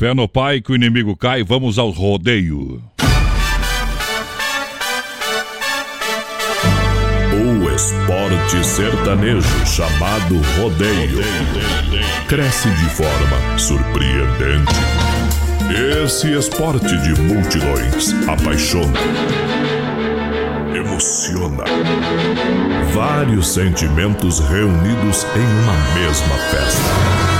[0.00, 2.82] Fé no pai que o inimigo cai, vamos ao rodeio.
[7.34, 11.22] O esporte sertanejo chamado rodeio
[12.26, 14.72] cresce de forma surpreendente.
[16.02, 18.98] Esse esporte de multidões apaixona,
[20.74, 21.64] emociona.
[22.94, 27.39] Vários sentimentos reunidos em uma mesma festa.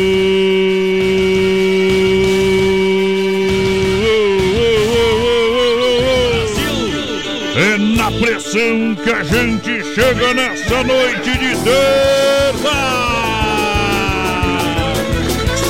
[8.61, 12.71] pressão que a gente chega nessa noite de terça.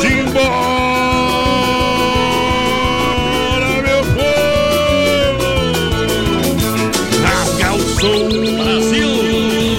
[0.01, 0.41] Simbora,
[3.81, 5.49] meu povo!
[7.23, 8.29] Rasga o som,
[8.63, 9.11] Brasil!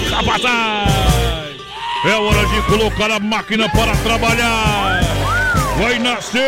[0.09, 1.53] Capataz!
[2.05, 5.01] É hora de colocar a máquina para trabalhar.
[5.77, 6.41] Vai nascer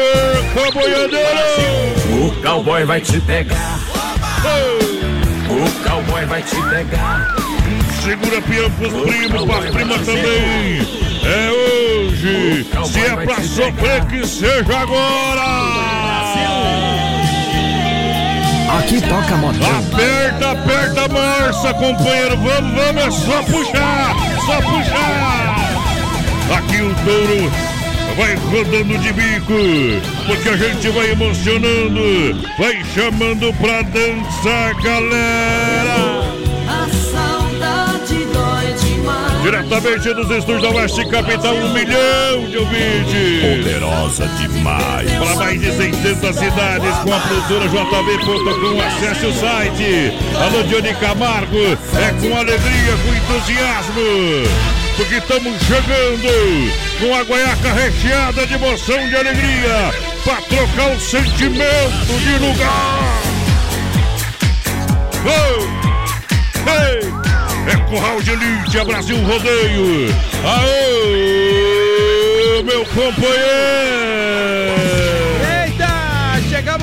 [0.53, 2.25] caboiadeiro!
[2.27, 3.79] O cowboy vai te pegar.
[5.55, 7.33] O cowboy vai te pegar.
[8.03, 10.81] Segura peão pros primos, pras primas também.
[11.23, 12.67] É hoje.
[12.91, 15.95] Se é pra sofrer, que seja agora.
[18.77, 19.79] Aqui toca modão.
[19.79, 22.35] Aperta, aperta a marcha, companheiro.
[22.35, 25.55] Vamos, vamos, é só puxar, só puxar.
[26.57, 27.51] Aqui o touro
[28.15, 29.53] vai rodando de bico,
[30.25, 36.35] porque a gente vai emocionando, vai chamando pra dançar, galera.
[36.67, 39.43] A saudade dói demais.
[39.43, 43.63] Diretamente dos estúdios da Oeste Capital, um milhão de ouvintes.
[43.63, 45.11] Poderosa demais.
[45.11, 48.81] Para mais de 600 cidades com a produtora JB.com.
[48.81, 50.13] Acesse o site.
[50.41, 51.57] Alô, Johnny Camargo.
[51.57, 54.84] É com alegria, com entusiasmo.
[54.97, 56.29] Porque estamos chegando
[56.99, 59.93] com a guaiaca recheada de emoção, de alegria.
[60.23, 63.21] Para trocar o sentimento de lugar.
[65.25, 65.65] Oh!
[66.69, 67.15] Ei!
[67.67, 70.13] É Curral de Elite, é Brasil Rodeio.
[70.45, 71.09] Aô,
[72.63, 74.84] meu companheiro!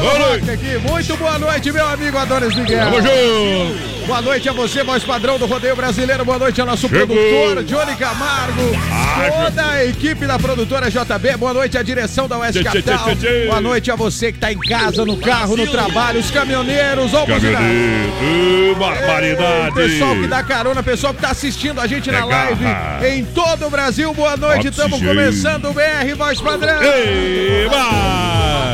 [0.03, 0.51] Boa no noite.
[0.51, 0.79] aqui.
[0.79, 2.85] Muito boa noite, meu amigo Adonis Miguel.
[2.85, 3.93] Tamo junto!
[4.07, 6.25] Boa noite a você, voz padrão do Rodeio Brasileiro.
[6.25, 7.07] Boa noite ao nosso Chegou.
[7.17, 8.61] produtor, Johnny Camargo.
[8.91, 11.37] Ah, Toda a equipe da produtora JB.
[11.37, 12.99] Boa noite à direção da tchê, Capital.
[13.47, 17.15] Boa noite a você que está em casa, no carro, no trabalho, os caminhoneiros.
[17.15, 17.25] Ó.
[17.25, 19.75] Caminhoneiro, barbaridade!
[19.75, 23.09] Pessoal que dá carona, pessoal que tá assistindo a gente na É live garra.
[23.09, 24.13] em todo o Brasil.
[24.13, 26.83] Boa noite, estamos começando o BR Voz Padrão.
[26.83, 28.72] Eba!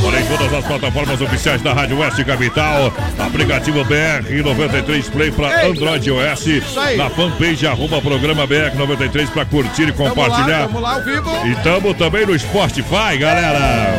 [0.00, 5.66] Em todas as plataformas oficiais da Rádio Oeste Capital, aplicativo BR93 Play para.
[5.66, 6.46] Android e OS,
[6.96, 10.66] na fanpage arroba programa BR93 para curtir e Tamo lá, compartilhar.
[10.66, 11.30] tamo lá ao vivo.
[11.46, 13.94] E tamo também no Spotify, galera.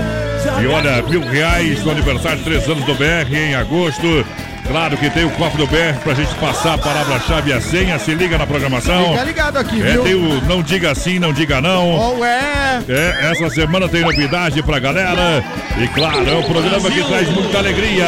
[0.62, 4.26] E olha, mil reais no aniversário de três anos do BR em agosto.
[4.72, 8.00] Claro que tem o copo do BR pra gente passar a palavra-chave e a senha.
[8.00, 9.10] Se liga na programação.
[9.12, 10.04] Fica ligado aqui, É, viu?
[10.04, 12.18] tem o não diga sim, não diga não.
[12.18, 12.82] Oh, é.
[12.88, 15.44] É, essa semana tem novidade pra galera.
[15.78, 18.06] E claro, é um programa que traz muita alegria.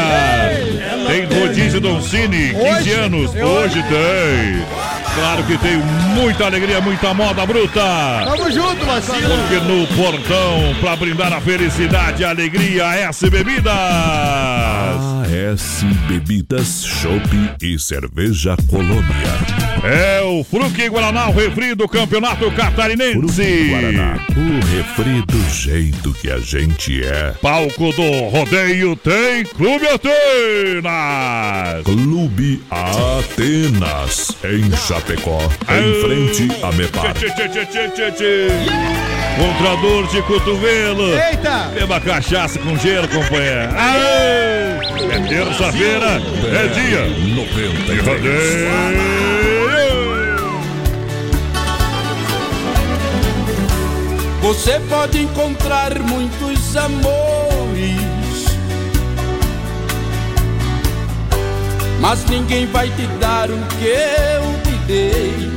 [1.05, 2.91] Tem rodízio Don Cine, 15 Hoje?
[2.93, 3.31] anos.
[3.35, 4.92] Hoje tem.
[5.15, 5.77] Claro que tem
[6.15, 7.81] muita alegria, muita moda bruta.
[8.25, 9.37] Tamo junto, Marcelo.
[9.37, 13.73] Porque no portão, pra brindar a felicidade e a alegria, S Bebidas.
[15.23, 17.29] AS Bebidas, Chopp
[17.61, 19.03] e Cerveja Colônia.
[19.83, 23.13] É o Fruque Guaraná, o refri do Campeonato Catarinense.
[23.19, 27.33] Fruque Guaraná, o refri do jeito que a gente é.
[27.41, 30.13] Palco do rodeio tem Clube Atenas.
[31.83, 37.13] Clube Atenas, em Chapecó, em frente a Mepar.
[37.13, 38.47] Tchê, tchê, tchê, tchê, tchê, tchê.
[39.37, 41.09] Contra dor de cotovelo.
[41.15, 41.71] Eita!
[41.73, 43.69] Beba cachaça com gelo, companheiro.
[43.75, 44.63] Aê!
[45.11, 46.21] É terça-feira,
[46.51, 48.07] é dia de 93.
[48.07, 49.33] rodeio.
[54.41, 57.95] Você pode encontrar muitos amores,
[62.01, 65.51] mas ninguém vai te dar o que eu te dei.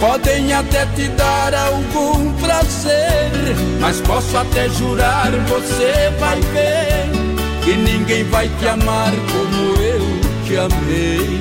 [0.00, 3.32] Podem até te dar algum prazer,
[3.80, 7.10] mas posso até jurar, você vai ver
[7.64, 10.00] que ninguém vai te amar como eu
[10.46, 11.40] te amei.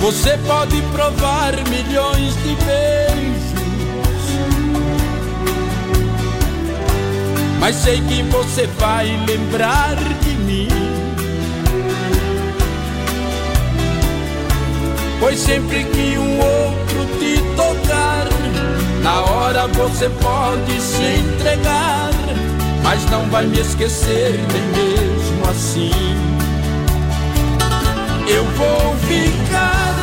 [0.00, 3.03] Você pode provar milhões de beijos,
[7.64, 10.68] mas sei que você vai lembrar de mim.
[15.18, 18.26] Pois sempre que um outro te tocar,
[19.02, 22.10] na hora você pode se entregar,
[22.82, 25.90] mas não vai me esquecer nem mesmo assim.
[28.28, 29.94] Eu vou ficar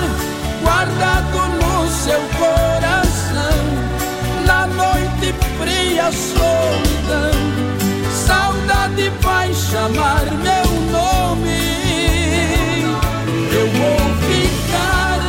[0.64, 3.01] guardado no seu coração,
[5.58, 7.32] fria, solidão.
[8.26, 11.62] Saudade vai chamar meu nome.
[13.54, 15.20] Eu vou ficar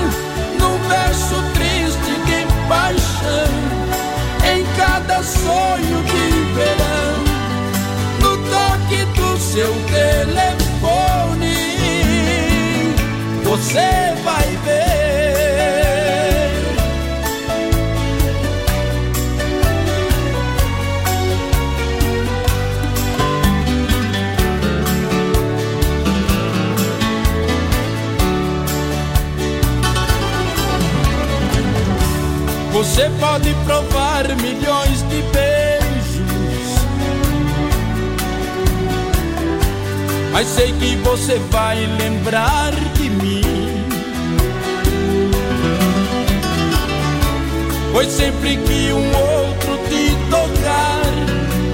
[0.58, 3.52] num verso triste de paixão,
[4.52, 6.24] em cada sonho de
[6.54, 7.16] verão,
[8.20, 10.62] no toque do seu telefone.
[13.44, 14.91] Você vai ver.
[32.92, 36.20] Você pode provar milhões de beijos,
[40.30, 43.86] mas sei que você vai lembrar de mim.
[47.92, 51.02] Pois sempre que um outro te tocar,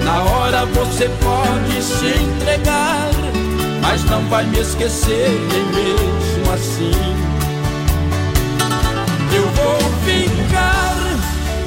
[0.05, 3.09] na hora você pode se entregar,
[3.81, 6.93] mas não vai me esquecer nem mesmo assim.
[9.35, 9.88] Eu vou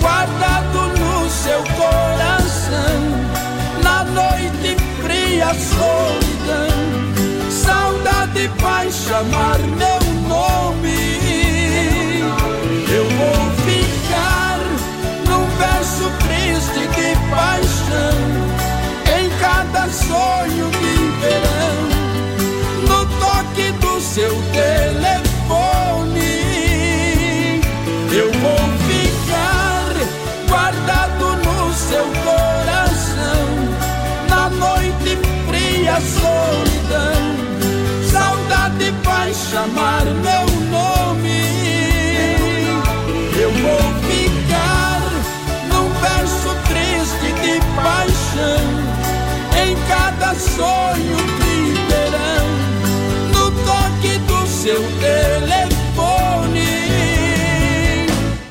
[0.02, 3.00] guardado no seu coração,
[3.82, 6.72] na noite fria, solidão.
[7.50, 10.01] Saudade vai chamar meu
[39.52, 41.42] chamar meu nome.
[43.38, 45.00] Eu vou ficar
[45.68, 48.64] num verso triste de paixão,
[49.62, 51.52] em cada sonho de
[53.34, 56.70] no toque do seu telefone.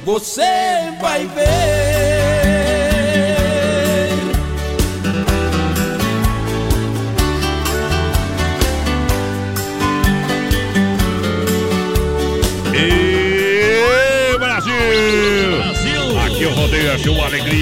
[0.05, 0.51] Você
[1.01, 1.90] vai ver.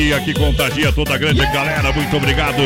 [0.09, 1.91] Alegria que contagia toda a grande galera.
[1.93, 2.57] Muito obrigado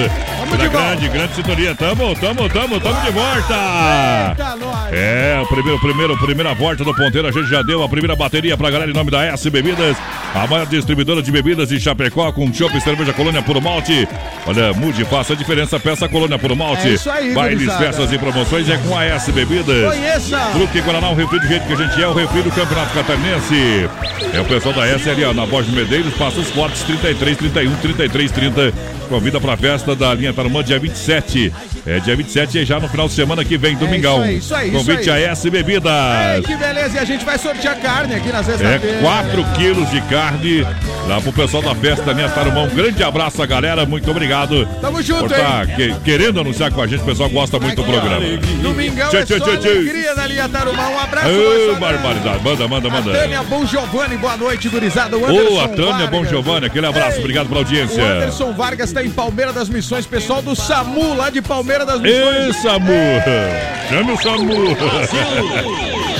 [0.50, 1.76] pela grande, grande sintonia.
[1.76, 4.36] Tamo, tamo, tamo, tamo de volta!
[4.38, 4.73] Eita.
[4.96, 8.56] É, o primeiro, primeiro, primeira volta do ponteiro, a gente já deu a primeira bateria
[8.56, 9.98] pra galera em nome da S Bebidas,
[10.36, 14.08] a maior distribuidora de bebidas de Chapecó, com chopp e cerveja Colônia Puro Malte.
[14.46, 16.90] Olha, mude, faça a diferença, peça Colônia Puro Malte.
[16.90, 19.84] É isso aí, Bailes, festas e promoções é com a S Bebidas.
[19.84, 20.40] Conheça.
[20.54, 23.90] Truque Guaraná, o refri do jeito que a gente é, o refri do Campeonato Catarinense.
[24.32, 28.32] É o pessoal da S ali, ó, na Borges Medeiros, Passos Fortes, 33, 31, 33,
[28.32, 28.74] 30.
[29.10, 31.52] Convida pra festa da linha Tarumã, dia 27.
[31.86, 34.24] É dia 27 e já no final de semana que vem, domingão.
[34.24, 35.26] É isso aí, isso aí, Convite isso aí.
[35.26, 36.46] a S Bebidas.
[36.46, 36.96] Que beleza.
[36.96, 39.00] E a gente vai sortear carne aqui na sexta-feira.
[39.00, 40.66] É 4 quilos de carne
[41.10, 42.62] lá pro pessoal da festa minha Tarumã.
[42.64, 43.86] Um grande abraço, galera.
[43.86, 44.66] Muito obrigado.
[44.80, 45.76] Tamo junto, por tá hein?
[45.76, 47.02] que- querendo anunciar com a gente.
[47.02, 48.00] O pessoal gosta muito do Aqui, ó.
[48.00, 48.38] programa.
[48.62, 50.88] Domingão Tchê, é tchê, só tchê, alegria da linha Tarumã.
[50.88, 52.44] Um abraço, Ô, barbaridade.
[52.44, 53.12] Manda, manda, A manda.
[53.12, 55.18] Tânia Bom Giovanni, boa noite, gurizada.
[55.18, 56.10] O Ô, a Tânia Vargas.
[56.10, 57.18] Bom Giovanni, aquele abraço.
[57.18, 58.02] Ei, Obrigado pela O audiência.
[58.02, 62.38] Anderson Vargas está em Palmeira das Missões, pessoal do SAMU, lá de Palmeira das Missões.
[62.38, 62.94] Ei, Samu!
[63.90, 64.54] Chame o Samu!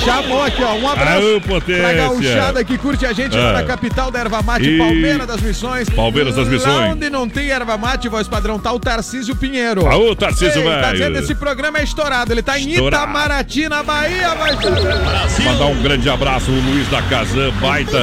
[0.04, 0.74] Chamou aqui, ó.
[0.74, 1.94] Um abraço Aô, pra potência!
[1.94, 3.52] gauchada que curte a gente lá Ah.
[3.54, 5.88] na capital da erva mate, E- Palmeira das Missões.
[5.88, 6.74] Palmeiras das Missões.
[6.76, 9.86] Lá onde não tem erva mate, voz padrão, tá o Tarcísio Pinheiro.
[9.86, 11.24] Aô, Tarcísio, Ei, Tá dizendo velho!
[11.24, 12.32] esse programa é estourado.
[12.32, 13.04] Ele tá em Estourado.
[13.04, 14.52] Itamaraty, na Bahia, vai
[15.44, 17.98] Mandar um grande abraço, o Luiz da Casan, baita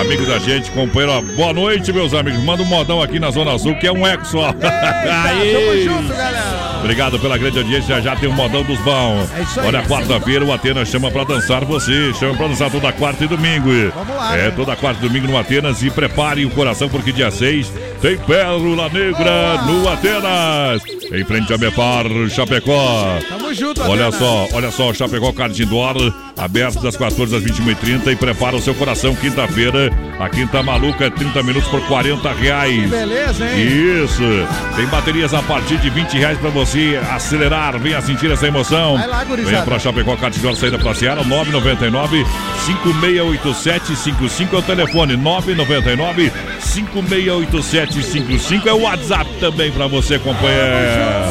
[0.00, 1.20] amigo da gente, companheiro.
[1.36, 2.42] Boa noite, meus amigos.
[2.42, 4.50] Manda um modão aqui na Zona Azul, que é um eco só.
[4.52, 4.70] Tamo
[5.28, 5.84] Aí!
[5.84, 6.67] junto, galera.
[6.80, 7.96] Obrigado pela grande audiência.
[7.96, 9.30] Já, já tem um modão dos bons.
[9.36, 9.66] É isso aí.
[9.66, 12.12] Olha, quarta-feira o Atenas chama pra dançar você.
[12.14, 13.68] Chama pra dançar toda quarta e domingo.
[13.94, 14.50] Vamos lá, É, né?
[14.52, 15.82] toda quarta e domingo no Atenas.
[15.82, 20.82] E prepare o coração, porque dia 6 tem Pérola Negra no Atenas.
[21.12, 23.18] Em frente a Mepar, Chapecó.
[23.28, 24.14] Tamo junto, Olha Atenas.
[24.16, 28.74] só, olha só, Chapecó Card Indoor, aberto das 14 às 21h30 e prepara o seu
[28.74, 29.90] coração quinta-feira.
[30.18, 32.90] A quinta maluca é 30 minutos por 40 reais.
[32.90, 34.04] Beleza, hein?
[34.04, 34.22] Isso!
[34.76, 37.78] Tem baterias a partir de 20 reais pra você acelerar.
[37.78, 38.96] Venha sentir essa emoção.
[38.96, 39.56] Vai lá, gurizada.
[39.56, 42.24] Venha pra Chapecó Card Indoor, saída pra Seara, 999
[42.66, 50.58] 568755 é o telefone, 999 568755 é o WhatsApp também pra você, companheiro.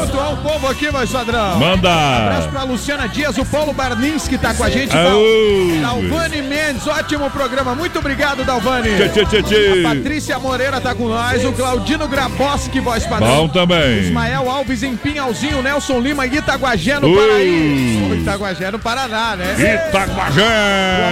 [0.06, 1.54] Junto ao povo aqui, Sadrão.
[1.54, 2.48] Abraço Manda!
[2.50, 4.96] pra Luciana Dias, o Paulo Barnins que tá com a gente.
[5.06, 5.80] Aô!
[5.80, 7.74] Dalvani Mendes, ótimo programa.
[7.74, 8.90] Muito obrigado, Dalvani.
[9.10, 9.84] Tchê, tchê, tchê.
[9.84, 11.44] A Patrícia Moreira tá com nós.
[11.44, 13.28] O Claudino Graboski, voz padrão.
[13.28, 14.00] Bom também.
[14.00, 17.14] Ismael Alves em Pinhalzinho, Nelson Lima em Itaguajé, no.
[17.14, 18.14] Paraíba.
[18.16, 19.54] Itaguajé, no Paraná, né?
[19.56, 20.42] O Itaguajé!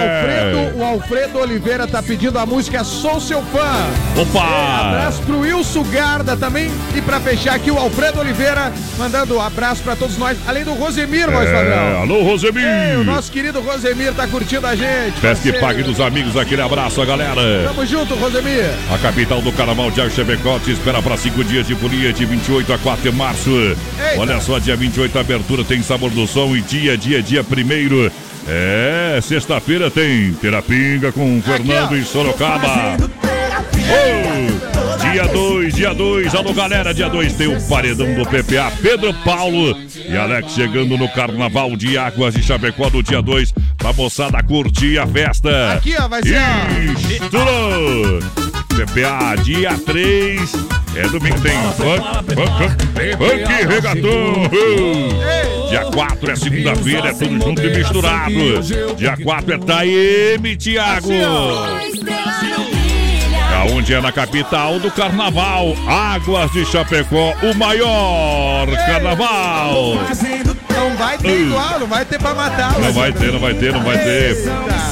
[0.01, 4.21] Alfredo, o Alfredo Oliveira tá pedindo a música Sou Seu Fã.
[4.21, 4.87] Opa!
[4.89, 6.69] Abraço pro Wilson Garda também.
[6.95, 10.37] E pra fechar aqui, o Alfredo Oliveira mandando um abraço pra todos nós.
[10.47, 12.01] Além do Rosemir, voz É, padrão.
[12.01, 12.63] alô, Rosemir!
[12.65, 13.76] Ei, o nosso querido Rosemir
[14.15, 15.19] tá curtindo a gente.
[15.21, 15.59] Peço que parceiro.
[15.59, 17.41] pague dos amigos, aquele abraço, galera.
[17.65, 18.69] Tamo junto, Rosemir.
[18.91, 22.73] A capital do Carnaval de Chapecó te espera para cinco dias de folia de 28
[22.73, 23.77] a 4 de março.
[24.17, 28.11] Olha só, dia 28 abertura tem Sabor do Som e dia, dia, dia primeiro.
[28.47, 32.97] É, sexta-feira tem Terapinga com Fernando em Sorocaba.
[33.89, 39.13] Oh, dia 2, dia 2, alô galera, dia 2 tem o paredão do PPA, Pedro
[39.25, 44.41] Paulo e Alex chegando no Carnaval de Águas de Chapecó do dia 2, pra moçada
[44.43, 45.73] curtir a festa.
[45.73, 46.37] Aqui, ó, vai ser.
[47.21, 48.19] Estourou!
[48.77, 50.53] PPA, dia 3.
[50.95, 54.49] É domingo, tem funk, funk, funk, regatão.
[55.69, 58.95] Dia 4 é segunda-feira, é tudo junto e misturado.
[58.95, 61.07] Dia 4 é Taeme, Thiago.
[63.55, 69.97] Aonde é na capital do carnaval, Águas de Chapecó, o maior carnaval.
[70.97, 72.79] Vai ter igual, não vai ter pra matar.
[72.79, 74.37] Não vai ter, não vai ter, não vai ter.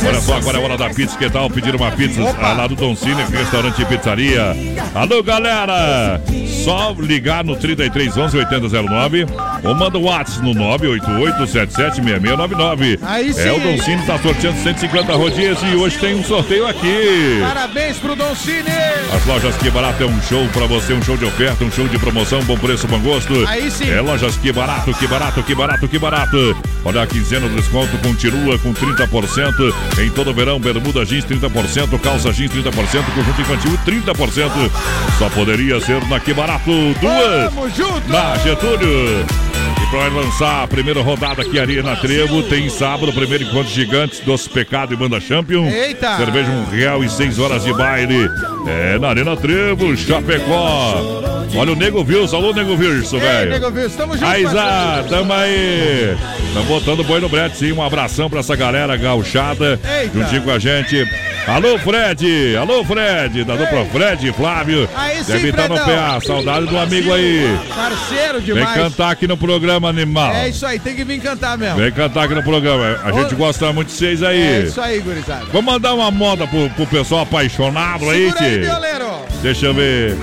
[0.06, 1.50] Olha só, agora é hora da pizza, que tal?
[1.50, 4.56] Pedir uma pizza ah, lá do Don Cine, restaurante e pizzaria.
[4.94, 6.22] Alô, galera!
[6.64, 9.26] Só ligar no 3311 8009
[9.64, 13.00] ou manda o WhatsApp no 988776699.
[13.02, 13.42] Aí sim.
[13.42, 17.40] É, o Don Cine tá sorteando 150 rodinhas e hoje tem um sorteio aqui.
[17.42, 18.66] Parabéns pro Don Cine.
[19.14, 21.88] As lojas Que Barato é um show pra você, um show de oferta, um show
[21.88, 23.34] de promoção, bom preço, bom gosto.
[23.48, 23.90] Aí sim.
[23.90, 26.56] É lojas Que Barato, Que Barato, Que Barato, Que Barato.
[26.84, 29.74] Olha a quinzena do desconto continua com 30%.
[30.00, 32.72] Em todo o verão, bermuda jeans 30%, calça jeans 30%,
[33.16, 34.72] conjunto infantil 30%.
[35.18, 36.72] Só poderia ser na Que Barato.
[37.02, 38.08] Duas Tamo junto.
[38.10, 39.25] na Getúlio.
[39.92, 44.94] Para lançar a primeira rodada aqui, Arena Trevo, tem sábado, primeiro encontro gigantes, Doce Pecado
[44.94, 45.68] e Banda Champion.
[45.68, 46.18] Eita!
[46.18, 48.30] Cerveja um real e seis horas de baile.
[48.68, 51.24] É na Arena Trevo, Chapecó.
[51.56, 52.75] Olha o Nego Wilson, alô Nego
[53.15, 53.51] Ei, velho.
[53.51, 54.25] nego Wilson, tamo junto.
[54.25, 56.18] Aizá, tamo aí.
[56.54, 57.72] Tamo botando boi no brete, sim.
[57.72, 59.80] Um abração pra essa galera gauchada.
[60.01, 60.20] Eita.
[60.20, 61.08] Juntinho com a gente.
[61.48, 62.58] Alô, Fred!
[62.58, 63.44] Alô, Fred!
[63.44, 64.89] Da dupla Fred e Flávio.
[64.96, 66.13] Aí sim, Deve estar no Fredão.
[66.13, 66.22] PA.
[66.25, 67.56] Saudade do amigo aí.
[67.70, 68.74] Parceiro Vem demais.
[68.75, 70.34] cantar aqui no programa Animal.
[70.34, 71.77] É isso aí, tem que vir cantar mesmo.
[71.77, 73.00] Vem cantar aqui no programa.
[73.03, 73.38] A gente Ô.
[73.38, 74.41] gosta muito de vocês aí.
[74.41, 75.46] É isso aí, gurizada.
[75.51, 79.05] Vamos mandar uma moda pro, pro pessoal apaixonado aí, Segura aí, violeiro.
[79.41, 80.17] Deixa eu ver.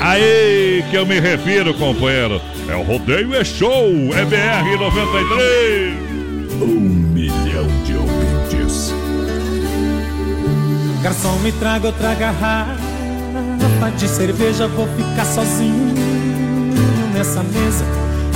[0.00, 2.40] Aí que eu me refiro, companheiro.
[2.68, 5.94] É o Rodeio é Show, é BR 93.
[6.62, 6.66] Um
[7.12, 8.92] milhão de ouvintes.
[11.02, 12.78] Garçom, me traga outra garrafa
[13.96, 14.66] de cerveja.
[14.66, 15.94] Vou ficar sozinho
[17.14, 17.84] nessa mesa.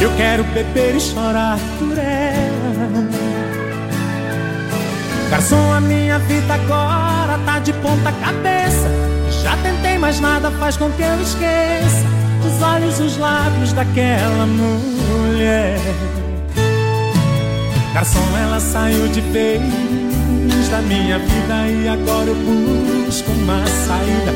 [0.01, 3.09] Eu quero beber e chorar por ela.
[5.31, 8.89] Garçom, a minha vida agora tá de ponta cabeça.
[9.43, 15.79] Já tentei, mas nada faz com que eu esqueça os olhos, os lábios daquela mulher.
[17.93, 19.61] Garçom, ela saiu de vez
[20.71, 24.33] da minha vida e agora eu busco uma saída.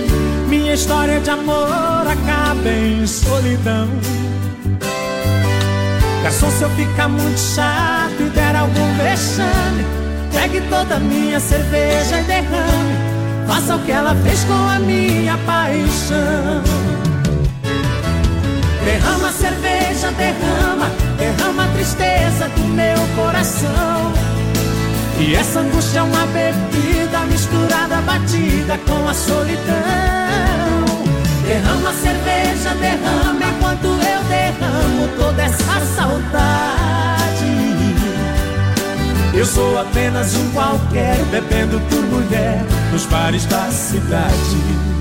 [0.48, 3.88] Minha história de amor acaba em solidão.
[6.22, 9.84] Garçom, se eu ficar muito chato e der algum vexame,
[10.32, 13.12] pegue toda a minha cerveja e derrame.
[13.48, 16.62] Faça o que ela fez com a minha paixão.
[18.84, 24.12] Derrama a cerveja, derrama, derrama a tristeza do meu coração.
[25.18, 30.91] E essa angústia é uma bebida misturada, batida com a solidão.
[31.52, 37.44] Derrama cerveja, derrama enquanto eu derramo toda essa saudade.
[39.34, 44.91] Eu sou apenas um qualquer, bebendo por mulher nos bares da cidade.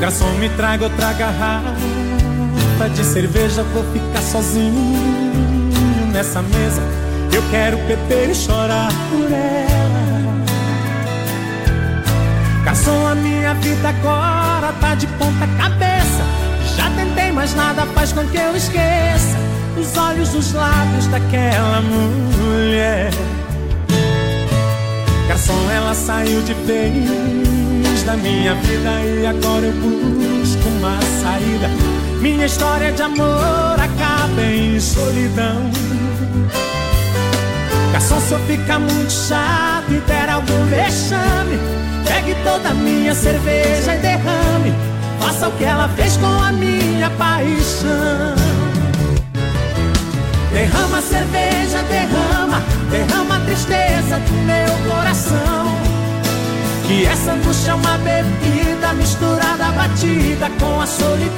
[0.00, 1.74] Garçom, me traga outra garrafa
[2.94, 3.62] de cerveja.
[3.62, 5.02] Vou ficar sozinho
[6.12, 6.82] nessa mesa.
[7.32, 10.36] Eu quero beber e chorar por ela.
[12.64, 16.24] Garçom, a minha vida agora tá de ponta cabeça.
[16.76, 19.36] Já tentei, mas nada faz com que eu esqueça
[19.78, 23.10] os olhos, os lábios daquela mulher.
[25.28, 27.65] Garçom, ela saiu de vez
[28.06, 31.68] da minha vida e agora eu busco uma saída.
[32.20, 35.68] Minha história de amor acaba em solidão.
[37.92, 41.58] Garçom, se eu ficar muito chato e der algum vexame,
[42.06, 44.72] pegue toda a minha cerveja e derrame.
[45.18, 48.36] Faça o que ela fez com a minha paixão.
[50.52, 55.55] Derrama cerveja, derrama, derrama a tristeza do meu coração.
[56.86, 61.36] Que essa angústia é uma bebida misturada, batida com a solidão.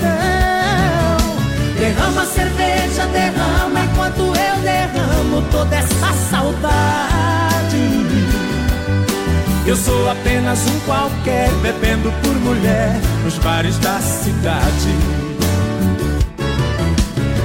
[1.78, 7.08] Derrama a cerveja, derrama enquanto eu derramo toda essa saudade.
[9.66, 14.94] Eu sou apenas um qualquer, bebendo por mulher nos bares da cidade.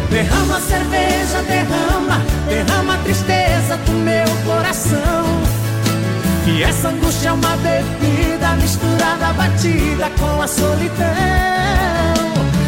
[0.10, 5.63] Derrama a cerveja, derrama, derrama a tristeza do meu coração.
[6.46, 11.08] Que essa angústia é uma bebida misturada, batida com a solidão.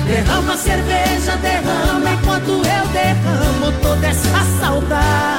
[0.08, 5.36] Derrama a cerveja, derrama enquanto eu derramo toda essa saudade.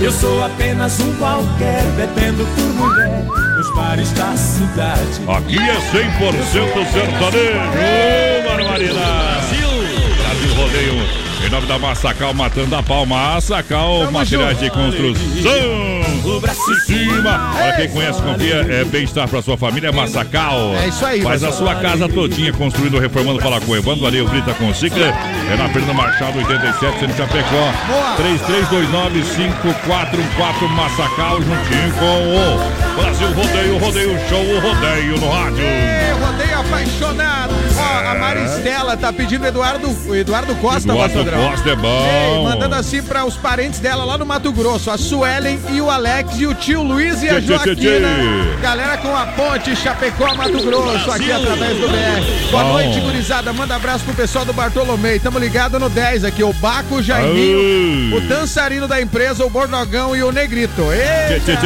[0.00, 3.24] Eu sou apenas um qualquer, bebendo por mulher
[3.56, 5.20] nos bares da cidade.
[5.28, 8.46] Aqui é 100% sertanejo.
[8.46, 9.56] Barbaridade.
[10.18, 11.29] Brasil Rodeio.
[11.44, 13.06] Em nome da Massacal, matando a pau.
[13.06, 15.90] Massacal, Tamo materiais de construção.
[16.24, 17.50] O braço Em cima.
[17.56, 20.74] Olha, quem conhece, confia, é bem-estar para sua família, é Massacal.
[20.76, 24.28] É isso aí, Faz a sua casa todinha, construindo, reformando, fala com o Evandro Areio
[24.28, 25.06] Brita com Cicla.
[25.06, 27.72] É na Fernanda Machado, 87, centro Chapecó.
[27.88, 28.16] Boa.
[28.16, 32.58] 3329-5414 Massacal, juntinho com o
[33.00, 35.64] Brasil Rodeio, Rodeio Show, o Rodeio no rádio.
[36.20, 37.54] Rodeio apaixonado.
[37.90, 41.24] Ó, a Maristela tá pedindo Eduardo, Eduardo Costa, Eduardo.
[41.24, 42.44] Costa é Ei, bom.
[42.44, 46.38] mandando assim para os parentes dela lá no Mato Grosso, a Suelen e o Alex
[46.38, 48.08] e o tio Luiz e a Joaquina.
[48.62, 52.50] Galera com a ponte Chapecó, Mato Grosso, aqui através do BR.
[52.50, 52.72] Boa Bom.
[52.74, 53.52] noite, gurizada.
[53.52, 55.18] Manda abraço pro pessoal do Bartolomei.
[55.18, 58.18] Tamo ligado no 10 aqui, o Baco, Jaiminho, Ai.
[58.18, 60.82] o dançarino da empresa, o Bordogão e o Negrito.
[60.92, 61.60] Eita!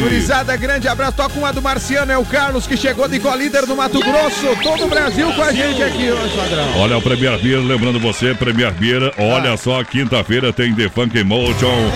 [0.00, 1.12] Gurizada, grande abraço.
[1.12, 4.56] Toca uma do Marciano, é o Carlos, que chegou de colíder no Mato Grosso.
[4.62, 6.78] Todo o Brasil com a gente aqui hoje, padrão.
[6.78, 11.90] Olha o Premier Beer, lembrando você, Premier Beer, olha só, quinta-feira tem The Funk Emotion.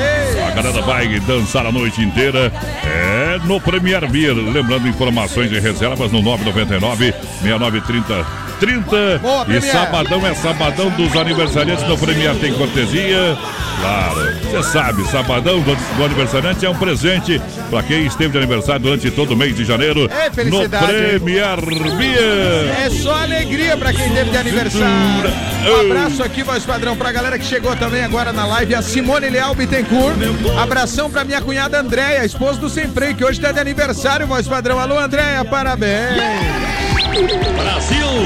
[0.46, 2.52] A galera vai dançar a noite inteira.
[2.84, 4.34] É no Premier Beer.
[4.34, 9.18] Lembrando informações e reservas no 999 6930 30.
[9.18, 13.36] Boa, e sabadão é sabadão dos aniversariantes do Premier tem cortesia.
[13.80, 18.80] Claro, você sabe, sabadão do, do aniversariante é um presente para quem esteve de aniversário
[18.80, 20.66] durante todo o mês de janeiro Ei, no?
[20.66, 22.86] Premier Beer.
[22.86, 25.30] É só alegria pra quem teve de aniversário.
[25.66, 29.28] Um abraço aqui, voz padrão, pra galera que chegou também agora na live, a Simone
[29.28, 30.16] Leal Bittencourt.
[30.58, 34.48] Abração pra minha cunhada Andréia, esposa do Sem Freio, que hoje tá de aniversário, voz
[34.48, 34.78] padrão.
[34.78, 36.83] Alô, Andréia, parabéns.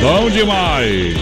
[0.00, 1.14] Bom demais.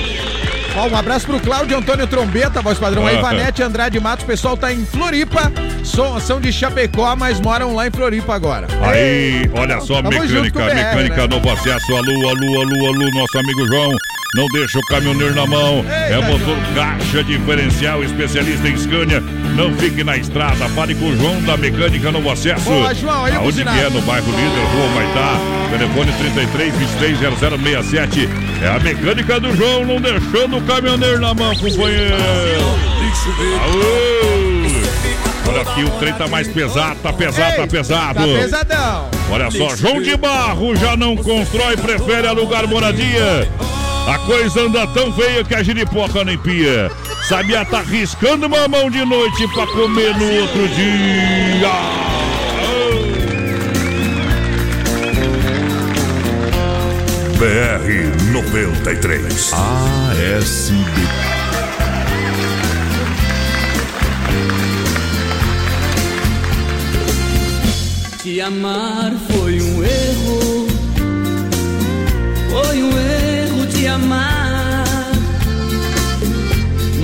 [0.76, 3.04] Ó, um abraço pro Cláudio Antônio Trombeta, voz padrão.
[3.06, 3.14] A Ah.
[3.14, 5.50] Ivanete Andrade Matos, o pessoal tá em Floripa.
[5.82, 8.66] São, são de Chapecó, mas moram lá em Floripa agora.
[8.82, 11.26] Aí, olha só, Tamo mecânica, BR, mecânica né?
[11.28, 13.90] novo acesso, alô, alô, alô, alô, nosso amigo João.
[14.36, 15.84] Não deixa o caminhoneiro na mão.
[15.88, 19.22] é Eita, motor caixa diferencial, especialista em Scania.
[19.56, 20.68] Não fique na estrada.
[20.68, 22.64] Fale com o João da Mecânica Novo Acesso.
[22.64, 23.88] Boa, João, aí Aonde que é?
[23.88, 25.40] No bairro Líder, Rua Maitá.
[25.70, 28.28] Telefone 33 23 0067.
[28.62, 32.16] É a mecânica do João, não deixando o caminhoneiro na mão, companheiro.
[33.62, 34.16] Aô!
[35.48, 38.14] Olha aqui, o trem tá mais pesado, tá pesado, tá pesado.
[38.14, 39.10] Tá pesadão.
[39.30, 43.48] Olha só, João de Barro já não constrói, prefere alugar moradia.
[44.06, 46.90] A coisa anda tão feia que a giripoca nem pia.
[47.28, 52.06] Sabia tá riscando mamão de noite pra comer no outro dia.
[57.36, 59.52] BR 93.
[59.52, 60.76] ASB.
[68.22, 70.66] Te amar foi um erro,
[72.50, 74.35] foi um erro te amar,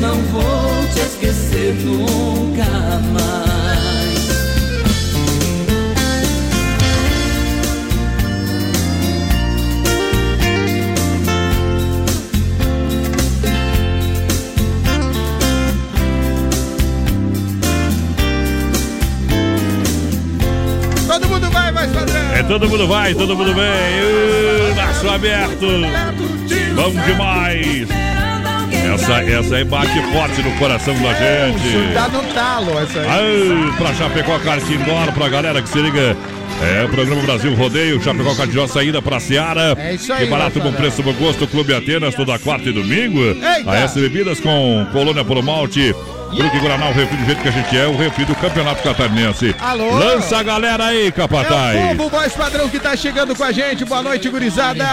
[0.00, 2.64] Eu não vou te esquecer nunca
[3.12, 4.28] mais.
[21.08, 22.34] Todo mundo vai, mais padrão.
[22.34, 23.64] É, todo mundo vai, todo mundo vem.
[23.64, 25.66] Uh, aberto.
[26.76, 28.07] Vamos demais.
[28.94, 31.94] Essa, essa aí bate forte no coração da gente.
[31.94, 33.06] Tá no talo essa aí.
[33.08, 36.16] Ai, pra Chapecó, Kart Indoor, pra galera que se liga.
[36.60, 39.76] É, o programa Brasil Rodeio, Chapecó Cardijó, saída pra Seara.
[39.78, 41.46] É isso aí, Que barato, bom preço, bom gosto.
[41.46, 43.20] Clube Atenas, toda quarta e domingo.
[43.20, 43.70] Eita.
[43.70, 45.94] A S Bebidas com Colônia Polo Malte.
[46.36, 49.54] Fruque Guaraná, o refri do jeito que a gente é, o refri do Campeonato Catarinense.
[49.60, 49.96] Alô?
[49.98, 51.92] Lança a galera aí, É Capataz.
[51.92, 53.84] o povo voz padrão que tá chegando com a gente.
[53.84, 54.84] Boa noite, gurizada.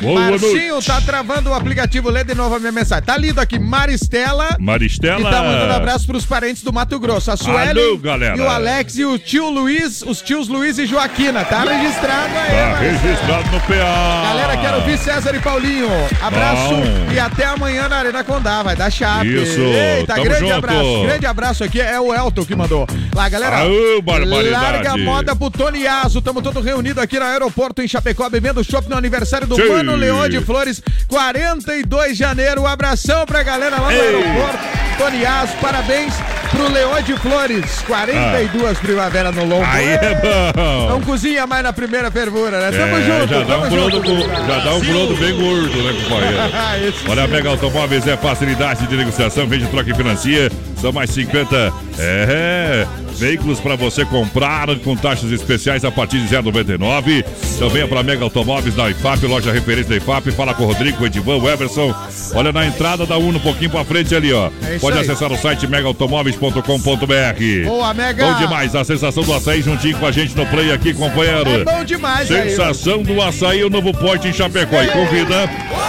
[0.00, 0.86] Boa Marcinho noite.
[0.86, 2.10] tá travando o aplicativo.
[2.10, 3.04] Lê de novo a minha mensagem.
[3.04, 4.56] Tá lido aqui, Maristela.
[4.58, 5.20] Maristela.
[5.20, 7.30] E tá mandando abraço pros parentes do Mato Grosso.
[7.30, 8.36] A Sueli Alô, galera.
[8.36, 11.44] e o Alex e o tio Luiz, os tios Luiz e Joaquina.
[11.44, 12.98] Tá registrado aí, Tá Marcelo.
[12.98, 14.22] registrado no PA.
[14.28, 15.88] Galera, quero ouvir César e Paulinho.
[16.20, 17.12] Abraço Bom.
[17.14, 18.62] e até amanhã na Arena Condá.
[18.62, 19.42] Vai dar chave.
[19.42, 20.52] Isso, Eita, tamo grande junto.
[20.54, 20.71] abraço.
[21.04, 21.80] Grande abraço aqui.
[21.80, 22.86] É o Elton que mandou.
[23.14, 23.58] Lá, galera.
[23.58, 24.50] Aô, barbaridade.
[24.50, 26.20] Larga a moda pro Tony Azo.
[26.20, 29.68] Tamo todos reunidos aqui no aeroporto em Chapecó, bebendo chopp no aniversário do Sim.
[29.68, 32.62] Mano Leão de Flores, 42 de janeiro.
[32.62, 34.00] Um abração pra galera lá no Ei.
[34.00, 34.58] aeroporto.
[34.98, 36.14] Tony Azo, parabéns
[36.52, 37.80] pro Leão de Flores.
[37.86, 39.66] 42 primavera no lombo.
[39.68, 40.20] Aí é
[40.54, 40.88] bom.
[40.90, 42.70] Não cozinha mais na primeira fervura, né?
[42.70, 44.02] Tamo É, junto, já dá um brodo,
[44.46, 46.94] já dá um brodo bem gordo, né, companheiro?
[47.08, 50.50] Olha, Mega Automóveis é facilidade de negociação, vende, troca e financia.
[50.80, 51.72] São mais 50.
[51.98, 52.86] É.
[53.18, 57.24] Veículos para você comprar com taxas especiais a partir de 0,99.
[57.56, 60.30] Então venha para Mega Automóveis da IFAP, loja referência da IFAP.
[60.32, 61.94] Fala com o Rodrigo, o Edivan, o Everson.
[62.34, 64.50] Olha na entrada da Uno, um pouquinho para frente ali, ó.
[64.62, 65.04] É Pode aí.
[65.04, 67.66] acessar o site megaautomóveis.com.br.
[67.66, 68.26] Boa, Mega.
[68.26, 71.50] Bom demais, a sensação do açaí juntinho com a gente no play aqui, companheiro.
[71.50, 72.50] É bom demais aí.
[72.50, 74.82] Sensação do açaí, o novo pote em Chapecó.
[74.82, 75.48] E convida,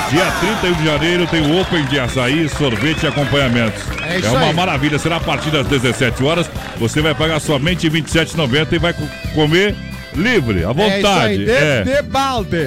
[0.09, 0.31] dia
[0.61, 3.81] 31 de janeiro tem o Open de açaí, sorvete e acompanhamentos.
[4.15, 4.53] É isso uma aí.
[4.53, 6.49] maravilha, será a partir das 17 horas.
[6.79, 9.75] Você vai pagar somente R$ 27,90 e vai co- comer
[10.15, 11.45] livre, à É isso aí, vontade.
[11.45, 12.57] de, É, de balde.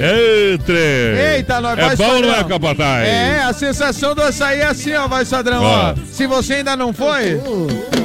[0.54, 1.34] Entre.
[1.36, 2.48] Eita, nós É vai, bom ou não é, Sadrão?
[2.48, 3.08] capataz?
[3.08, 5.94] É, a sensação do açaí é assim, ó, vai, Sadrão, Ó.
[6.10, 7.40] Se você ainda não foi...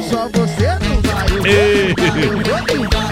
[0.10, 0.68] Só você.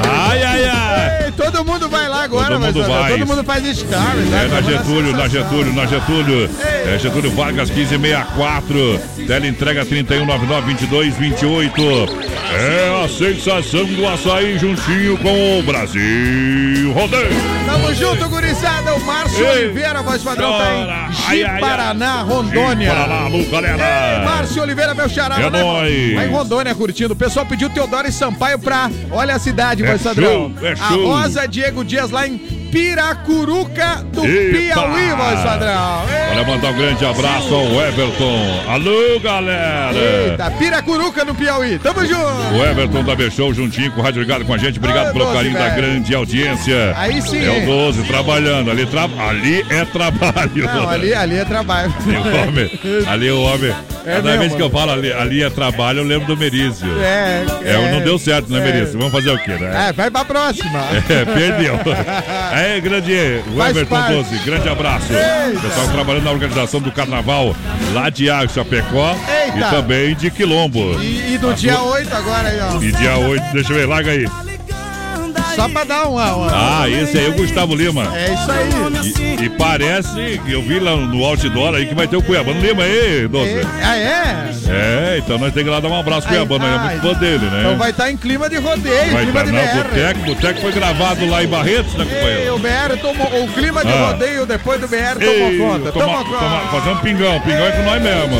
[0.07, 1.25] Ai, ai, ai.
[1.25, 3.11] Ei, todo mundo vai lá agora, Todo vai, mundo vai.
[3.11, 4.47] Todo mundo faz stories, É né?
[4.51, 5.27] na Getúlio, na.
[5.27, 6.49] Getúlio, na Getúlio.
[6.61, 8.99] É Getúlio Vargas 1564.
[9.27, 12.09] Tele entrega 3199-2228.
[12.51, 16.91] É a sensação do açaí juntinho com o Brasil.
[16.93, 17.29] Rodeio.
[17.65, 18.95] Tamo junto, gurizada.
[18.95, 19.65] O Márcio Ei.
[19.65, 20.87] Oliveira, voz padrão, tá em.
[21.59, 22.89] Paraná, Rondônia.
[22.91, 24.19] Paraná, galera.
[24.19, 25.39] Ei, Márcio Oliveira, meu xará.
[25.39, 26.15] É na- nóis.
[26.15, 27.13] Lá em Rondônia, curtindo.
[27.13, 28.89] O pessoal pediu Teodoro Sampaio pra...
[29.11, 30.87] Olha a cidade, É show, é A.
[30.89, 32.37] Rosa Diego Dias, lá em
[32.71, 34.57] Piracuruca do Eita.
[34.57, 36.03] Piauí, voz padrão.
[36.09, 38.63] Ei, Olha, mandar um grande abraço ao Everton.
[38.67, 39.97] Alô, galera.
[39.97, 41.79] Eita, Piracuruca no Piauí.
[41.79, 42.53] Tamo junto.
[42.55, 44.77] O Everton da B-Show juntinho com o Rádio Ligado com a gente.
[44.77, 45.75] Obrigado pelo 12, carinho da velho.
[45.81, 46.93] grande audiência.
[46.95, 47.65] Aí sim, É o hein?
[47.65, 48.69] 12 trabalhando.
[48.71, 49.09] Ali, tra...
[49.27, 50.65] ali é trabalho.
[50.65, 51.93] Não, ali, ali é trabalho.
[52.05, 53.73] E o homem, ali o homem.
[54.05, 56.87] É Cada mesmo, vez que eu falo ali, ali é trabalho, eu lembro do Merício.
[57.01, 58.63] É, É, não deu certo, né, é.
[58.71, 58.97] Merício?
[58.97, 59.89] Vamos fazer o quê, né?
[59.89, 60.79] É, vai pra próxima.
[61.09, 61.75] É, perdeu.
[62.59, 63.11] É, grande
[63.55, 64.13] o Everton parte.
[64.13, 65.07] 12, grande abraço.
[65.13, 65.59] Eita.
[65.61, 67.55] Pessoal trabalhando na organização do carnaval
[67.93, 69.57] lá de Água Chapecó Eita.
[69.57, 70.99] e também de Quilombo.
[71.01, 72.81] E, e do A dia sua- 8 agora aí, ó.
[72.81, 74.25] E dia 8, deixa eu ver, larga aí.
[75.55, 76.35] Só pra dar uma.
[76.35, 76.81] uma.
[76.81, 78.11] Ah, esse aí é o Gustavo Lima.
[78.15, 79.39] É isso aí.
[79.39, 82.59] E, e parece que eu vi lá no outdoor aí que vai ter o Cuiabano
[82.61, 83.49] Lima aí, 12.
[83.49, 84.49] É, ah, é?
[84.67, 87.01] É, então nós temos que ir lá dar um abraço pro Cuiabano, Ai, é muito
[87.13, 87.59] fã dele, né?
[87.61, 89.83] Então vai estar em clima de rodeio, Vai clima tá, de não, BR.
[89.89, 92.55] Boteco, Boteco foi gravado lá em Barretos, né, Ei, companheiro?
[92.55, 93.43] o BR tomou.
[93.43, 94.07] O clima de Ah.
[94.07, 95.91] rodeio depois do BR tomou Ei, conta.
[95.91, 96.37] toma- conta.
[96.39, 98.37] toma- fazer um pingão, pingão é com nós mesmo.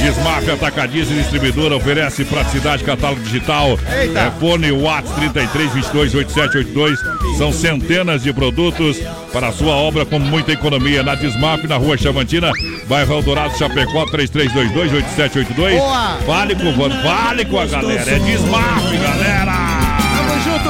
[0.00, 3.78] Desmaf Atacadista e Distribuidora oferece praticidade, catálogo digital.
[4.00, 4.20] Eita.
[4.20, 7.38] É, fone WhatsApp 33 22 8782.
[7.38, 8.98] São centenas de produtos
[9.32, 11.02] para a sua obra com muita economia.
[11.02, 12.50] Na Desmaf, na rua Chavantina,
[12.88, 15.78] bairro Eldorado, Chapecó, 3322 8782.
[15.78, 16.18] Boa.
[16.26, 18.10] Fale com fale com a galera.
[18.10, 19.53] É Desmaf, galera!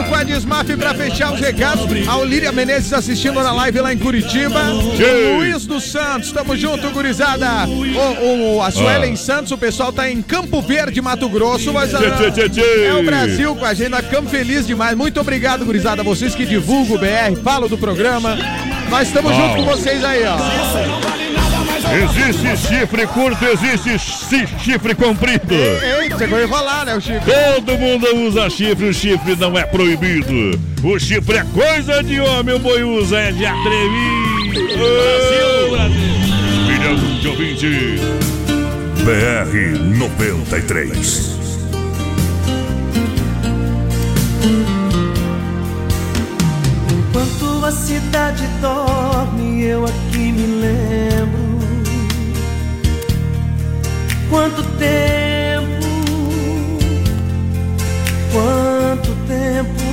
[0.08, 1.84] Com a Desmaf pra fechar os recados.
[2.08, 4.60] A Olíria Menezes assistindo na live lá em Curitiba.
[4.72, 7.66] O Luiz dos Santos, tamo junto, gurizada.
[7.66, 9.16] O, o- a Suelen Ah.
[9.16, 11.72] Santos, o pessoal tá em Campo Verde, Mato Grosso.
[11.72, 12.84] Mas, tchê, tchê.
[12.86, 14.96] É o Brasil com a gente, nós ficamos felizes demais.
[14.96, 16.02] Muito obrigado, gurizada.
[16.02, 18.36] Vocês que divulgam o BR, falam do programa.
[18.90, 19.34] Nós estamos Ó.
[19.34, 21.23] junto com vocês aí, ó.
[22.02, 25.54] Existe chifre curto, existe chi- chifre comprido.
[25.54, 27.24] Eita, chegou a enrolar, né, o Chico?
[27.24, 30.59] Todo mundo usa chifre, o chifre não é proibido.
[30.83, 34.66] O chifre é coisa de homem, o boi usa é de atrevido.
[34.76, 36.66] Brasil, Brasil.
[36.66, 38.00] Milhão de ouvintes.
[39.04, 41.35] BR 93.
[46.90, 51.43] Enquanto a cidade dorme, eu aqui me lembro.
[54.30, 55.87] Quanto tempo,
[58.32, 59.84] quanto tempo.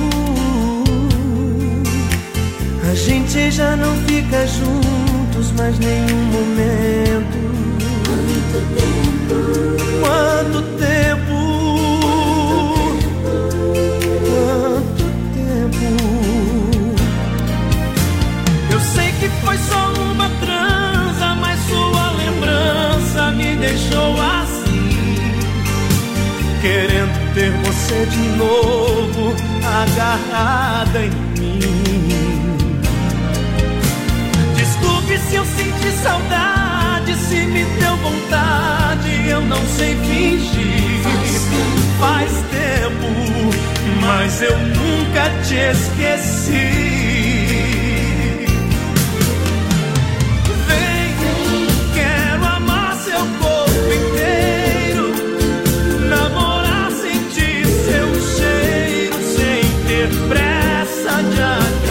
[2.90, 7.38] A gente já não fica juntos mais nenhum momento.
[8.00, 9.32] Quanto tempo,
[10.00, 10.62] quanto
[23.62, 24.90] deixou assim.
[26.60, 31.60] Querendo ter você de novo agarrada em mim.
[34.56, 41.02] Desculpe se eu senti saudade, se me deu vontade, eu não sei fingir.
[42.00, 43.08] Faz tempo,
[44.00, 47.11] mas eu nunca te esqueci.
[61.30, 61.81] Raja.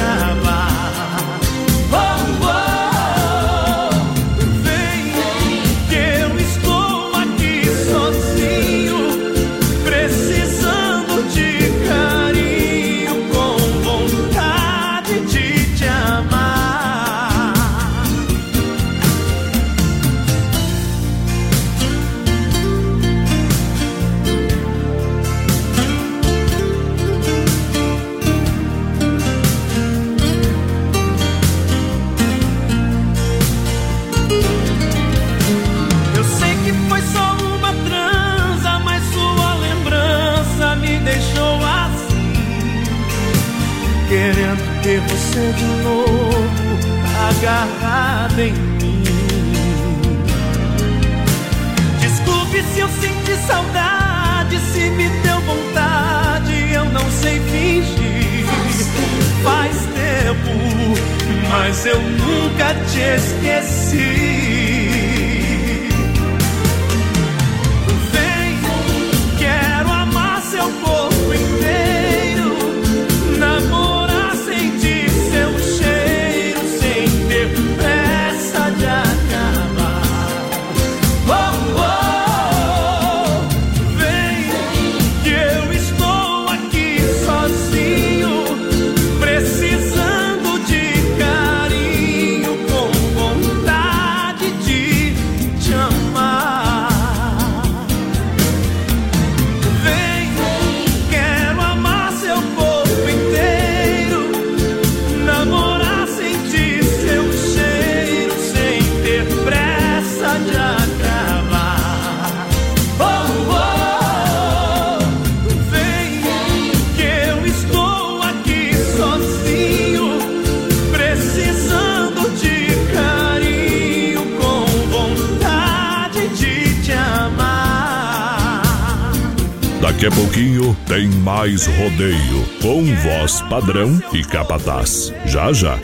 [134.51, 135.13] Capataz.
[135.25, 135.79] Já já.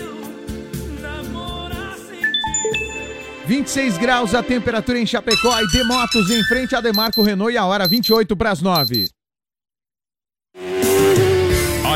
[3.45, 7.65] 26 graus a temperatura em Chapecó e Demotos em frente a Demarco Renault e a
[7.65, 9.07] hora 28 para as 9.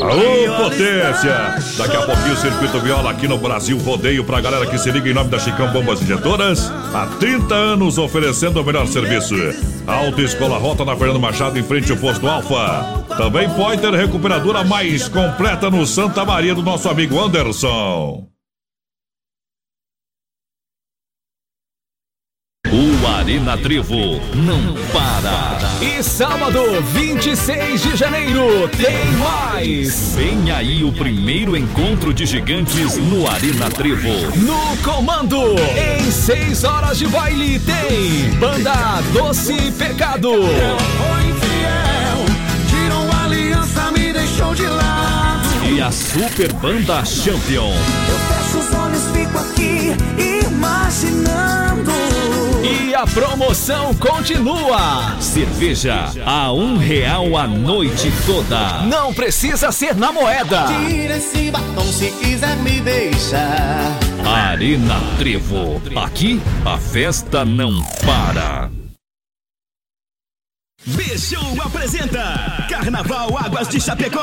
[0.00, 1.54] Alô, potência!
[1.78, 5.08] Daqui a pouquinho o Circuito Viola aqui no Brasil Rodeio pra galera que se liga
[5.08, 6.70] em nome da Chicão Bombas Injetoras.
[6.94, 9.34] Há 30 anos oferecendo o melhor serviço.
[9.86, 13.04] Autoescola Rota na Fernando Machado em frente ao posto Alfa.
[13.16, 18.35] Também Pointer Recuperadora mais completa no Santa Maria do nosso amigo Anderson.
[22.76, 25.56] O Arena Trevo não para.
[25.80, 26.60] E sábado,
[26.92, 30.14] 26 de janeiro, tem mais!
[30.14, 34.10] Vem aí o primeiro encontro de gigantes no Arena Trevo.
[34.36, 40.32] No comando, em 6 horas de baile, tem Banda Doce Pecado.
[42.68, 45.48] Tirou a aliança, me deixou de lado.
[45.74, 47.72] E a Super Banda Champion.
[47.72, 49.96] Eu fecho os olhos, fico aqui
[50.44, 51.65] imaginando.
[52.96, 55.20] A promoção continua.
[55.20, 58.84] Cerveja a um real a noite toda.
[58.84, 60.64] Não precisa ser na moeda.
[60.64, 63.98] Tira esse batom se quiser me deixar.
[64.24, 65.82] Arena Trevo.
[65.94, 68.70] Aqui a festa não para.
[70.86, 74.22] B-Show apresenta Carnaval Águas de Chapecó.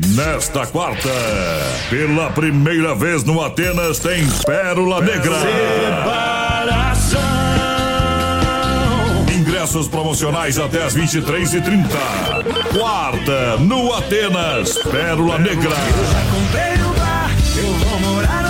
[0.00, 1.10] Nesta quarta,
[1.90, 5.36] pela primeira vez no Atenas, tem Pérola Negra.
[9.30, 11.86] Ingressos promocionais até as 23h30.
[12.78, 15.76] Quarta, no Atenas, Pérola Negra.
[16.30, 18.41] Comprei o bar, eu vou morar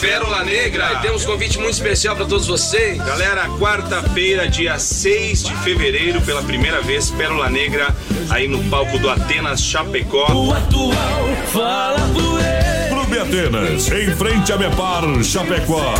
[0.00, 0.94] Pérola Negra.
[0.94, 2.96] E temos um convite muito especial para todos vocês.
[2.98, 7.94] Galera, quarta-feira, dia 6 de fevereiro, pela primeira vez, Pérola Negra,
[8.30, 10.32] aí no palco do Atenas Chapecó.
[10.32, 12.70] O atual fala por ele.
[12.88, 15.94] Clube Atenas, em frente a Mepar Chapecó.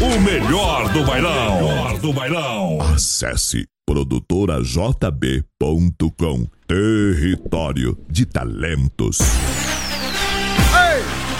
[0.00, 1.58] O melhor do bailão.
[1.58, 2.78] O melhor do bailão.
[2.94, 9.18] Acesse produtorajb.com Território de talentos.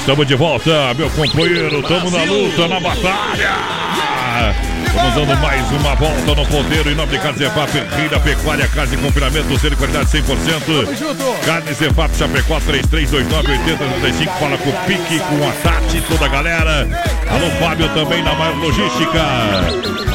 [0.08, 1.80] Estamos de volta, meu companheiro.
[1.80, 4.77] Estamos na luta, na batalha.
[4.88, 8.96] Estamos dando mais uma volta no ponteiro em nome de Carne Zefap, Rida Pecuária, carne
[8.96, 11.44] de confinamento, ser de qualidade 100%.
[11.44, 14.38] Carne Zefap, Chapecó 33298035.
[14.40, 16.88] Fala com o Pique, com a Tati, toda a galera.
[17.30, 19.20] Alô, Fábio também na maior logística.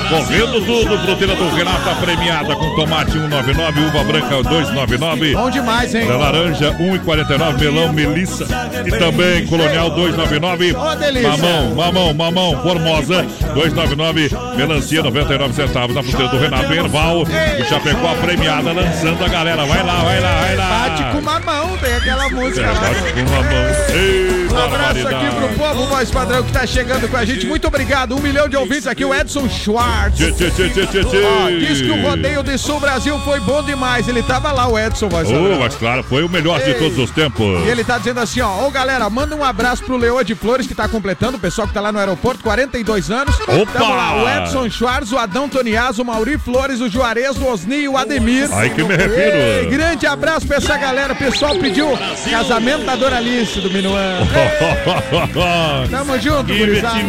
[0.09, 5.33] Correndo tudo, fruteira do Renata premiada com tomate 199, uva branca 299.
[5.33, 6.07] Bom demais, hein?
[6.07, 8.45] Laranja 1,49, melão Melissa
[8.85, 10.75] e também colonial 299.
[10.75, 11.29] Ô, delícia.
[11.29, 14.29] Mamão, mamão, mamão, formosa 299,
[14.67, 17.21] melancia 99 centavos na fruteira do Renato Erval.
[17.23, 19.65] O Chapecó a premiada lançando a galera.
[19.65, 20.69] Vai lá, vai lá, vai lá.
[20.69, 23.63] Bate com mamão, tem aquela música É, bate com mamão.
[23.93, 27.45] Ei, Um abraço aqui pro povo voz padrão que tá chegando com a gente.
[27.45, 28.15] Muito obrigado.
[28.15, 30.17] Um milhão de ouvintes aqui, o Edson Schwartz.
[30.17, 31.23] Tchê, tchê, tchê, tchê, tchê.
[31.25, 34.07] Ó, diz que o rodeio de Sul Brasil foi bom demais.
[34.07, 36.73] Ele tava lá, o Edson voz Oh, mas claro, foi o melhor de Ei.
[36.75, 37.65] todos os tempos.
[37.65, 40.67] E ele tá dizendo assim, ó, ô galera, manda um abraço pro Leoa de Flores
[40.67, 43.35] que tá completando, o pessoal que tá lá no aeroporto, 42 anos.
[43.41, 43.79] Opa!
[43.79, 47.83] Tamo lá, o Edson Schwartz, o Adão Tonias, o Mauri Flores, o Juarez, o Osni
[47.83, 48.47] e o Ademir.
[48.53, 49.35] Aí que me refiro.
[49.35, 51.13] Ei, grande abraço pra essa galera.
[51.13, 51.97] O pessoal pediu
[52.29, 54.27] casamento da Doralice do Minuano.
[55.89, 56.99] Tamo junto, gurizada.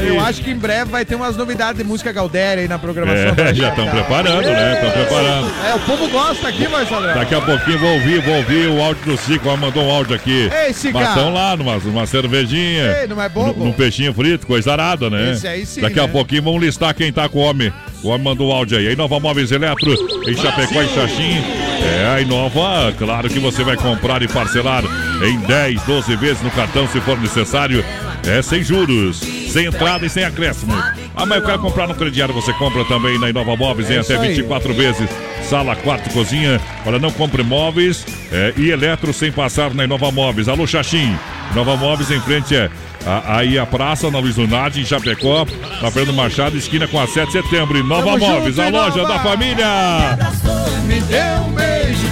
[0.00, 3.34] Eu acho que em breve vai ter umas novidades de música Gaudéria aí na programação.
[3.36, 4.74] É, já estão preparando, né?
[4.74, 5.52] Estão preparando.
[5.66, 9.04] É, o povo gosta aqui, mas Daqui a pouquinho vou ouvir, vou ouvir o áudio
[9.04, 9.48] do Cico.
[9.48, 10.50] Ela mandou um áudio aqui.
[10.66, 10.98] Ei, Cica.
[10.98, 13.00] Mas estão lá, numa, numa cervejinha.
[13.00, 13.64] Ei, não é bobo?
[13.64, 15.32] Num peixinho frito, coisa arada, né?
[15.32, 16.08] Esse aí sim, Daqui a né?
[16.08, 17.72] pouquinho vamos listar quem tá com o homem.
[18.02, 18.88] O homem mandou o áudio aí.
[18.88, 19.92] A Inova Móveis Eletro,
[20.28, 21.42] em Chapecó e Xaxim.
[21.82, 24.84] É, a Inova, claro que você vai comprar e parcelar
[25.24, 27.84] em 10, 12 vezes no cartão, se for necessário.
[28.26, 30.72] É sem juros, sem entrada e sem acréscimo.
[31.14, 34.00] Ah, mas eu quero comprar no crediário, você compra também na Inova Móveis em É
[34.00, 34.28] até isso aí.
[34.30, 35.08] 24 vezes.
[35.42, 36.60] Sala, quarto, cozinha.
[36.84, 40.48] Olha, não compre móveis é, e eletro sem passar na Inova Móveis.
[40.48, 41.16] Alô, Xaxim.
[41.54, 42.68] Nova Móveis em frente é
[43.06, 45.46] a- aí a praça na Luiz Lunardi, em Chapecó,
[45.80, 47.78] na Fernando Machado, esquina com a 7 de setembro.
[47.78, 49.14] E Nova Tamo Móveis, a loja Inova.
[49.14, 49.66] da família.
[50.86, 52.06] Me dê um beijo.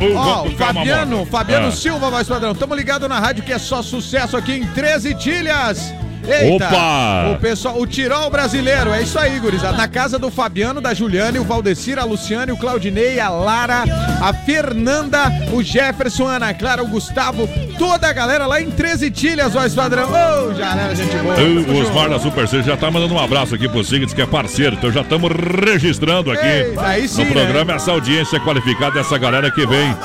[0.00, 1.26] Ô, Ó, vamos o Fabiano.
[1.26, 1.72] Fabiano Ah.
[1.72, 2.54] Silva, mais padrão.
[2.54, 5.92] Tamo ligado na rádio que é só sucesso aqui em 13 Tilhas.
[6.26, 7.30] Eita, Opa!
[7.34, 9.76] O pessoal, o Tirol brasileiro, é isso aí, gurizada.
[9.76, 13.84] Na casa do Fabiano, da Juliane, o Valdecir, a Luciane, o Claudinei, a Lara,
[14.20, 17.48] a Fernanda, o Jefferson, a Ana Clara, o Gustavo,
[17.78, 20.08] toda a galera lá em 13 Tilhas, voz padrão.
[20.08, 21.34] Ô, já era gente boa.
[21.34, 24.22] O Tamo Osmar da Super C já tá mandando um abraço aqui pro Signes, que
[24.22, 24.76] é parceiro.
[24.76, 25.30] Então já estamos
[25.64, 26.46] registrando aqui
[26.96, 29.96] Ei, sim, no programa essa audiência qualificada dessa galera que vem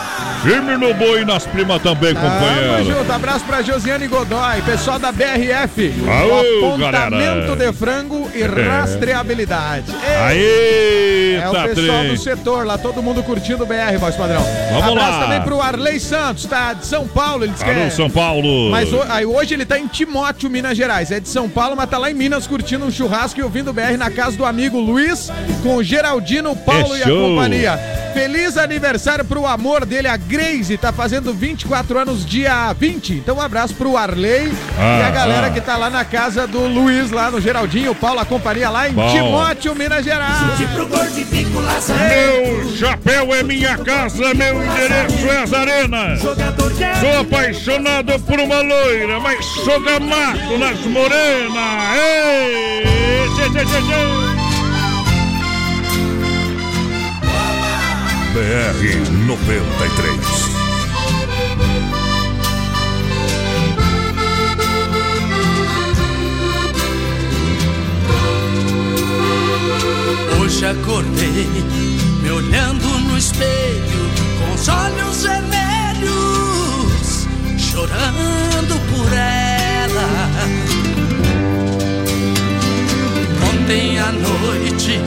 [0.44, 2.86] firme no boi e nas primas também, Tamo companheiro.
[2.86, 5.94] junto, abraço pra Josiane Godoy, pessoal da BRF.
[6.08, 7.56] Aô, o apontamento galera.
[7.56, 8.46] de frango e É.
[8.46, 9.86] rastreabilidade.
[9.92, 12.08] Ei, Aê, É o pessoal trem.
[12.16, 14.42] do setor lá, todo mundo curtindo o BR, voz padrão.
[14.72, 15.24] Vamos Abraço lá.
[15.24, 16.74] também pro Arley Santos, tá?
[16.74, 17.90] De São Paulo, ele disse que Alô, é...
[17.90, 18.70] São Paulo.
[18.72, 21.12] Mas aí hoje ele tá em Timóteo, Minas Gerais.
[21.12, 23.74] É de São Paulo, mas tá lá em Minas curtindo um churrasco e ouvindo o
[23.74, 25.30] BR na casa do amigo Luiz,
[25.64, 27.80] com Geraldino, Paulo É e a companhia.
[28.14, 33.14] Feliz aniversário pro amor dele, a Grace, tá fazendo 24 anos dia 20.
[33.14, 35.50] Então um abraço pro Arley Ah, e a galera ah.
[35.52, 38.90] que tá lá na casa do Luiz, lá no Geraldinho, o Paulo, a companhia lá
[38.90, 39.10] em Bom.
[39.12, 40.60] Timóteo, Minas Gerais.
[40.60, 40.68] Meu
[42.76, 46.20] chapéu é minha casa, meu endereço é as arenas.
[46.22, 46.36] Sou
[47.20, 51.96] apaixonado por uma loira, mas sou gamaco nas morenas.
[51.96, 52.84] Ei,
[53.36, 53.98] tchê, tchê, tchê, tchê.
[58.34, 58.82] BR
[59.26, 60.57] 93.
[70.48, 71.46] Hoje acordei
[72.22, 77.28] me olhando no espelho com os olhos vermelhos,
[77.58, 80.08] chorando por ela.
[83.52, 85.02] Ontem à noite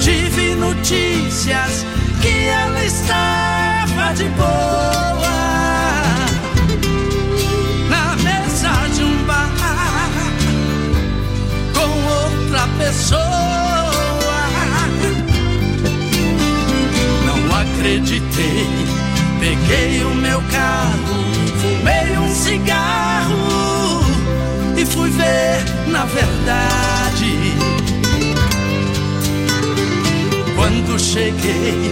[0.00, 1.86] tive notícias
[2.20, 5.20] que ela estava de boa
[7.88, 9.48] na mesa de um bar
[11.74, 13.59] com outra pessoa.
[19.38, 21.24] Peguei o meu carro,
[21.60, 24.00] fumei um cigarro
[24.76, 27.54] e fui ver na verdade.
[30.54, 31.90] Quando cheguei,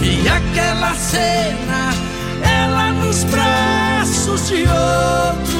[0.00, 1.94] vi aquela cena,
[2.42, 5.51] ela nos braços de outro,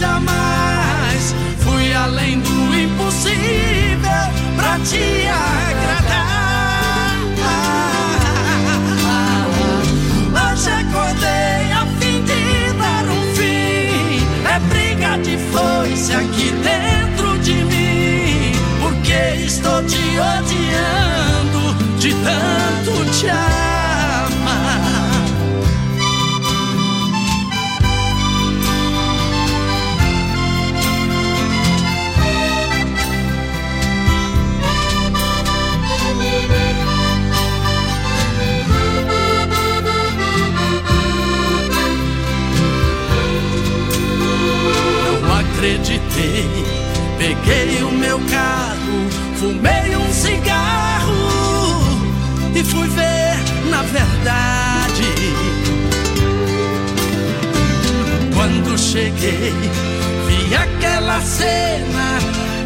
[0.00, 1.34] jamais.
[1.58, 4.24] Fui além do impossível
[4.56, 6.30] pra te agradar.
[10.32, 14.24] Hoje acordei a fim de dar um fim.
[14.48, 18.52] É briga de foice aqui dentro de mim.
[18.80, 23.79] Porque estou te odiando de tanto te amar.
[47.44, 51.10] Peguei o meu carro, fumei um cigarro
[52.54, 53.36] e fui ver
[53.70, 55.04] na verdade.
[58.34, 59.52] Quando cheguei,
[60.26, 62.18] vi aquela cena,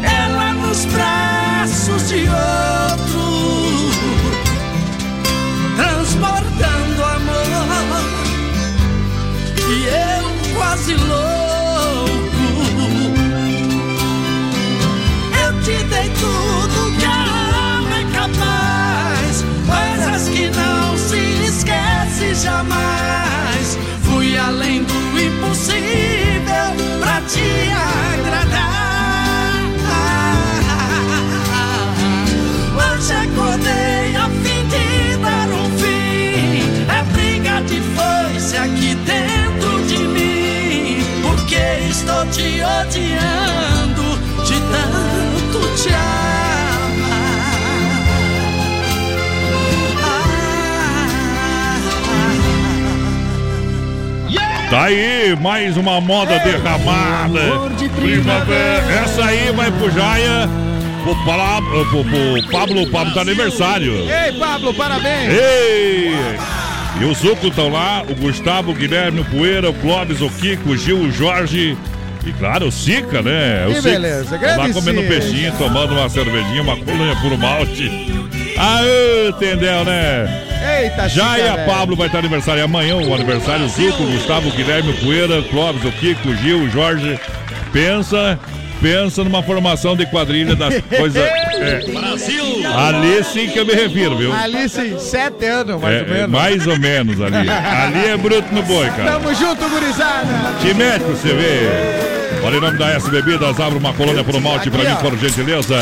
[0.03, 3.91] ela nos braços de outro,
[5.77, 8.03] transbordando amor,
[9.69, 11.34] e eu quase louco.
[27.27, 29.63] Te agradar.
[32.75, 36.85] Hoje acordei a fim de dar um fim.
[36.89, 41.03] É briga de foice aqui dentro de mim.
[41.21, 46.24] Porque estou te odiando de tanto te Tá
[54.71, 57.39] aí, mais uma moda derramada.
[57.95, 58.91] Primavera.
[59.03, 60.49] Essa aí vai pro Jaia.
[61.03, 63.93] Pro, Pala- pro, pro Pablo, o Pablo tá aniversário.
[64.09, 65.31] Ei, Pablo, parabéns!
[65.33, 66.11] Ei!
[66.99, 70.69] E o Zuco estão lá, o Gustavo, o Guilherme, o Poeira, o Clóvis, o Kiko,
[70.69, 71.77] o Gil, o Jorge.
[72.25, 73.65] E claro, o Sica, né?
[73.67, 73.89] O Que Sica.
[73.91, 75.13] beleza, Tá grande Lá comendo Sica.
[75.13, 77.87] peixinho, tomando uma cervejinha, uma colônia por malte.
[78.57, 80.43] Aê, entendeu, né?
[80.65, 81.65] Eita, e a velho.
[81.65, 85.43] Pablo vai estar aniversário amanhã, o aniversário Zuco, o Gustavo, o Guilherme, o Poeira, o
[85.43, 87.19] Clóvis, o Kiko, o Gil, o Jorge.
[87.71, 88.39] Pensa,
[88.81, 91.21] pensa numa formação de quadrilha das coisas.
[91.23, 91.79] É.
[91.91, 92.43] Brasil!
[92.77, 94.33] Ali sim que eu me refiro, viu?
[94.33, 96.29] Ali sim, sete anos, mais É, ou menos.
[96.29, 97.49] mais ou menos ali.
[97.49, 99.11] Ali é bruto no boi, cara.
[99.13, 100.27] Tamo junto, gurizada!
[100.61, 102.41] Te mete pra você ver.
[102.43, 104.95] Olha em nome da S Bebidas, abre uma colônia por malte pra mim, ó.
[104.97, 105.75] por gentileza.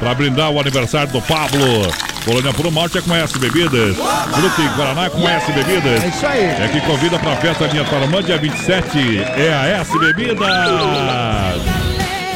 [0.00, 1.60] Pra brindar o aniversário do Pablo.
[2.24, 3.96] Colônia por malte é com S Bebidas.
[3.96, 6.02] E Guaraná é com S Bebidas.
[6.02, 6.44] É isso aí.
[6.44, 9.18] É que convida pra festa minha Paramã, dia 27.
[9.36, 10.48] É a S Bebidas.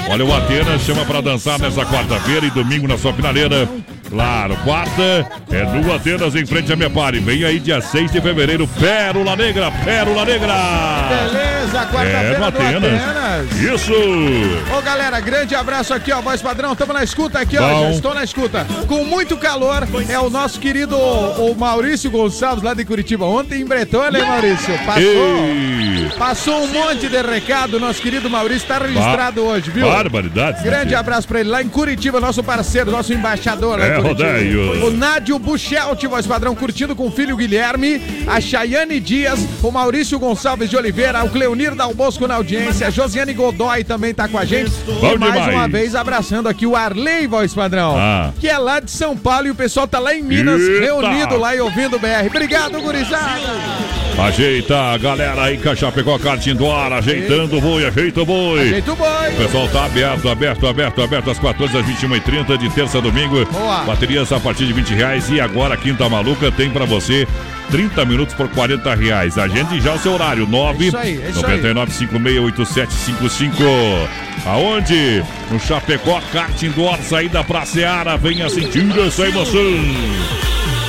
[0.09, 3.67] Olha, o Atenas chama pra dançar nessa quarta-feira e domingo na sua finaleira.
[4.15, 7.19] Claro, quarta é no Atenas em frente a Mepare.
[7.19, 10.55] Vem aí dia 6 de fevereiro, Pérola Negra, Pérola Negra.
[11.09, 13.03] Beleza, quarta-feira É, no Atenas.
[13.03, 13.61] Atenas.
[13.61, 13.93] Isso!
[14.73, 17.83] Ô galera, grande abraço aqui, ó, voz padrão, tamo na escuta aqui, ó, Bom.
[17.87, 18.65] já estou na escuta.
[18.87, 23.25] Com muito calor, é o nosso querido o Maurício Gonçalves lá de Curitiba.
[23.25, 24.79] Ontem em Bretônia, hein, Maurício?
[24.87, 26.11] Passou, Ei!
[26.17, 29.89] passou um monte de recado, nosso querido Maurício tá registrado hoje, viu?
[29.89, 30.63] Barbaridades.
[30.63, 34.04] né, Grande abraço pra ele lá em Curitiba, nosso parceiro, nosso embaixador lá É.
[34.09, 34.87] rodeio.
[34.87, 40.19] O Nádio Buchelt, voz padrão, curtindo com o filho Guilherme, a Chayane Dias, o Maurício
[40.19, 44.39] Gonçalves de Oliveira, o Cleonir Dal Bosco na audiência, a Josiane Godoy também tá com
[44.39, 44.71] a gente.
[45.01, 45.55] Bom e mais demais.
[45.55, 48.31] uma vez abraçando aqui o Arley, voz padrão, Ah.
[48.41, 50.81] que é lá de São Paulo e o pessoal tá lá em Minas, Eita.
[50.85, 52.27] reunido lá e ouvindo o BR.
[52.29, 53.25] Obrigado, gurizada!
[54.17, 58.61] Ajeita a galera aí, Cachapecó, kart indoor, ajeitando o boi, ajeita o boi.
[58.61, 59.09] Ajeita o boi.
[59.33, 63.45] O pessoal tá aberto, aberto, aberto, aberto, às 14 às 21h30, de terça a domingo.
[63.47, 63.85] Boa.
[63.95, 65.31] Baterias a partir de 20 reais.
[65.31, 67.29] E agora, Quinta Maluca tem pra você
[67.71, 69.39] 30 minutos por 40 reais.
[69.39, 71.61] Agende já o seu horário, 9 Isso aí, é isso aí.
[71.63, 73.55] 99568755.
[74.47, 75.23] Aonde?
[75.49, 78.17] No Chapecó, kart indoor, saída pra Seara.
[78.17, 79.63] Venha sentir essa emoção.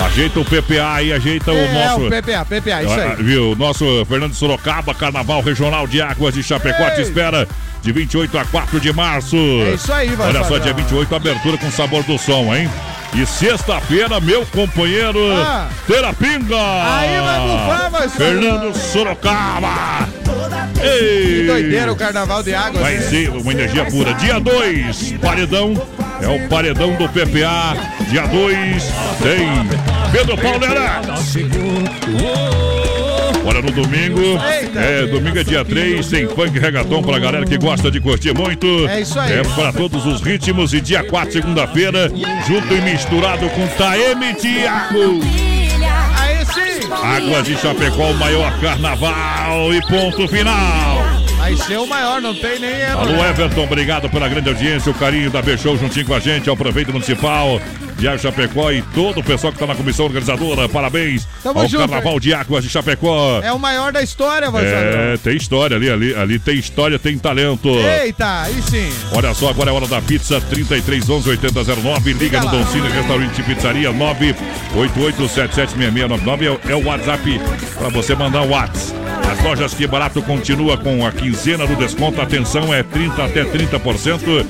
[0.03, 2.08] Ajeita o PPA aí, ajeita o É, nosso.
[2.08, 3.24] o PPA, PPA, isso aí.
[3.24, 3.56] Viu?
[3.56, 7.47] Nosso Fernando Sorocaba, Carnaval Regional de Águas de Chapecó te espera
[7.82, 9.38] de 28 a 4 de março.
[9.38, 12.70] É isso aí, vai, Olha só, dia 28, abertura com sabor do som, hein?
[13.16, 15.68] E sexta-feira, meu companheiro Ah.
[15.88, 16.55] Terapinga.
[16.57, 20.07] Aí vai bufar, vai, Fernando Sorocaba.
[20.84, 21.26] Ei.
[21.41, 22.82] Que doideira o carnaval de água.
[22.82, 24.13] Vai ser uma energia pura.
[24.16, 25.74] Dia 2, paredão.
[26.22, 27.76] É o paredão do PPA.
[28.09, 28.84] Dia 2
[29.22, 29.47] tem
[30.11, 31.01] Pedro Paulera.
[31.03, 32.84] Olha,
[33.66, 34.22] no domingo,
[34.76, 38.88] é, domingo é dia 3, tem funk regaton pra galera que gosta de curtir muito.
[38.88, 39.39] É isso aí.
[39.39, 40.74] É pra todos os ritmos.
[40.74, 42.11] E dia 4, segunda-feira,
[42.47, 45.20] junto e misturado com Taeme Tiago.
[46.18, 46.91] Aí sim.
[46.91, 51.03] Águas de Chapecó, o maior carnaval e ponto final.
[51.38, 53.01] Vai ser o maior, não tem nem erro.
[53.01, 53.30] Alô, né?
[53.30, 56.91] Everton, obrigado pela grande audiência, o carinho da B-Show juntinho com a gente, ao prefeito
[56.91, 57.59] municipal
[57.97, 60.67] de Chapecó e todo o pessoal que está na comissão organizadora.
[60.67, 63.39] Parabéns Tamo ao junto, Carnaval de Águas de Chapecó.
[63.41, 67.17] É o maior da história, voz É, tem história ali, ali, ali tem história, tem
[67.17, 67.69] talento.
[67.69, 68.91] Eita, aí sim.
[69.11, 72.13] Olha só, agora é hora da pizza 33 11 8009.
[72.13, 72.51] Liga no lá.
[72.51, 77.41] Don Cine Restaurante e Pizzaria 988776699 é, é o WhatsApp
[77.77, 79.05] para você mandar o WhatsApp.
[79.31, 82.21] As lojas que barato continua com a quinzena do desconto.
[82.21, 84.45] Atenção, é 30 até 30%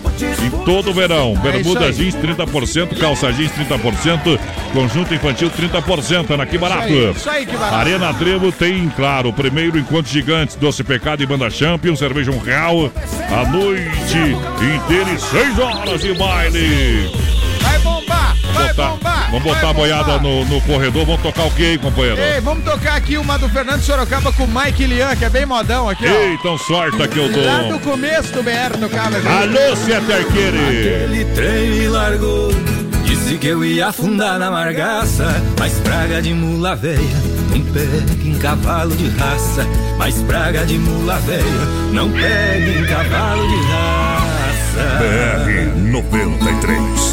[0.46, 1.34] em todo o verão.
[1.46, 1.94] É isso aí.
[1.94, 4.40] jeans 30%, calça jeans 30%,
[4.74, 6.88] conjunto infantil 30% na Que Barato.
[6.88, 7.76] Isso aí, isso aí, Que Barato.
[7.76, 12.40] Arena Trevo tem, claro, o primeiro encontro gigantes, Doce Pecado e Banda Champion, cerveja um
[12.40, 12.92] real,
[13.30, 17.12] a noite inteira e seis horas de baile.
[17.62, 19.28] Vai bombar, vai Botar- bombar.
[19.32, 22.20] vamos botar a boiada no, no corredor, vamos tocar o quê, hein, companheiro?
[22.22, 25.46] Ei, vamos tocar aqui uma do Fernando Sorocaba com o Mike Lian, que é bem
[25.46, 26.12] modão aqui, ó.
[26.12, 27.80] Ei, então sorta que eu Lá do dou.
[27.80, 29.14] começo do BR no carro.
[29.14, 29.28] gente.
[29.28, 30.58] Alô, Arqueire.
[30.60, 32.52] Aquele trem me largou.
[33.26, 35.26] Disse que eu ia afundar na margaça.
[35.58, 37.00] Mas praga de mula veia
[37.50, 39.66] não pega em cavalo de raça.
[39.98, 41.42] Mas praga de mula veia
[41.92, 45.00] não pega em cavalo de raça.
[45.00, 47.05] BR 93.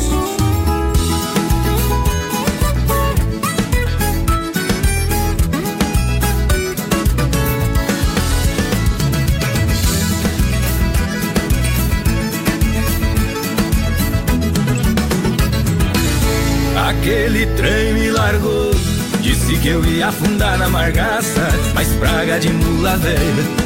[17.03, 18.70] Aquele trem me largou.
[19.20, 21.48] Disse que eu ia afundar na margaça.
[21.74, 23.18] Mas praga de mula veia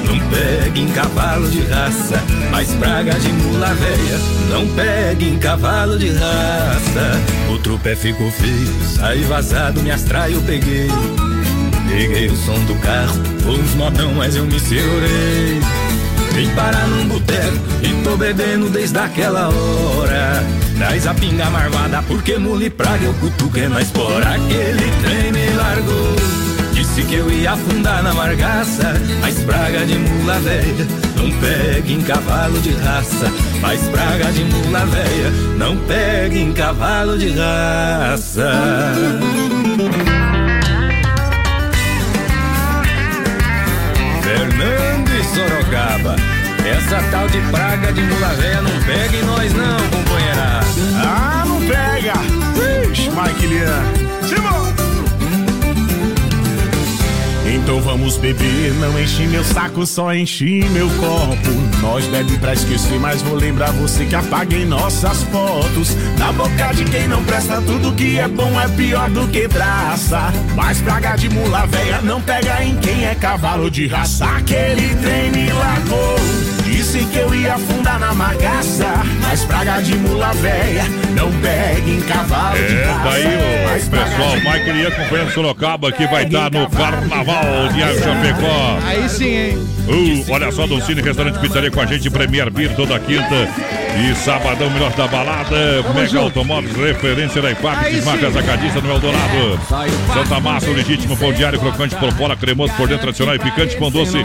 [0.06, 2.22] não pega em cavalo de raça.
[2.50, 4.18] Mas praga de mula veia
[4.48, 7.20] não pega em cavalo de raça.
[7.52, 10.88] O trupé ficou feio, saí vazado, me astrai eu peguei.
[11.90, 15.60] Peguei o som do carro, foi uns modão, mas eu me segurei.
[16.56, 20.42] Parar num boteco e tô bebendo desde aquela hora.
[20.78, 24.30] Traz a pinga marvada, porque mula e praga eu cutuco é na espora.
[24.30, 26.16] Aquele trem me largou.
[26.72, 28.94] Disse que eu ia afundar na margaça.
[29.20, 30.86] Mas praga de mula velha
[31.16, 33.32] não pega em cavalo de raça.
[33.60, 38.50] Mas praga de mula velha não pega em cavalo de raça.
[44.22, 46.35] Fernando e Sorocaba.
[46.66, 50.60] Essa tal de praga de mula véia não pega em nós não, companheira.
[50.96, 52.14] Ah, não pega!
[52.90, 53.95] Ixi, Mike Lian.
[57.66, 61.50] Então vamos beber, não enche meu saco, só enche meu copo.
[61.82, 65.96] Nós bebe pra esquecer, mas vou lembrar você que apaguei nossas fotos.
[66.16, 70.32] Na boca de quem não presta, tudo que é bom é pior do que traça.
[70.54, 74.26] Mas praga de mula véia não pega em quem é cavalo de raça.
[74.26, 76.65] Aquele trem me largou.
[76.66, 78.86] Disse que eu ia afundar na magaça.
[79.22, 84.10] Mas praga de mula véia não pega em cavalo de É, daí o Mas praga
[84.10, 88.78] pessoal, de Mike Lian acompanhando Sorocaba que vai estar no Carnaval de Chapecó.
[88.84, 89.58] Aí sim, hein?
[89.88, 93.48] Uh, olha só, Don Cine Restaurante Pizzaria com a gente, Premier Beer toda quinta
[93.96, 95.82] e sabadão, melhor da balada.
[95.94, 96.26] Mega junto.
[96.26, 98.38] Automóveis, referência da IPAP, Aí desmarca sim.
[98.38, 99.60] Atacadista no Eldorado.
[100.12, 103.76] Santa Massa, o legítimo pão diário, crocante por fora, cremoso por dentro, tradicional e picante,
[103.76, 104.18] pão doce.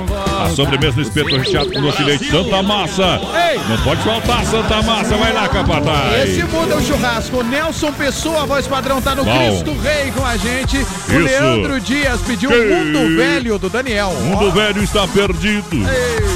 [0.43, 2.29] A sobremesa no espeto recheado com doce de leite.
[2.29, 3.21] Santa Massa.
[3.51, 3.59] Ei.
[3.69, 6.29] Não pode faltar Santa Massa, vai lá, capataz.
[6.29, 7.43] Esse muda o churrasco.
[7.43, 9.37] Nelson Pessoa, a voz padrão, tá no Bom.
[9.37, 10.77] Cristo Rei com a gente.
[10.77, 11.19] O Isso.
[11.19, 14.09] Leandro Dias pediu o Mundo Velho do Daniel.
[14.09, 15.83] O mundo velho está perdido.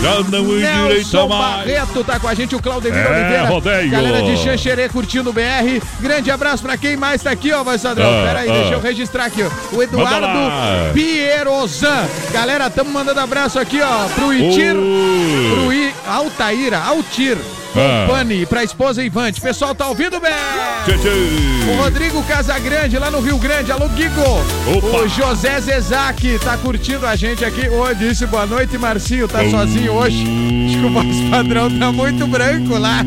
[0.01, 1.65] Já não endireita Nelson mais.
[1.65, 3.49] Barreto tá com a gente, o Claudemir É, Oliveira.
[3.49, 3.91] rodeio.
[3.91, 5.81] Galera de Xanxerê curtindo o BR.
[5.99, 8.07] Grande abraço pra quem mais tá aqui, ó, voz padrão.
[8.09, 8.53] Ah, Pera aí, ah.
[8.53, 9.75] deixa eu registrar aqui, ó.
[9.75, 10.27] O Eduardo.
[10.93, 12.07] Pierozan.
[12.31, 14.75] Galera, tamo mandando abraço aqui, ó, pro Itir.
[14.75, 15.51] Oi.
[15.53, 17.37] Pro I, Altaíra, Altir.
[17.75, 18.05] Ah.
[18.07, 19.41] Company pra esposa Ivante.
[19.41, 20.31] Pessoal, tá ouvindo bem?
[20.85, 21.71] Tchê, tchê.
[21.71, 23.71] O Rodrigo Casagrande, lá no Rio Grande.
[23.71, 24.21] Alô, Guigo.
[24.21, 24.97] Opa.
[24.97, 27.67] O José Zezac tá curtindo a gente aqui.
[27.69, 29.27] Ô, disse boa noite, Marcinho.
[29.27, 30.23] Tá sozinho hoje?
[30.67, 33.01] Acho que o voz padrão tá muito branco lá.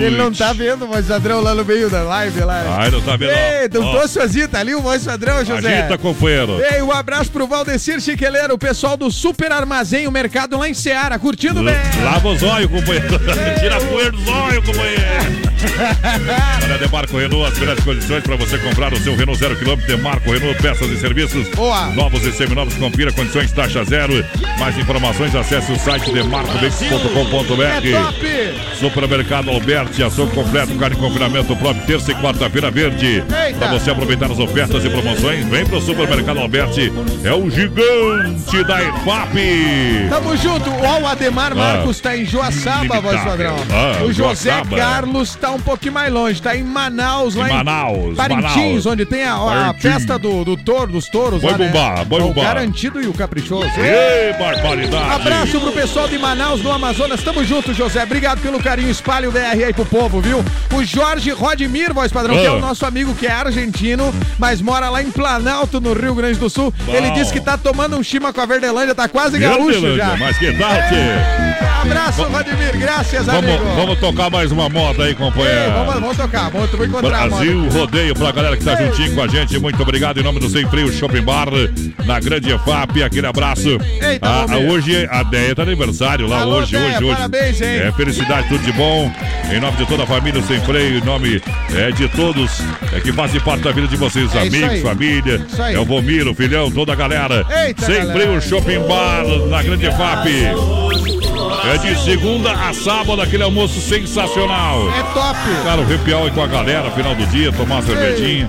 [0.00, 2.62] Ele não tá vendo o voz padrão lá no meio da live lá.
[2.78, 5.78] Ai, não tá vendo, Ei, não tô sozinho, tá ali o voz padrão, José.
[5.80, 6.60] Agita, companheiro.
[6.72, 10.74] Ei, um abraço pro Valdecir Chiqueleiro, o pessoal do Super Armazém, o mercado lá em
[10.74, 11.74] Seara, curtindo bem.
[12.02, 13.08] Lava os olhos, companheiro.
[13.60, 15.49] Tira a poeira dos olhos, companheiro.
[16.64, 19.86] Olha, Demarco Renault, as melhores condições para você comprar o seu Renault zero quilômetro.
[19.86, 21.48] Demarco Renault, peças e serviços.
[21.48, 21.86] Boa.
[21.90, 24.24] Novos e seminovos, confira condições taxa zero.
[24.58, 27.62] Mais informações, acesse o site demarcoveículos.com.br.
[28.26, 28.74] É!
[28.78, 33.22] Supermercado Alberti, açougue completo, carne em confinamento próprio, terça e quarta-feira verde.
[33.58, 36.92] Para você aproveitar as ofertas e promoções, vem pro Supermercado Alberti.
[37.24, 40.08] É o gigante da EFAP.
[40.08, 40.70] Tamo junto.
[40.70, 41.54] Ó, o Ademar Ah.
[41.54, 43.56] Marcos tá em Joaçaba, voz padrão.
[43.70, 44.76] Ah, o José Joaçaba.
[44.76, 48.86] Carlos tá um pouquinho mais longe, tá em Manaus, lá Em Manaus, Parintins, Manaus.
[48.86, 49.34] onde tem a,
[49.70, 51.66] a festa do, do touro, dos touros Boi lá, né?
[51.68, 52.42] bumbá, boi o bumbá.
[52.42, 53.68] garantido e o caprichoso.
[53.78, 55.12] Ei, barbaridade.
[55.12, 57.22] Abraço pro pessoal de Manaus, no Amazonas.
[57.22, 58.02] Tamo junto, José.
[58.02, 58.90] Obrigado pelo carinho.
[58.90, 60.44] Espalhe o BR aí pro povo, viu?
[60.74, 62.52] O Jorge Rodmir, voz padrão, que é Ah.
[62.54, 66.48] o nosso amigo que é argentino, mas mora lá em Planalto, no Rio Grande do
[66.48, 66.72] Sul.
[66.84, 66.94] Bom.
[66.94, 70.16] Ele disse que tá tomando um chima com a Verdelândia, tá quase gaúcho Verdelândia, já.
[70.16, 70.70] Mas que tal?
[71.90, 72.78] Abraço, Rodmir.
[72.78, 73.64] Graças, Vamos, amigo.
[73.74, 75.72] vamos tocar mais uma moda aí, Ei, companheiro.
[75.72, 77.68] vamos, vamos tocar, vamos, vou encontrar a Brasil.
[77.68, 79.58] Rodeio pra galera que tá juntinho com a gente.
[79.58, 81.48] Muito obrigado em nome do Sem Freio Shopping Bar,
[82.06, 83.02] na Grande EFAP.
[83.02, 83.68] Aquele abraço.
[84.00, 84.72] Eita, Ah, Romero.
[84.72, 87.16] hoje a Deia tá aniversário lá Alô, hoje, Deia, hoje, hoje.
[87.16, 87.68] parabéns, hein?
[87.68, 89.10] É felicidade, tudo de bom.
[89.52, 91.42] Em nome de toda a família Sem Freio, em nome
[91.74, 92.60] é, de todos
[92.96, 95.44] é, que fazem parte da vida de vocês, É amigos, família.
[95.72, 97.44] É o Vomiro, filhão, toda a galera.
[97.64, 98.12] Eita, Sem galera.
[98.12, 100.28] Freio Shopping Bar, na Grande EFAP.
[101.64, 104.88] É de segunda a sábado, aquele almoço sensacional.
[104.90, 105.38] É top.
[105.64, 108.48] Cara, o happy hour com a galera, final do dia, tomar uma cervejinha.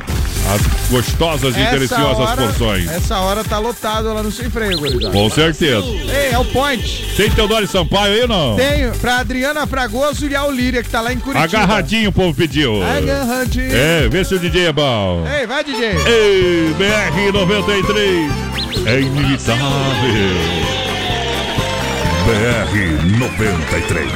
[0.54, 2.90] As gostosas e Essa deliciosas hora- porções.
[2.90, 5.12] Essa hora tá lotado lá no Sem Freio, gurizada.
[5.12, 5.86] Com certeza.
[5.86, 7.14] Ei, é o Point.
[7.16, 8.56] Tem Teodoro Sampaio aí ou não?
[8.56, 11.44] Tenho pra Adriana Fragoso e a Olíria, que tá lá em Curitiba.
[11.46, 12.82] Agarradinho o povo pediu.
[12.84, 13.72] Agarradinho.
[13.72, 15.24] É, vê se o DJ é bom.
[15.40, 15.90] Ei, vai, DJ.
[16.08, 18.32] Ei, BR-93
[18.88, 19.00] é
[22.22, 22.62] inimitável.
[23.12, 24.12] BR-93.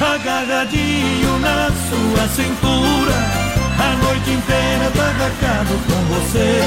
[0.00, 3.14] Agarradinho na sua cintura,
[3.78, 6.60] a noite inteira barracado com você.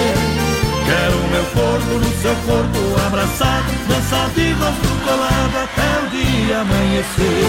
[0.86, 7.46] Quero meu corpo no seu corpo abraçado, dançar de rosto colado até o dia amanhecer.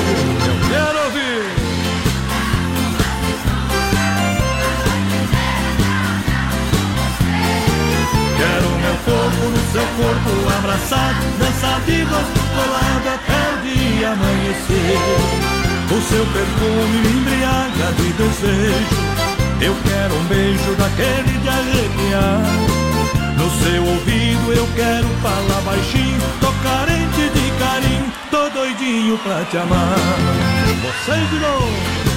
[0.69, 1.69] Quero ouvir.
[8.39, 15.49] Quero meu corpo no seu corpo abraçado, dançar de rosto colado até o dia amanhecer.
[15.91, 19.19] O seu perfume me embriaga de desejo.
[19.61, 22.43] Eu quero um beijo daquele de arrepiar.
[23.37, 29.57] No seu ouvido eu quero falar baixinho, tô carente de carinho, tô doidinho pra te
[29.57, 29.97] amar.
[30.83, 32.08] Você de novo.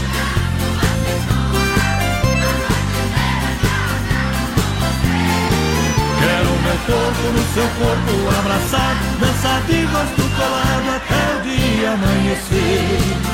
[6.86, 13.32] Corpo no seu corpo abraçado, dançar de rosto colado até o dia amanhecer.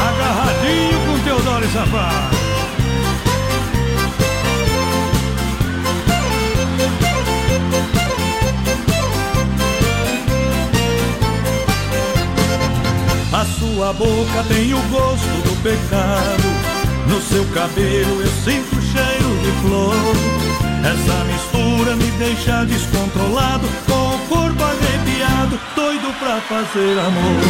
[0.00, 2.44] Agarradinho com Teodoro e Sapato.
[13.32, 16.74] A sua boca tem o gosto do pecado.
[17.06, 20.33] No seu cabelo eu sinto o cheiro de flor.
[20.84, 27.40] Essa mistura me deixa descontrolado, com o corpo arrepiado, doido pra fazer amor.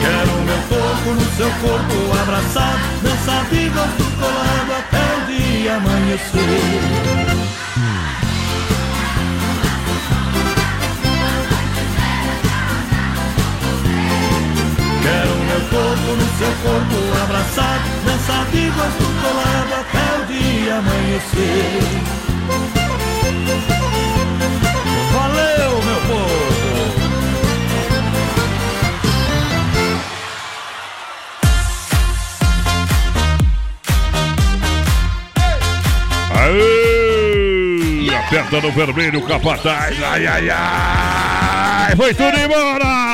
[0.00, 7.31] Quero meu corpo no seu corpo abraçado, dançar de rosto colado até o dia amanhecer.
[15.02, 21.82] Quero meu corpo no seu corpo abraçado, dançar de rosto colado até o dia amanhecer.
[25.12, 26.42] Valeu, meu povo!
[36.34, 36.82] Aê!
[38.32, 40.02] Aperta no vermelho, capataz.
[40.02, 41.96] Ai, ai, ai.
[41.96, 43.11] Foi tudo embora.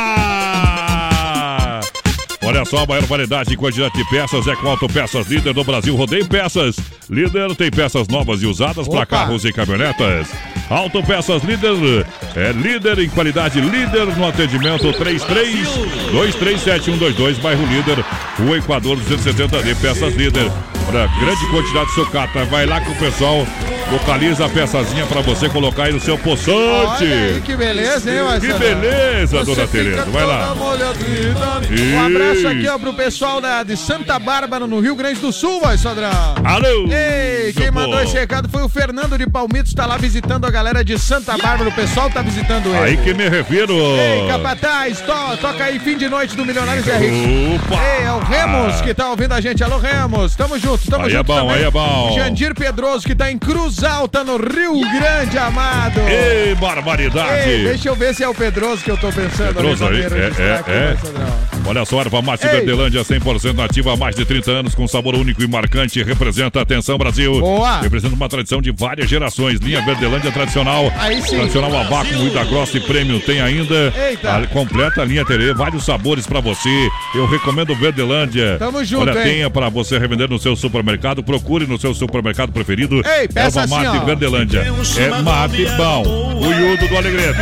[2.49, 5.95] Olha só, a maior variedade e quantidade de peças é com Autopeças Líder do Brasil.
[5.95, 6.77] Rodeio Peças.
[7.11, 10.29] Líder tem peças novas e usadas para carros e caminhonetas.
[10.71, 15.69] Autopeças Líder é líder em qualidade, líder no atendimento 33
[16.11, 18.03] 237122, bairro Líder,
[18.39, 20.51] Rua Equador 270D, Peças Líder.
[20.89, 22.47] Olha, grande quantidade de sucata.
[22.47, 23.47] Vai lá que o pessoal
[23.91, 27.05] localiza a peçazinha para você colocar aí no seu poçante.
[27.05, 28.59] Aí, que beleza, hein, Que Marcelo?
[28.59, 30.05] beleza, Você dona Tereza.
[30.11, 30.55] Vai lá.
[30.55, 35.61] Um abraço aqui, ó, pro pessoal da, de Santa Bárbara, no Rio Grande do Sul,
[35.61, 36.11] vai, Sodrão.
[36.45, 36.89] Alô!
[36.91, 40.85] Ei, quem mandou esse recado foi o Fernando de Palmitos, tá lá visitando a galera
[40.85, 42.79] de Santa Bárbara, o pessoal tá visitando ele.
[42.79, 43.75] Aí que me refiro.
[43.75, 47.65] Ei, Capataz, to- toca aí fim de noite do Milionários é Rico.
[47.73, 47.83] Opa!
[47.83, 49.63] Ei, é o Remos que tá ouvindo a gente.
[49.65, 51.57] Alô, Remos, tamo junto, tamo Aí é junto bom, também.
[51.57, 52.13] aí é bom.
[52.15, 56.01] Jandir Pedroso que tá em Cruz Alta, no Rio Grande, amado.
[56.01, 57.49] Ei, barbaridade!
[57.49, 59.55] Ei, deixa eu ver se é o Pedroso que eu tô pensando.
[59.55, 61.58] Pedroso ali, aí, é, é, vai, é.
[61.67, 62.53] Olha só, erva mate Ei.
[62.53, 66.03] Verdelândia 100% nativa há mais de 30 anos, com sabor único e marcante.
[66.03, 67.41] Representa Atenção Brasil.
[67.41, 67.81] Boa.
[67.81, 69.61] Representa uma tradição de várias gerações.
[69.61, 70.91] Linha Verdelândia tradicional.
[70.99, 71.37] Aí sim.
[71.37, 73.21] Tradicional a vácuo, moída grossa e prêmio.
[73.21, 74.37] Tem ainda Eita.
[74.37, 75.53] a completa linha Terê.
[75.53, 76.89] Vários sabores pra você.
[77.15, 78.57] Eu recomendo Verdelândia.
[78.59, 79.25] Tamo junto, Olha, hein?
[79.25, 81.23] tenha pra você revender no seu supermercado.
[81.23, 82.97] Procure no seu supermercado preferido.
[83.07, 84.05] Ei, peça erva assim, mate ó.
[84.05, 84.61] Verdelândia.
[84.99, 86.03] É mate bom.
[86.39, 87.39] O Iudo do Alegrete.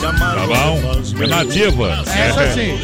[0.00, 1.02] Tá bom?
[1.22, 2.02] É nativa.
[2.06, 2.52] Essa É.
[2.52, 2.78] sim.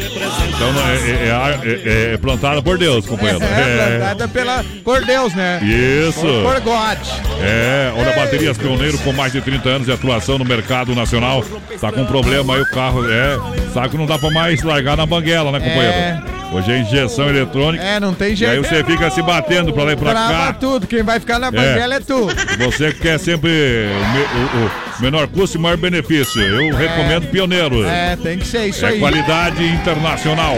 [0.59, 3.39] Então não, é, é- é- é plantada por Deus, companheiro.
[3.41, 5.61] É, plantada pela, por Deus, né?
[5.63, 6.19] Isso.
[6.19, 6.97] Por, por God.
[7.41, 11.45] É, olha, baterias pioneiro com mais de 30 anos de atuação no mercado nacional.
[11.79, 13.37] Tá com problema aí o carro, é.
[13.73, 16.39] Sabe que não dá pra mais largar na banguela, né, companheiro?
[16.51, 17.81] Hoje é injeção eletrônica.
[17.83, 18.51] É, não tem E jeito.
[18.51, 20.53] aí você fica se batendo pra lá e pra Trava cá.
[20.53, 22.27] tudo, quem vai ficar na banguela é, tu.
[22.57, 26.41] Você que quer sempre o- o menor custo e maior benefício.
[26.41, 27.83] Eu recomendo Pioneiro.
[27.85, 28.99] É, tem que ser isso É aí.
[28.99, 30.55] qualidade internacional.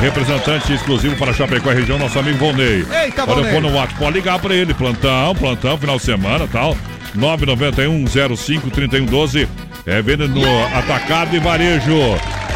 [0.00, 2.84] Representante exclusivo para Chapecó e região, nosso amigo Volney.
[3.04, 3.60] Eita, Olha, Volney.
[3.60, 4.74] no WhatsApp, pode ligar para ele.
[4.74, 6.76] Plantão, plantão, final de semana e tal.
[7.14, 8.06] 991
[8.36, 9.48] 05 3112.
[9.86, 10.42] É venda no
[10.76, 11.96] atacado e varejo.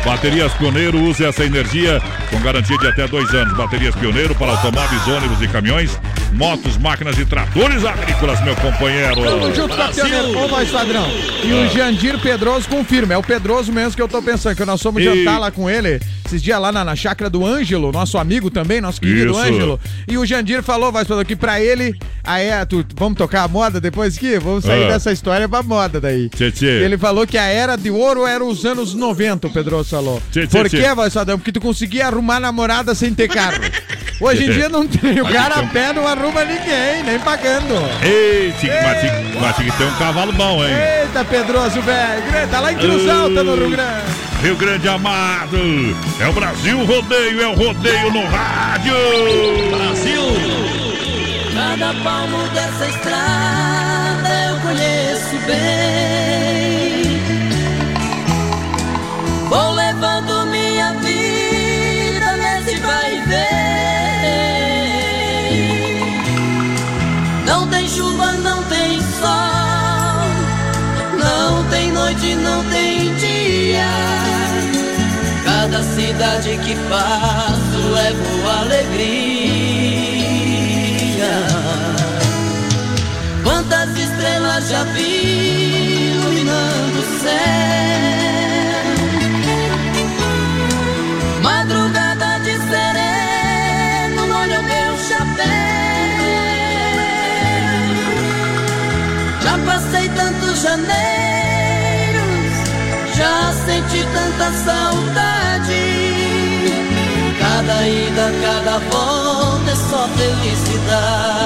[0.04, 2.00] Baterias Pioneiro, use essa energia
[2.30, 3.54] com garantia de até dois anos.
[3.56, 5.98] Baterias Pioneiro para automóveis, ônibus e caminhões,
[6.32, 9.22] motos, máquinas e tratores agrícolas, meu companheiro.
[9.22, 10.38] Tamo junto com a Pioneiro.
[10.38, 11.06] Ô, voz padrão.
[11.44, 11.66] E o Ah.
[11.68, 13.14] Jandir Pedroso confirma.
[13.14, 15.68] É o Pedroso mesmo que eu tô pensando, que nós fomos E- jantar lá com
[15.68, 19.40] ele esses dias lá na, na chácara do Ângelo, nosso amigo também, nosso querido Isso.
[19.40, 19.80] Ângelo.
[20.06, 23.48] E o Jandir falou, voz padrão, que pra ele, a era, tu, vamos tocar a
[23.48, 24.38] moda depois aqui?
[24.38, 24.88] Vamos sair Ah.
[24.92, 26.28] dessa história pra moda daí.
[26.28, 26.66] Tchê, tchê.
[26.66, 30.22] Ele falou que a era de ouro era os anos 90, o Pedroso falou.
[30.30, 30.80] Tchê, tchê, Por tchê.
[30.80, 31.38] quê, voz padrão?
[31.38, 33.58] Porque tu conseguia arrumar namorada sem ter carro.
[34.20, 35.20] Hoje em dia não tem.
[35.20, 37.74] O cara a pé não arruma ninguém, nem pagando.
[38.02, 38.52] Ei,
[39.40, 40.74] mas ter um cavalo bom, hein?
[41.02, 42.48] Eita, Pedroso, velho.
[42.50, 44.30] Tá lá em Cruz Alta, no Rio Grande.
[44.42, 45.58] Rio Grande amado,
[46.18, 48.94] é o Brasil rodeio, é o rodeio no rádio.
[49.70, 50.22] Brasil.
[51.54, 56.70] Cada palmo dessa estrada eu conheço bem.
[59.48, 60.49] Vou levando
[76.20, 78.92] Cidade que passo levo alegria.
[83.42, 87.32] Quantas estrelas já vi iluminando o céu.
[91.42, 95.46] Madrugada de sereno, no olho meu chapéu.
[99.42, 100.92] Já passei tantos janeiros,
[103.16, 105.29] já senti tanta saudade.
[108.78, 111.39] Volta é só felicidade.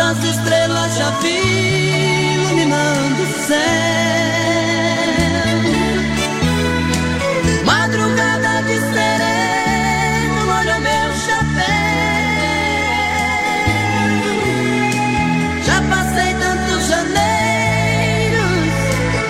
[0.00, 3.58] Quantas estrelas já vi iluminando o céu?
[7.66, 11.60] Madrugada de sereno, olha o meu chapéu.
[15.66, 18.72] Já passei tantos janeiros,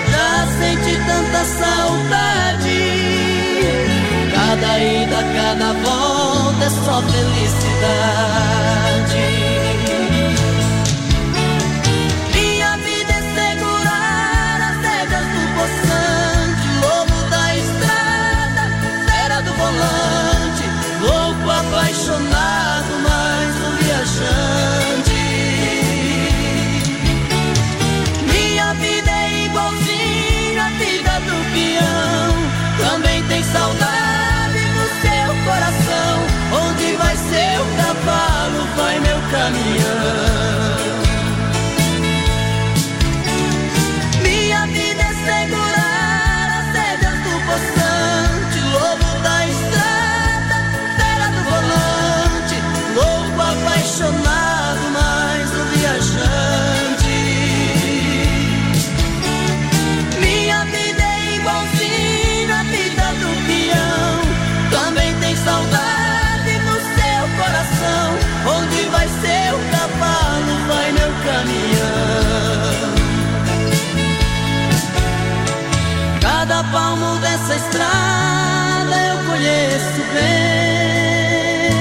[0.09, 2.79] já senti tanta saudade.
[4.33, 8.90] Cada ida, cada volta é só felicidade.
[39.31, 40.40] Vai
[79.81, 81.71] conheço bem.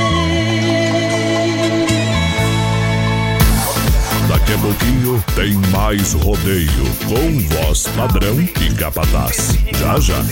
[4.29, 9.57] Daqui a pouquinho tem mais rodeio com voz padrão e capataz.
[9.79, 10.23] Já já.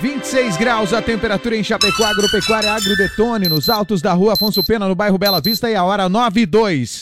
[0.00, 4.96] 26 graus a temperatura em Chapecó, Agropecuária Agrodetone, nos altos da rua Afonso Pena, no
[4.96, 7.01] bairro Bela Vista, e a hora 9 e 2.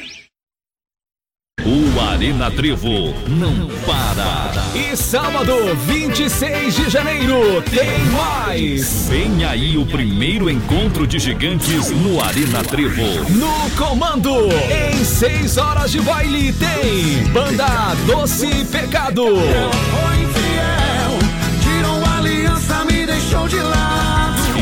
[1.63, 4.51] O Arena Trevo não para.
[4.73, 5.53] E sábado,
[5.85, 9.07] 26 de janeiro, tem mais.
[9.07, 13.03] Vem aí o primeiro encontro de gigantes no Arena Trevo.
[13.29, 19.25] No comando, em 6 horas de baile, tem Banda Doce Pecado.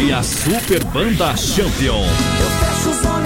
[0.02, 2.04] E a Super Banda Champion.
[2.04, 3.19] Eu fecho os olhos,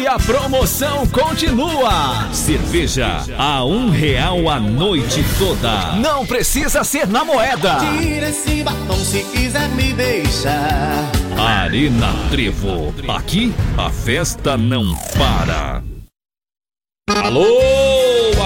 [0.00, 2.26] E a promoção continua.
[2.32, 5.92] Cerveja a um real a noite toda.
[5.96, 7.76] Não precisa ser na moeda.
[7.98, 11.04] Tira esse batom se quiser me beijar.
[11.36, 12.94] Arena Trevo.
[13.14, 15.82] Aqui a festa não para.
[17.06, 17.44] Alô,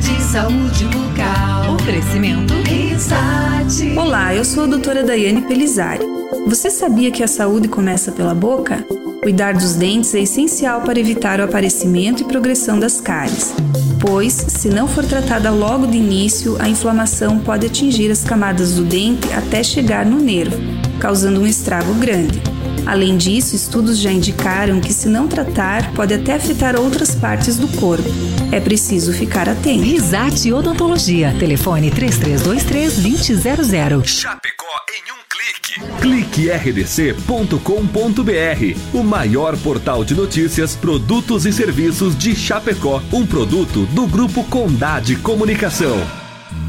[0.00, 1.74] De saúde bucal.
[1.74, 3.92] Oferecimento Risate.
[3.94, 6.02] Olá, eu sou a doutora Daiane Pelizari.
[6.46, 8.84] Você sabia que a saúde começa pela boca?
[9.22, 13.54] Cuidar dos dentes é essencial para evitar o aparecimento e progressão das cáries,
[14.00, 18.84] pois, se não for tratada logo de início, a inflamação pode atingir as camadas do
[18.84, 20.56] dente até chegar no nervo,
[20.98, 22.51] causando um estrago grande.
[22.86, 27.68] Além disso, estudos já indicaram que, se não tratar, pode até afetar outras partes do
[27.68, 28.08] corpo.
[28.50, 29.82] É preciso ficar atento.
[29.82, 31.34] Risate Odontologia.
[31.38, 34.04] Telefone 3323-2000.
[34.04, 35.80] Chapecó em um clique.
[36.00, 44.44] cliquerdc.com.br, o maior portal de notícias, produtos e serviços de Chapecó, um produto do grupo
[44.44, 46.21] Condade Comunicação.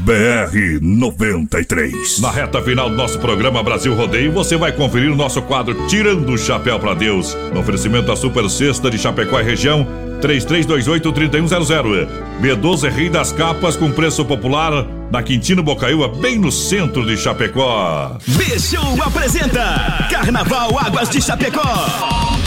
[0.04, 2.20] BR 93.
[2.20, 6.30] Na reta final do nosso programa Brasil Rodeio, você vai conferir o nosso quadro Tirando
[6.30, 7.34] o Chapéu para Deus.
[7.54, 9.86] No oferecimento da Super Sexta de Chapecó e região,
[10.20, 12.06] 3328-3100.
[12.38, 18.18] B12 Rei das Capas com preço popular na Quintino Bocaiúva, bem no centro de Chapecó.
[18.26, 22.43] Bichou apresenta Carnaval Águas de Chapecó.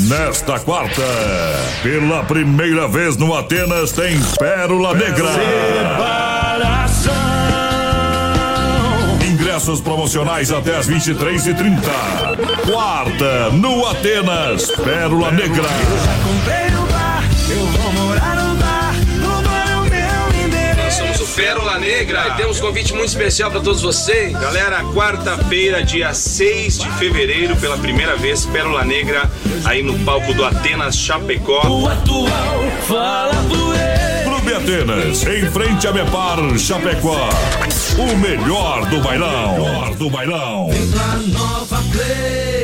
[0.00, 1.02] Nesta quarta,
[1.82, 5.30] pela primeira vez no Atenas tem Pérola Negra.
[9.26, 11.80] Ingressos promocionais até as 23h30.
[12.70, 15.68] Quarta, no Atenas, Pérola Negra.
[16.24, 17.83] Comprei no bar, eu vou
[21.36, 24.32] Pérola Negra e temos um convite muito especial para todos vocês.
[24.32, 29.28] Galera, quarta-feira, dia 6 de fevereiro, pela primeira vez, Pérola Negra,
[29.64, 31.66] aí no palco do Atenas Chapecó.
[31.66, 34.24] O atual fala por ele.
[34.24, 37.28] Clube Atenas, em frente a Mepar Chapecó.
[37.98, 39.52] O melhor do bailão.
[39.54, 40.68] Melhor do bailão.
[40.92, 42.63] Pra nova play.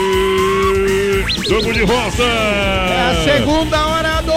[1.41, 2.23] Estamos de volta!
[2.23, 4.31] É a segunda hora do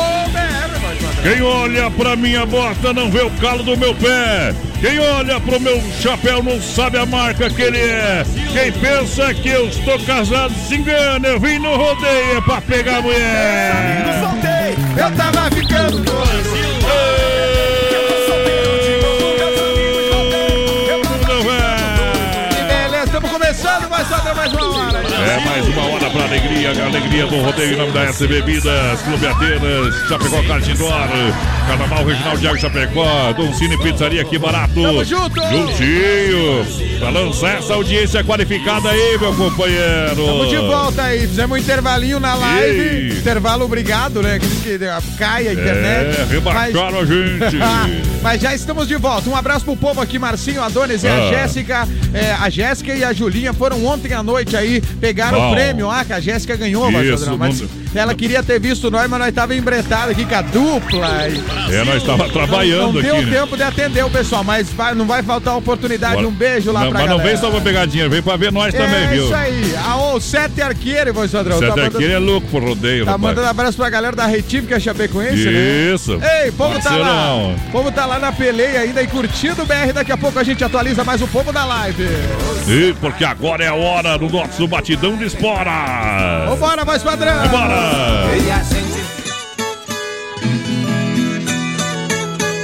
[1.22, 4.54] Quem olha pra minha bota não vê o calo do meu pé.
[4.80, 8.24] Quem olha pro meu chapéu não sabe a marca que ele é.
[8.52, 11.28] Quem pensa que eu estou casado se engana.
[11.28, 14.04] Eu vim no rodeio pra pegar a mulher.
[14.96, 16.73] Eu tava ficando doido.
[26.14, 30.92] Pra alegria, alegria do rodeio em nome da S Bebidas, Clube Atenas, Chapecó Cartindor,
[31.66, 34.74] Carnaval Regional de Água Chapecó, Dom Cine Pizzaria, que barato.
[34.74, 35.40] Tamo junto!
[35.50, 36.64] Juntinho!
[37.00, 40.10] Pra lançar essa audiência qualificada aí, meu companheiro.
[40.20, 42.80] Estamos de volta aí, fizemos um intervalinho na live.
[42.80, 43.08] Ei.
[43.18, 44.38] Intervalo obrigado, né?
[44.38, 46.20] Que eh, cai a internet.
[46.20, 47.56] É, rebaixaram a gente.
[48.22, 49.28] Mas já estamos de volta.
[49.28, 51.30] Um abraço pro povo aqui, Marcinho, Adonis e a Ah.
[51.30, 51.88] Jéssica.
[52.14, 55.50] É, a Jéssica e a Julinha foram ontem à noite aí, pegaram Bom.
[55.50, 59.08] o prêmio lá, que a Jéssica ganhou, Isso, mas não- ela queria ter visto nós,
[59.08, 61.28] mas nós tava embretado aqui com a dupla.
[61.28, 61.74] E...
[61.74, 63.26] É, nós estava trabalhando Não deu aqui.
[63.26, 63.40] né?
[63.40, 66.16] tempo de atender o pessoal, mas vai- não vai faltar oportunidade.
[66.16, 66.28] Bora.
[66.28, 67.36] Um beijo lá não, pra Mas não galera.
[67.36, 69.24] vem só pra pegadinha, vem pra ver nós é também, viu?
[69.24, 69.74] isso aí.
[69.86, 71.28] A, o Sete Arqueiro, padrão.
[71.58, 73.28] Você Tá mandando- aquele é louco pro rodeio, Tá rapaz.
[73.34, 75.92] mandando abraço pra galera da Retive, que é Chapecoense, né?
[75.94, 76.18] Isso.
[76.42, 77.54] Ei, povo tá lá.
[77.72, 79.92] Povo tá lá na peleia ainda e curtindo o BR.
[79.94, 82.04] Daqui a pouco a gente atualiza mais o povo da live.
[82.68, 85.93] E porque agora é a hora do nosso batidão de espora.
[86.48, 87.42] Vambora, voz padrão.
[87.42, 88.24] Vambora.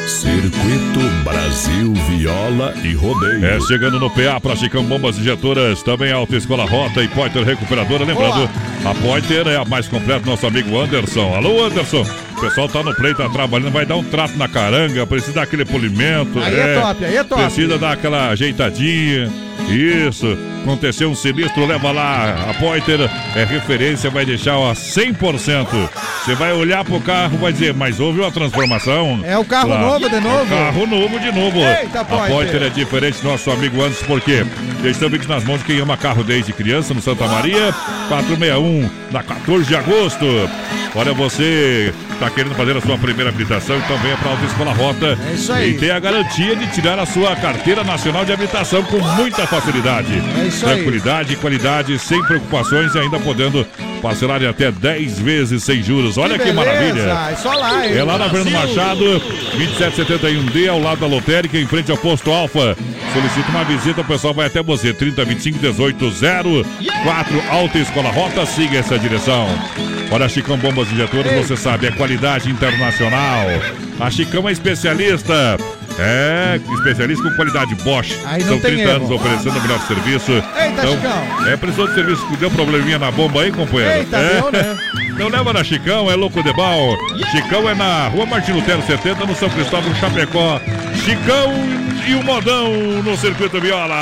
[0.06, 3.44] Circuito Brasil Viola e Rodeio.
[3.44, 8.04] É, chegando no PA para Chicão Bombas Injetoras, também Alta Escola Rota e Pointer Recuperadora.
[8.04, 8.48] Lembrando,
[8.84, 11.34] a Pointer é a mais completa, nosso amigo Anderson.
[11.34, 12.06] Alô, Anderson.
[12.40, 15.42] O pessoal tá no play, tá trabalhando, vai dar um trato na caranga, precisa dar
[15.42, 16.38] aquele polimento.
[16.38, 17.42] Aí é top, aí é top.
[17.42, 19.30] Precisa dar aquela ajeitadinha.
[19.68, 20.38] Isso.
[20.62, 22.50] Aconteceu um sinistro, leva lá.
[22.50, 22.98] A Pointer
[23.36, 25.66] é referência, vai deixar ó, 100%.
[26.24, 29.20] Você vai olhar pro carro, vai dizer, mas houve uma transformação.
[29.22, 29.80] É o carro Lá.
[29.80, 30.54] novo de novo?
[30.54, 31.58] É carro novo de novo.
[31.58, 32.28] Eita, a Pointer.
[32.34, 34.46] Pointer é diferente do nosso amigo antes, porque
[34.80, 37.74] eles estão vídeos nas mãos de quem ama carro desde criança, no Santa Maria,
[38.08, 40.26] 461, na 14 de agosto.
[40.94, 44.72] Olha, você está querendo fazer a sua primeira habilitação, então venha para a Alta Escola
[44.72, 45.18] Rota.
[45.30, 45.70] É isso aí.
[45.70, 50.12] E tem a garantia de tirar a sua carteira nacional de habilitação com muita facilidade.
[50.38, 50.74] É isso aí.
[50.74, 53.64] Tranquilidade, qualidade, sem preocupações e ainda podendo
[54.02, 56.18] parcelar em até 10 vezes sem juros.
[56.18, 56.54] Olha que, beleza.
[56.54, 57.30] maravilha.
[57.30, 57.96] É só lá, hein?
[57.96, 59.22] É lá na Fernando Machado,
[59.56, 62.76] 2771D, ao lado da lotérica, em frente ao posto Alfa.
[63.12, 64.92] Solicita uma visita, o pessoal vai até você.
[64.92, 69.48] 3025 1804 Alta Escola Rota, siga essa direção.
[70.10, 73.46] Olha, Chicão Bombas Injetoras, você sabe, é qualidade internacional.
[74.00, 75.56] A Chicão é especialista.
[75.98, 78.16] É, especialista com qualidade Bosch.
[78.24, 78.90] Aí São tem 30 erro.
[78.96, 80.32] anos oferecendo o melhor serviço.
[80.32, 81.46] Eita, Chicão.
[81.46, 83.98] É, precisou de serviço, deu probleminha na bomba aí, companheiro?
[83.98, 84.40] Eita, é.
[84.40, 84.76] deu, né?
[85.20, 86.96] Então leva na Chicão, é louco de bal.
[87.30, 90.58] Chicão é na Rua Martin Lutero 70, no São Cristóvão, Chapecó.
[91.04, 91.52] Chicão
[92.08, 92.72] e o modão
[93.02, 93.98] no circuito viola.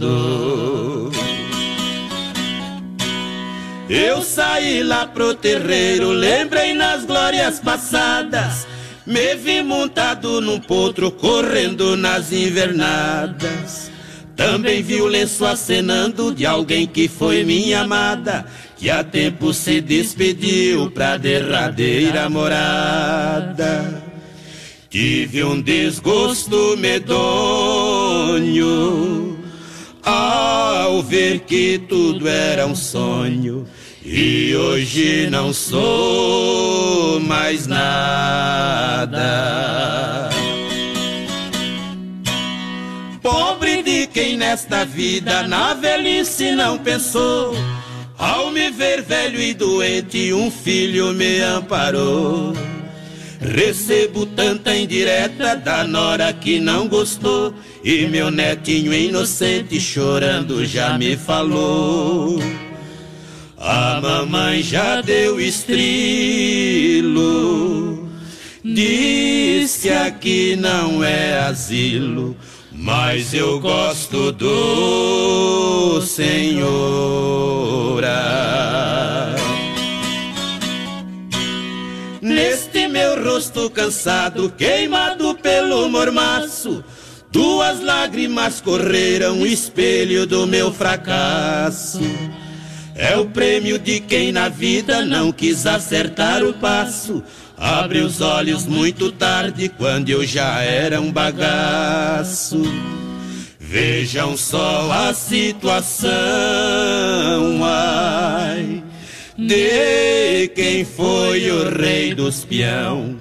[3.89, 8.67] Eu saí lá pro terreiro, lembrei nas glórias passadas.
[9.07, 13.93] Me vi montado num potro, correndo nas invernadas.
[14.35, 18.45] Também vi o lenço acenando de alguém que foi minha amada,
[18.77, 24.06] que há tempo se despediu pra derradeira morada.
[24.89, 28.47] Tive um desgosto medonho
[30.03, 33.67] ao ver que tudo era um sonho
[34.05, 39.17] e hoje não sou mais nada.
[43.21, 47.53] Pobre de quem nesta vida na velhice não pensou.
[48.17, 52.55] Ao me ver velho e doente, um filho me amparou.
[53.47, 57.55] Recebo tanta indireta da nora que não gostou.
[57.85, 62.41] E meu netinho inocente chorando já me falou.
[63.57, 65.97] A mamãe já deu estrilo.
[68.65, 72.37] Diz que aqui não é asilo.
[72.73, 76.67] Mas eu gosto do Senhora.
[82.97, 86.83] Meu rosto cansado, queimado pelo mormaço,
[87.31, 92.01] duas lágrimas correram, espelho do meu fracasso.
[92.95, 97.23] É o prêmio de quem na vida não quis acertar o passo.
[97.55, 102.63] Abre os olhos muito tarde, quando eu já era um bagaço.
[103.61, 106.09] Vejam só a situação,
[107.63, 108.83] ai,
[109.39, 113.17] de quem foi o rei dos peão.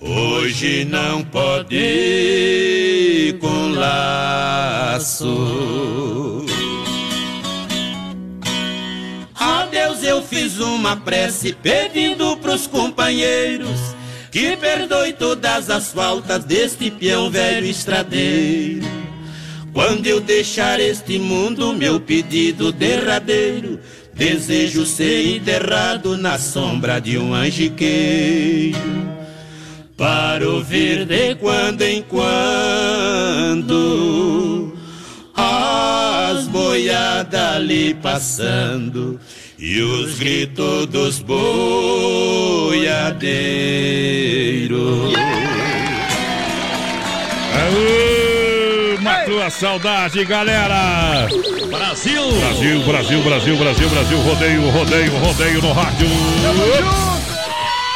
[0.00, 5.26] Hoje não pode ir com laço.
[9.34, 13.94] A Deus eu fiz uma prece pedindo pros companheiros
[14.30, 19.00] que perdoe todas as faltas deste peão velho estradeiro.
[19.72, 23.78] Quando eu deixar este mundo, meu pedido derradeiro,
[24.20, 28.78] desejo ser enterrado na sombra de um angiqueiro.
[29.96, 33.64] Para ouvir de quando em quando
[35.34, 39.18] as boiadas ali passando
[39.58, 42.74] e os gritos dos boiadeiros.
[47.54, 48.29] Aô,
[49.30, 51.28] matou a saudade, galera!
[51.70, 52.32] Brasil!
[52.32, 56.08] Brasil, Brasil, Brasil, Brasil, Brasil, rodeio, rodeio, rodeio no rádio.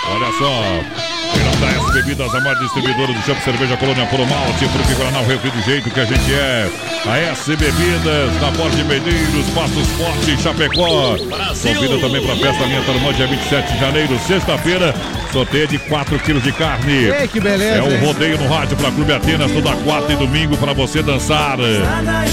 [0.07, 1.05] Olha só.
[1.35, 5.63] S Bebidas, a maior distribuidora do Champ Cerveja Colônia Puro Malte, Fruque Guaraná, Refri do
[5.63, 6.69] jeito que a gente é.
[7.07, 11.17] A S Bebidas, na Porte de Medeiros, Passos Forte, Chapecó.
[11.63, 14.95] Convida também para a festa Linha Tarumã, dia 27 de janeiro, sexta-feira.
[15.33, 17.07] Sorteio de 4 quilos de carne.
[17.07, 20.57] Ei, que beleza, É um rodeio no rádio para Clube Atenas, toda quarta e domingo
[20.57, 21.59] para você dançar.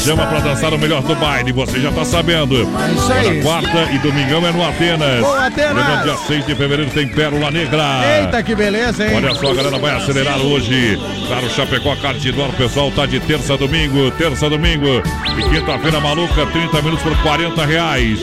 [0.03, 2.61] Chama para dançar o melhor do baile, você já tá sabendo.
[2.95, 3.27] isso aí.
[3.27, 5.19] Olha, quarta e domingão é no Atenas.
[5.19, 6.03] Boa, Atenas.
[6.03, 7.83] Dia 6 de fevereiro tem Pérola Negra.
[8.19, 9.15] Eita, que beleza, hein?
[9.15, 10.97] Olha só, a galera vai acelerar hoje.
[11.27, 14.87] Claro, Chapecó, Cartidor, o pessoal tá de terça a domingo, terça a domingo.
[15.37, 18.21] E quinta-feira maluca, 30 minutos por 40 reais.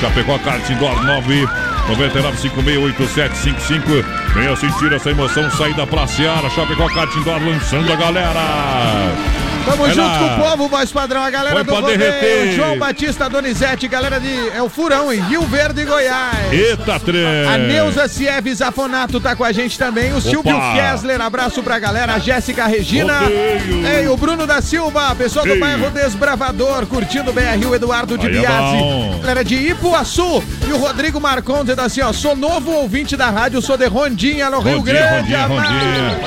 [0.00, 1.48] Chapecó, Cartidor, 9
[1.96, 4.17] 99568755.
[4.34, 6.48] Venha sentir essa emoção, saída pra Seara.
[6.50, 9.38] Chapecó, Cartidor, lançando a galera.
[9.68, 10.18] Tamo junto lá.
[10.18, 12.52] com o povo, voz padrão, a galera Põe do rodeio, derreter.
[12.54, 16.50] João Batista Donizete, galera de é o Furão em Rio Verde, Goiás.
[16.50, 17.46] Eita, trem.
[17.46, 20.14] A Neuza Sieves Afonato tá com a gente também.
[20.14, 22.14] O Silvio Kessler, abraço pra galera.
[22.14, 23.20] A Jéssica Regina.
[23.20, 23.86] Rodeio.
[23.86, 25.60] Ei, o Bruno da Silva, pessoal do Ei.
[25.60, 28.76] bairro Desbravador, curtindo bem o Eduardo de Aí é Biasi.
[28.78, 29.18] bom.
[29.20, 30.42] Galera de Ipuaçu.
[30.66, 32.12] E o Rodrigo Marcon dizendo assim, ó.
[32.12, 33.86] Sou novo ouvinte da rádio, sou de
[34.18, 35.32] Rondinha, no Rio Rondinha, Grande.
[35.32, 35.46] Rondinha.
[35.46, 36.18] Rondinha.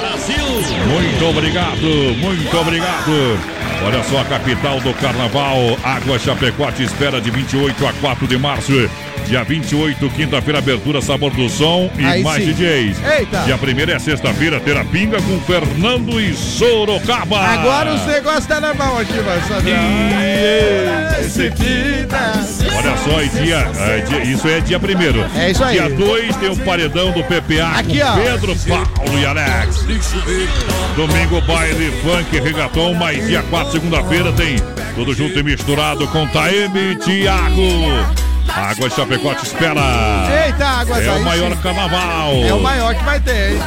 [0.88, 3.12] Muito obrigado, muito obrigado.
[3.86, 5.78] Olha só a capital do carnaval.
[5.84, 8.72] Água Chapecó te espera de 28 a 4 de março.
[9.32, 12.52] Dia 28, quinta-feira, abertura Sabor do Som e Aí mais sim.
[12.52, 12.98] DJs.
[13.18, 13.40] Eita.
[13.46, 17.40] Dia 1 é sexta-feira, Terapinga com Fernando e Sorocaba.
[17.40, 19.74] Agora os negócios tá na mão aqui, vai, Sandrão.
[21.22, 22.34] Esse vida.
[22.76, 25.26] Olha só, e dia, é, dia- isso é dia primeiro.
[25.34, 25.80] É isso aí.
[25.80, 28.16] Dia 2 tem o paredão do PPA Aqui, com ó.
[28.18, 29.86] Pedro, Paulo e Alex.
[30.98, 34.58] Domingo, baile, funk, reggaeton, mas dia 4, segunda-feira, tem
[34.94, 38.31] tudo junto e misturado com Taeme e Thiago.
[38.56, 39.82] Água de Chapecó te espera.
[40.46, 41.58] Eita, Águas, É o maior sim.
[41.62, 42.32] carnaval.
[42.48, 43.60] É o maior que vai ter, hein?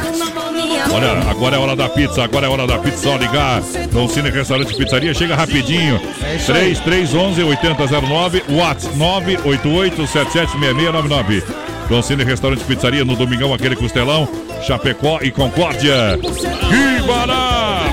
[0.93, 2.97] Olha, agora é hora da pizza, agora é hora da pizza.
[3.03, 5.99] Só ligar no Cine Restaurante Pizzaria, chega rapidinho.
[6.23, 6.75] É isso aí.
[6.75, 11.43] 3311 8009, WhatsApp 988 776699.
[11.89, 14.27] Don Cine Restaurante Pizzaria no Domingão, aquele costelão,
[14.65, 16.17] Chapecó e Concórdia.
[16.21, 17.84] Que barato!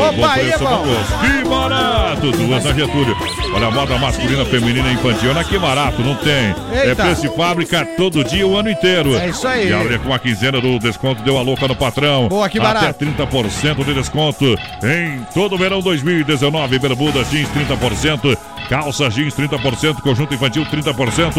[0.00, 0.70] Opa, Bom aí é preço, bom.
[0.70, 1.18] bom gosto.
[1.20, 2.32] Que barato!
[2.32, 3.16] Duas na Getúlio.
[3.54, 5.30] Olha, a moda masculina, feminina e infantil.
[5.30, 6.54] Olha que barato, não tem.
[6.72, 7.02] É Eita.
[7.04, 9.14] preço de fábrica todo dia, o ano inteiro.
[9.16, 9.68] É isso aí.
[9.68, 12.28] E olha, com a quinzena do desconto, deu a louca no patrão.
[12.28, 13.04] Boa, que Até barato.
[13.04, 14.44] 30% de desconto
[14.82, 16.78] em todo o verão 2019.
[16.78, 18.36] Bermudas jeans 30%,
[18.68, 21.34] calças jeans 30%, conjunto infantil 30%.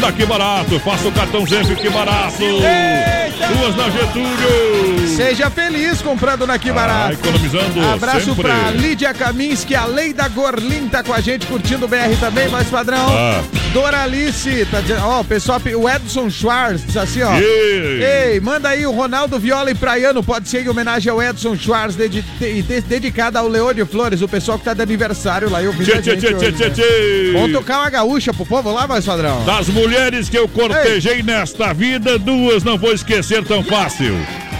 [0.00, 2.36] Daqui barato, faça o cartão sempre que barato.
[2.38, 5.08] Duas na Getúlio.
[5.08, 7.10] Seja feliz comprando na Que Barato.
[7.10, 8.42] Ah, economizando Abraço sempre.
[8.42, 12.48] pra Lídia Kaminski, a lei da Gorlin tá com a gente curtindo o BR também,
[12.48, 13.06] mais padrão.
[13.10, 13.40] Ah.
[13.72, 17.34] Doralice, tá dizendo, ó, o pessoal, o Edson Schwartz assim, ó.
[17.36, 18.02] Ei.
[18.32, 21.94] Ei, manda aí o Ronaldo Viola e Praiano, pode ser em homenagem ao Edson Schwartz,
[21.96, 25.62] dedi- de- de- dedicada ao Leônio Flores, o pessoal que tá de aniversário lá.
[25.62, 27.32] Eu vi Tchê, tchê, tchê, tchê, tchê, tchê.
[27.32, 29.44] Vamos tocar uma gaúcha pro povo lá, mais padrão.
[29.44, 34.14] Das mulheres que eu cortejei nesta vida, duas não vou esquecer tão fácil.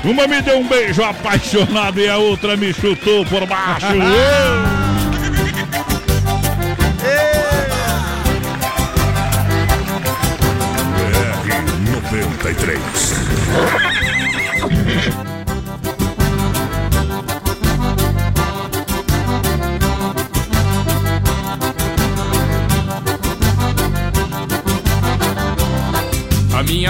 [0.05, 3.87] Uma me deu um beijo apaixonado e a outra me chutou por baixo.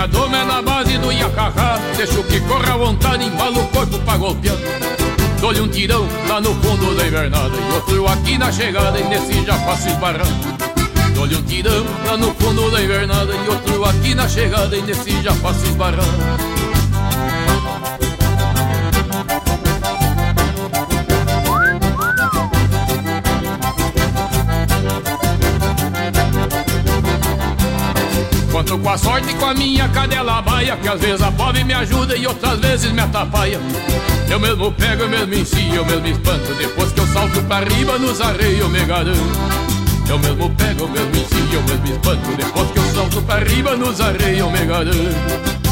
[0.04, 4.18] A é na base do Iacacá Deixo que corra à vontade, embala o corpo pra
[4.18, 4.54] golpear.
[5.40, 7.54] Dou-lhe um tirão lá no fundo da invernada.
[7.56, 10.26] E outro aqui na chegada e nesse já faço esbarrar
[11.14, 13.32] Dou-lhe um tirão lá no fundo da invernada.
[13.34, 16.04] E outro aqui na chegada e nesse já faço esbarrar
[28.82, 31.72] Com a sorte e com a minha cadela baia Que às vezes a pobre me
[31.72, 33.60] ajuda e outras vezes me atrapalha.
[34.28, 37.98] Eu mesmo pego, eu mesmo ensino, eu mesmo espanto Depois que eu salto pra riba
[37.98, 39.20] nos arreios me garanto.
[40.08, 43.76] Eu mesmo pego, eu mesmo ensino, eu mesmo espanto Depois que eu salto pra riba
[43.76, 45.63] nos arreios me garanto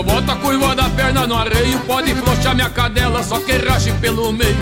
[0.00, 3.92] eu boto a curva da perna no arreio Pode flochar minha cadela, só que rache
[4.00, 4.56] pelo meio.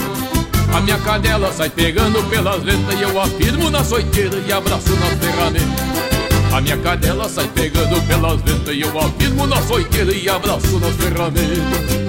[0.75, 5.15] A minha cadela sai pegando pelas ventas E eu afirmo na soiteira e abraço nas
[5.15, 6.53] ferramentas.
[6.53, 10.95] A minha cadela sai pegando pelas ventas E eu afirmo na soiteira e abraço nas
[10.97, 12.09] ferramentas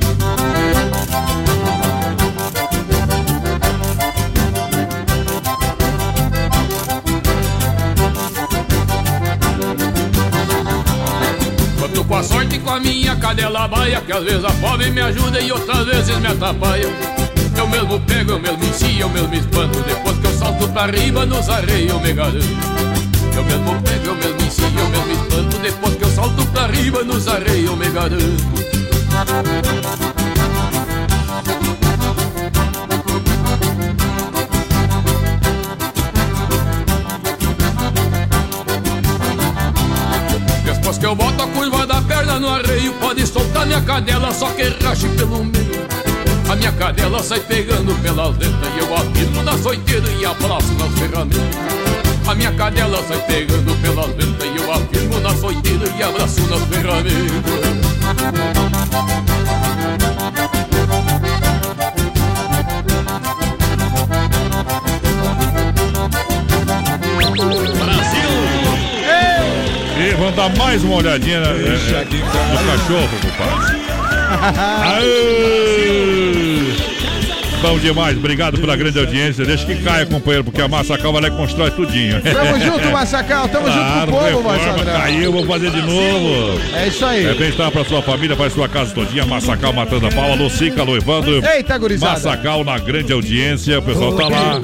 [12.71, 16.17] com a minha cadela baia Que às vezes a pobre me ajuda e outras vezes
[16.19, 16.87] me atrapalha.
[17.57, 19.79] Eu mesmo pego, eu mesmo ensino, eu mesmo espanto.
[19.81, 22.47] Depois que eu salto pra riba nos arreios eu me garanto.
[23.35, 25.57] Eu mesmo pego, eu mesmo ensino, eu mesmo espanto.
[25.57, 28.61] Depois que eu salto pra riba nos arreios eu me garanto.
[41.01, 41.47] Que eu boto a
[42.39, 45.85] no arreio Pode soltar minha cadela, só que rache pelo meio.
[46.49, 50.99] A minha cadela sai pegando pelas letras E eu afirmo na soiteira e abraço nas
[50.99, 51.41] ferramentas.
[52.27, 56.61] A minha cadela sai pegando pelas letras E eu afirmo na soiteira e abraço nas
[56.63, 57.71] ferramentas
[70.41, 73.77] dar mais uma olhadinha né, é, é, no cachorro, compadre.
[74.97, 76.90] Aê!
[77.61, 79.45] Bom demais, obrigado pela grande audiência.
[79.45, 82.19] Deixa que caia, companheiro, porque a Massacal vai lá e constrói tudinho.
[82.21, 83.47] Tamo junto, Massacal.
[83.47, 84.99] Tamo Claro, junto com o povo, reforma, Massadrão.
[85.01, 86.59] Caiu, vou fazer de novo.
[86.75, 87.25] É isso aí.
[87.27, 89.25] É bem-estar pra sua família, para sua casa todinha.
[89.27, 90.31] Massacal matando a pau.
[90.31, 91.41] Alô, Cica, alô, Evandro.
[91.45, 92.13] Eita, gurizada.
[92.13, 93.77] Massacal na grande audiência.
[93.77, 94.59] O pessoal tá lá.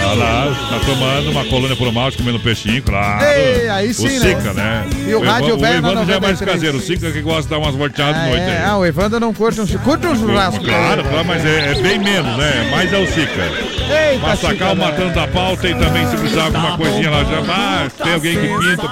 [0.00, 3.22] Tá lá, tá tomando uma colônia por malte, comendo peixinho, claro.
[3.24, 4.28] Ei, aí sim, o né?
[4.36, 4.86] Cica, né?
[5.06, 6.52] E o rádio Evan- velho O Evandro já é mais 93.
[6.54, 6.78] caseiro.
[6.78, 8.64] O Cica que gosta de dar umas volteadas de Ah, noite é.
[8.66, 10.64] Ah, o Evandro não curte um, curte um churrasco.
[10.64, 12.68] Claro, claro, mas é, é bem menos, né?
[12.70, 13.42] Mais é o Cica.
[13.42, 17.24] Eita, Massacal Cica, matando a pau, tem também se precisar alguma coisinha lá.
[17.24, 18.88] Já, ah, tem alguém que pinta.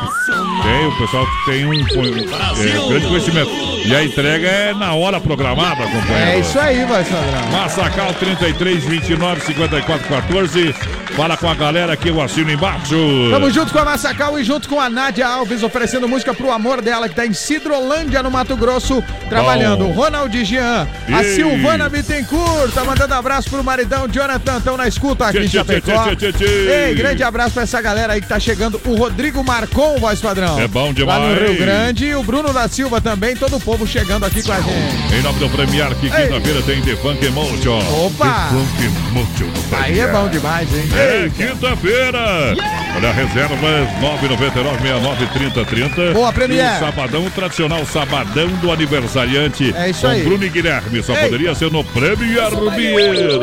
[0.62, 3.51] Tem, o pessoal tem um, um, é, grande conhecimento.
[3.85, 6.31] E a entrega é na hora programada, companheiro.
[6.31, 7.48] É isso aí, Massadrão.
[7.52, 10.74] Massacal 33 29 54 14.
[11.18, 12.94] Fala com a galera aqui, eu assino embaixo.
[13.32, 16.80] Tamo junto com a Massacal e junto com a Nádia Alves, oferecendo música pro amor
[16.80, 19.86] dela, que tá em Cidrolândia, no Mato Grosso, trabalhando.
[19.86, 19.94] Bom.
[19.94, 21.34] Ronald Jean, a Ei.
[21.34, 26.06] Silvana Bittencourt, tá mandando abraço pro maridão Jonathan, tão na escuta aqui em Chapecó.
[26.40, 28.80] Ei, grande abraço pra essa galera aí que tá chegando.
[28.86, 30.56] O Rodrigo Marcon, voz padrão.
[30.60, 31.20] É bom Lá demais.
[31.40, 32.04] no Rio Grande.
[32.06, 35.14] E o Bruno da Silva também, todo o povo chegando aqui com a gente.
[35.14, 36.28] Em nome do Premier, que Ei.
[36.28, 37.80] quinta-feira tem The Funk Emotion.
[38.06, 38.24] Opa!
[38.24, 39.82] The Funk Emotion.
[39.82, 40.88] Aí é bom demais, hein?
[41.09, 42.55] É, Ei, quinta-feira.
[42.97, 46.12] Olha, reservas 999-69-3030.
[46.12, 46.72] Boa, Premier.
[46.72, 49.74] E o sabadão, o tradicional sabadão do aniversariante.
[49.76, 50.22] É isso com aí.
[50.22, 51.02] Bruno e Guilherme.
[51.02, 51.24] Só Ei.
[51.24, 53.39] poderia ser no Premier Vieira.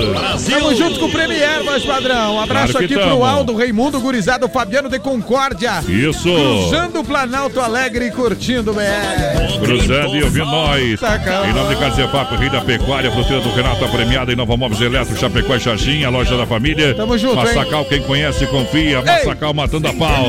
[0.50, 2.36] Tamo junto com o Premier, voz padrão.
[2.36, 3.26] Um abraço Claro aqui pro tamo.
[3.26, 5.84] Aldo, Raimundo, Gurizado, Fabiano de Concórdia.
[5.88, 6.30] Isso.
[6.30, 9.60] Cruzando o Planalto Alegre e curtindo o BR.
[9.64, 11.00] Cruzando e ouvindo nós.
[11.00, 11.16] Tá.
[11.48, 14.82] Em nome de Carzefap, Rei da Pecuária, fruteira do Renato, a premiada em Nova Móveis
[14.82, 16.94] Eletro, Chapecó e Xaxim, a loja da família.
[16.94, 19.02] Tamo junto, Massacal, quem conhece, confia.
[19.02, 20.26] Massacal matando a pau.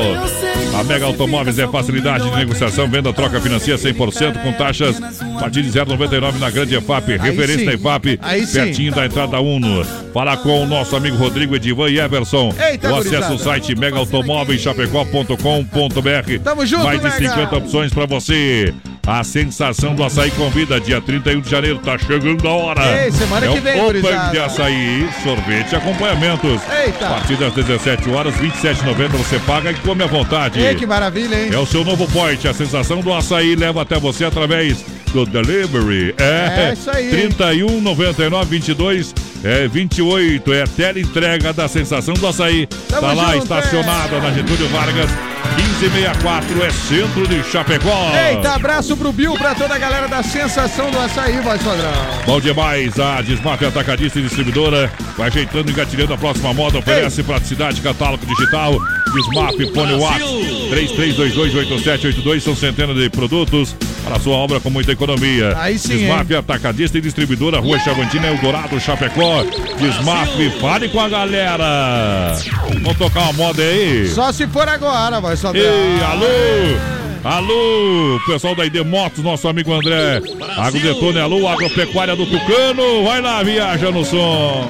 [0.79, 5.63] A Mega Automóveis é facilidade de negociação, venda, troca financeira 100% com taxas a partir
[5.63, 7.17] de 0,99 na Grande EFAP.
[7.17, 8.19] Referência da EFAP,
[8.53, 9.83] pertinho da entrada Uno.
[10.13, 12.53] Fala com o nosso amigo Rodrigo Edivan e Everson.
[12.59, 16.39] Eita, Ou acesse o site megaautomóveischapecó.com.br.
[16.43, 17.17] Tamo junto, Mais de Mega.
[17.29, 18.73] 50 opções pra você.
[19.05, 23.05] A sensação do açaí convida, dia 31 de janeiro, tá chegando a hora.
[23.05, 24.31] Ei, semana é que o vem, Open gurizada.
[24.31, 26.59] de açaí, sorvete e acompanhamentos.
[26.85, 27.06] Eita.
[27.07, 30.59] A partir das 17 horas, 27,90 você paga e come à vontade.
[30.59, 31.49] Ei, que maravilha, hein?
[31.53, 32.45] É o seu novo point.
[32.47, 36.13] A sensação do açaí leva até você através do delivery.
[36.17, 37.09] É, É isso aí.
[37.09, 40.53] 31 99 22 é 28.
[40.53, 42.67] É a tela entrega da sensação do açaí.
[42.89, 45.09] Tamo tá lá junto, estacionada na Getúlio Vargas.
[45.55, 48.11] 1564 é centro de Chapecó.
[48.29, 51.91] Eita, abraço pro Bill, pra toda a galera da sensação do açaí, voz padrão.
[52.25, 57.23] Bom demais, a Desmaf Atacadista e Distribuidora vai ajeitando e engatilhando a próxima moda, oferece
[57.23, 58.73] praticidade, catálogo digital,
[59.13, 60.25] Desmaf, Fone Watts,
[60.71, 65.53] 33228782, são centenas de produtos para sua obra com muita economia.
[65.57, 69.43] Aí sim, Desmaf Atacadista e Distribuidora, Rua Chavantina, Eldorado, Chapecó.
[69.79, 70.29] Desmaf,
[70.61, 72.35] fale com a galera.
[72.81, 74.07] Vamos tocar uma moda aí?
[74.09, 75.61] Só se for agora, voz padrão.
[75.61, 76.97] Ei, alô!
[77.23, 80.21] Alô, pessoal da ID Motos, nosso amigo André.
[80.57, 83.03] Agrodetone, alô, agropecuária do Tucano.
[83.03, 84.69] Vai lá, viaja no som.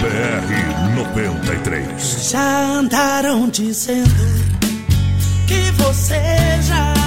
[0.00, 2.30] BR 93.
[2.30, 4.08] Já andaram dizendo
[5.48, 6.22] que você
[6.62, 7.03] já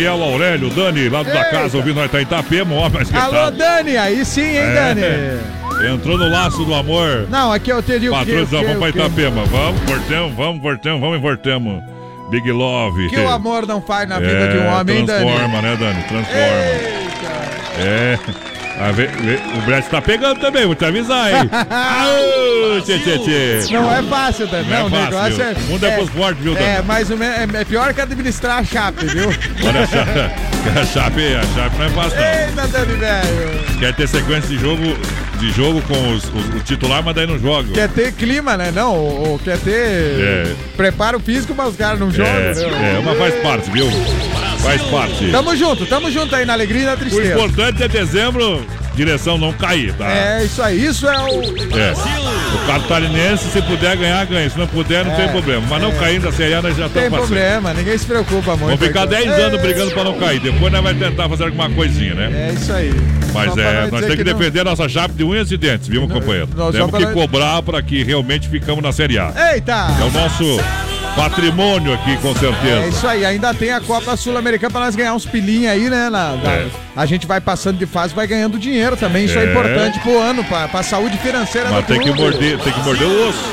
[0.00, 3.32] Daniel Aurélio, Dani, lá da casa, ouvindo nós tá em Itapema, ó, mas que Alô,
[3.32, 3.50] tá.
[3.50, 4.74] Dani, aí sim, hein, É.
[4.74, 5.94] Dani?
[5.94, 7.26] Entrou no laço do amor.
[7.28, 9.44] Não, aqui eu teria o que, Patrões, vamos pra Itapema.
[9.44, 11.82] Vamos, voltamos, vamos, voltamos, vamos e voltamos.
[12.30, 13.08] Big Love.
[13.10, 15.26] que o amor não faz na vida É, de um homem, hein, Dani?
[15.26, 16.02] Transforma, né, Dani?
[16.04, 16.40] Transforma.
[17.78, 18.18] É.
[18.82, 21.50] Ah, vê- vê- o Brett tá pegando também, vou te avisar, hein?
[21.68, 23.74] Aô, tchê, tchê, tchê.
[23.74, 24.68] Não é fácil, Dani.
[24.70, 25.52] Não é Não, o fácil, negócio é.
[25.52, 26.66] O mundo é pros fortes, viu, Dani?
[26.66, 27.54] É, mais ou menos.
[27.54, 29.28] É, é pior que administrar a chape, viu?
[29.28, 30.10] Olha a Chape,
[30.80, 32.24] a Chape, a Chape não é fácil, não.
[32.26, 33.78] Eita, Dani, velho.
[33.78, 34.82] Quer ter sequência de jogo,
[35.38, 37.70] de jogo com os, os- o titular, mas daí não joga.
[37.72, 38.72] Quer ter clima, né?
[38.74, 40.54] Não, ou, ou quer ter É.
[40.76, 42.96] preparo físico, mas os caras não jogam, É, né?
[42.98, 43.86] é, mas faz parte, viu?
[44.62, 45.30] Faz parte.
[45.30, 47.32] Tamo junto, tamo junto aí na alegria e na O tristeza.
[47.34, 48.64] importante é dezembro,
[48.94, 50.10] direção não cair, tá?
[50.12, 51.42] É isso aí, isso é o.
[51.78, 51.92] É.
[52.54, 54.48] O catarinense, se puder ganhar, ganha.
[54.50, 55.62] Se não puder, não É, tem problema.
[55.68, 57.38] Mas não caindo da Série A, nós já Não tem estamos passando.
[57.40, 58.64] problema, ninguém se preocupa muito.
[58.76, 59.18] Vamos ficar então.
[59.18, 60.40] 10 anos brigando pra não cair.
[60.40, 62.48] Depois nós vamos tentar fazer alguma coisinha, né?
[62.50, 62.92] É isso aí.
[63.32, 65.50] Mas Só é, não nós temos que, que não- defender a nossa chave de unhas
[65.50, 66.48] e dentes, viu, meu companheiro?
[66.54, 69.32] nós Temos que nós- cobrar para que realmente ficamos na Série A.
[69.54, 69.86] Eita!
[70.00, 70.60] É o nosso
[71.16, 72.86] patrimônio aqui, com É certeza.
[72.88, 76.08] isso aí, ainda tem a Copa Sul-Americana pra nós ganhar uns pilinhos aí, né?
[76.10, 76.66] na- na- É.
[76.96, 79.24] A gente vai passando de fase, vai ganhando dinheiro também.
[79.24, 79.50] Isso é, É.
[79.50, 82.20] importante pro ano, pra, pra saúde financeira Mas do tem que clube.
[82.20, 83.44] morder, tem que morder o osso.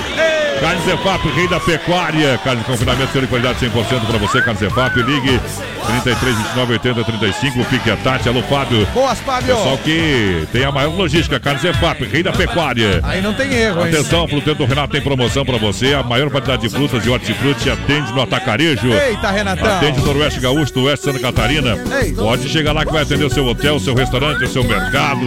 [0.59, 2.37] Carne Zefap, rei da pecuária.
[2.43, 4.95] Carne de confinamento, de qualidade 100% pra você, Carne Zefap.
[5.01, 5.39] Ligue
[5.85, 7.65] 33 29 80 35.
[7.65, 8.27] Pique a Tati.
[8.27, 8.85] Alô, Fábio.
[8.93, 9.55] Boas, Fábio.
[9.55, 12.99] Pessoal que tem a maior logística, Carne Zefap, rei da pecuária.
[13.03, 13.93] Aí não tem erro, hein?
[13.93, 15.93] Atenção, Fruteiro do Renato tem promoção pra você.
[15.93, 18.91] A maior quantidade de frutas e hortifruti atende no atacarejo.
[18.91, 19.77] Eita, Renatão.
[19.77, 21.77] Atende no Noroeste Gaúcho, do Oeste Santa Catarina.
[22.01, 22.13] Ei.
[22.13, 25.25] Pode chegar lá que vai atender o seu hotel, o seu restaurante, o seu mercado.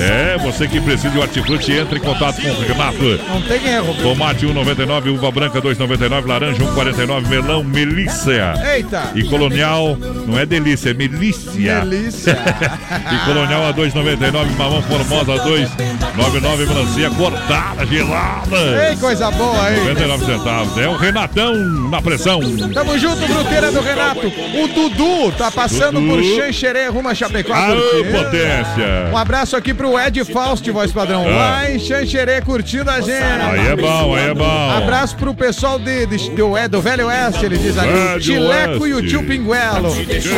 [0.00, 3.20] É, você que precisa de hortifruti, entre em contato com o Renato.
[3.28, 3.94] Não tem erro.
[4.02, 4.61] Tomate 1,99,
[5.12, 8.54] uva branca 2,99, laranja 1,49, melão Melícia.
[8.74, 9.12] Eita.
[9.14, 11.80] E colonial, não é delícia, é milícia.
[11.80, 12.32] Delícia.
[13.12, 18.88] e colonial a 2,99, mamão formosa a 2,99, melancia cortada, gelada.
[18.88, 19.78] Ei, coisa boa, hein?
[19.78, 20.78] 99 centavos.
[20.78, 21.54] É o Renatão
[21.90, 22.40] na pressão.
[22.72, 24.26] Tamo junto, Bruteira do Renato.
[24.26, 26.14] O Dudu tá passando Dudu.
[26.14, 27.52] por Xanxerê, rumo a Chapecó.
[27.52, 29.10] Aô, potência.
[29.12, 31.24] Um abraço aqui pro Ed Faust, voz padrão.
[31.26, 31.36] Ah.
[31.36, 33.22] Lá em Xanxerê, curtindo a gente.
[33.22, 34.51] Aí é bom, aí é bom.
[34.78, 38.20] Abraço pro pessoal de, de- do, é, do Velho Oeste, ele diz ali.
[38.20, 39.90] Tileco e o tio Pinguelo.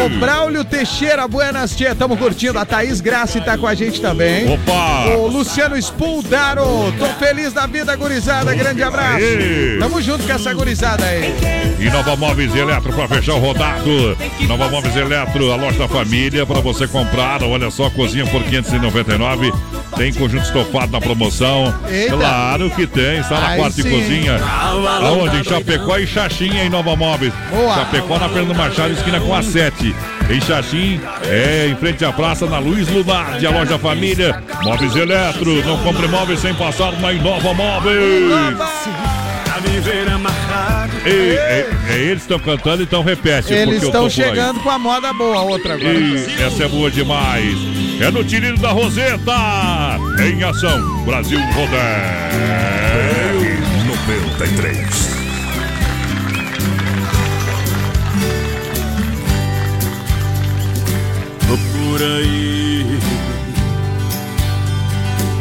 [0.07, 2.59] O Braulio Teixeira, buenas tia, tamo curtindo.
[2.59, 4.53] A Thaís Graça tá com a gente também.
[4.53, 5.17] Opa!
[5.17, 8.55] O Luciano Spuldaro, tô feliz da vida, gurizada.
[8.55, 9.17] Grande abraço.
[9.25, 9.77] Aê.
[9.79, 11.35] Tamo junto com essa gurizada aí.
[11.81, 14.17] E Nova Móveis Eletro para fechar o rodado.
[14.47, 17.43] Nova Móveis Eletro, a loja da família para você comprar.
[17.43, 19.53] Olha só, cozinha por 599.
[19.97, 21.73] Tem conjunto estofado na promoção.
[21.89, 22.17] Eita.
[22.17, 23.91] Claro que tem, está na Aí quarta e sim.
[23.91, 24.41] cozinha.
[24.43, 25.37] Aonde?
[25.39, 27.33] Em Chapecó e Xaxim, em Nova Móveis.
[27.51, 27.75] Boa.
[27.75, 29.95] Chapecó na Fernando Machado, esquina com a 7.
[30.31, 34.43] Em Xaxim, é em frente à praça, na Luiz Lunardi, a loja família.
[34.63, 38.33] Móveis Eletro, não compre móveis sem passar na Inova Móveis.
[41.05, 43.53] Ei, é, é eles que estão cantando, então repete.
[43.53, 45.93] Eles estão chegando com a moda boa, outra agora.
[45.93, 47.84] Ih, essa é boa demais.
[48.01, 49.33] É no Tirinho da Roseta.
[50.21, 51.75] Em ação, Brasil Rodeio.
[53.87, 55.15] 93.
[61.47, 62.99] Tô por aí,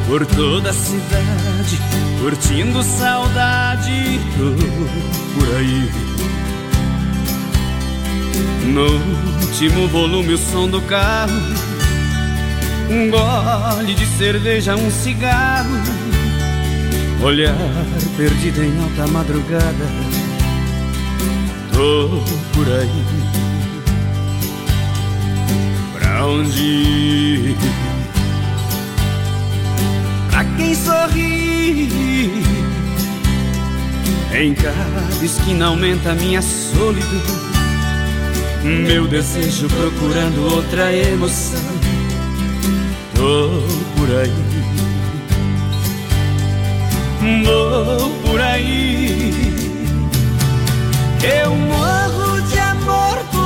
[0.07, 1.79] por toda a cidade,
[2.21, 4.19] curtindo saudade.
[5.33, 5.91] Por aí.
[8.65, 8.85] No
[9.41, 11.72] último volume, o som do carro.
[12.89, 15.77] Um gole de cerveja, um cigarro.
[17.21, 17.55] Olhar
[18.17, 19.85] perdido em alta madrugada.
[21.73, 22.21] Tô
[22.53, 23.03] por aí.
[25.93, 27.57] Pra onde ir?
[30.33, 32.43] Pra quem sorri
[34.33, 37.05] Em cada esquina aumenta minha solidão
[38.63, 41.61] Meu desejo procurando outra emoção
[43.23, 43.49] Tô
[43.95, 44.33] por aí.
[47.45, 49.31] Vou por aí.
[51.23, 53.42] Eu morro de amor por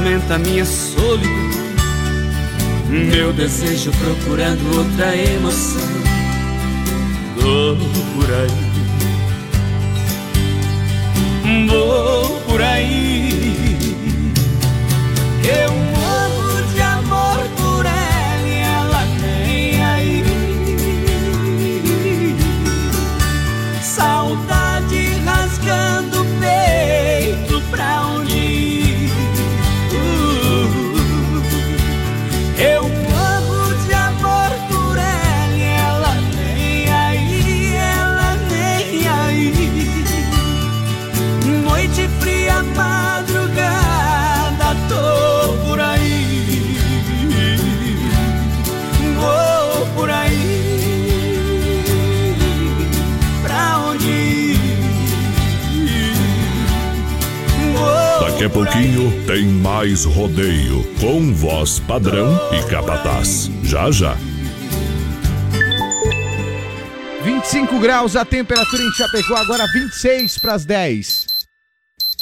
[0.00, 1.30] aumenta a minha solidão.
[2.88, 5.82] Meu desejo procurando outra emoção.
[7.36, 8.50] Vou por aí.
[11.68, 13.94] Vou por aí.
[15.44, 15.89] Eu
[58.40, 63.50] Daqui a pouquinho tem mais rodeio com voz padrão e capataz.
[63.62, 64.16] Já já.
[67.22, 71.19] 25 graus a temperatura em Chapecó, agora 26 para as 10.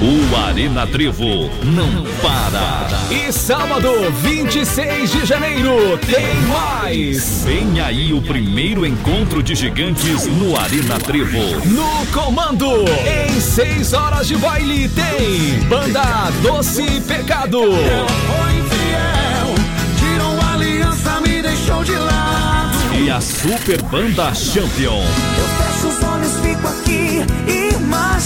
[0.00, 2.90] O Arena Trevo não para.
[3.08, 7.44] E sábado, 26 de janeiro, tem mais!
[7.44, 11.38] Vem aí o primeiro encontro de gigantes no Arena Trevo.
[11.66, 16.02] No comando, em 6 horas de baile, tem Banda
[16.42, 17.62] Doce Pecado.
[17.62, 19.54] Infiel,
[20.00, 22.76] tirou a aliança, me deixou de lado.
[22.98, 25.00] E a Super Banda Champion.
[25.00, 25.71] Eu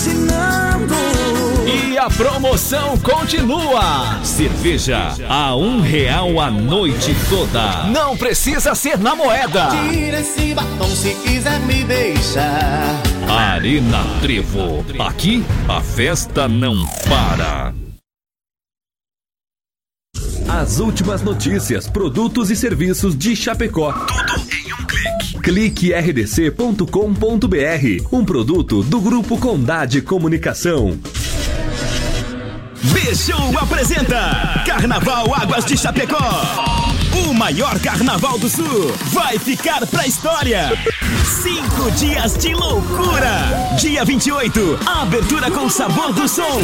[0.06, 0.94] imaginando.
[1.66, 4.22] E a promoção continua.
[4.24, 7.84] Cerveja a um real a noite toda.
[7.88, 9.68] Não precisa ser na moeda.
[9.70, 13.02] Tira esse batom se quiser me deixar.
[13.28, 14.84] Arena Trevo.
[14.98, 17.74] Aqui a festa não para.
[20.48, 23.92] As últimas notícias, produtos e serviços de Chapecó.
[23.92, 24.65] Tudo em
[25.47, 25.77] um clique.
[25.77, 26.86] Clique rdc.com.br.
[28.12, 30.98] Um produto do Grupo Condade Comunicação.
[32.93, 36.43] Beijou apresenta Carnaval Águas de Chapecó.
[37.28, 40.73] O maior carnaval do sul vai ficar pra história.
[41.43, 43.77] Cinco dias de loucura.
[43.78, 46.60] Dia 28, abertura com sabor do som.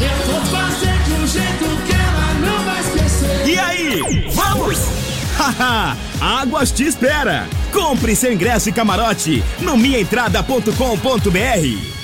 [0.00, 3.48] Eu vou fazer de um jeito que ela não vai esquecer.
[3.48, 5.03] E aí, vamos?
[5.38, 7.46] Haha, Águas te espera.
[7.72, 11.94] Compre seu ingresso e camarote no minhaentrada.com.br.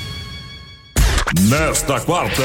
[1.43, 2.43] Nesta quarta,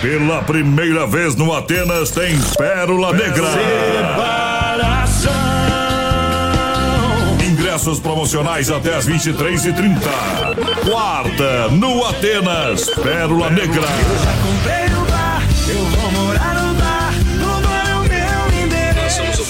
[0.00, 3.48] pela primeira vez no Atenas, tem Pérola Negra.
[7.46, 10.00] Ingressos promocionais até as 23h30.
[10.90, 13.86] Quarta, no Atenas, Pérola Negra.
[14.42, 15.07] Comprei o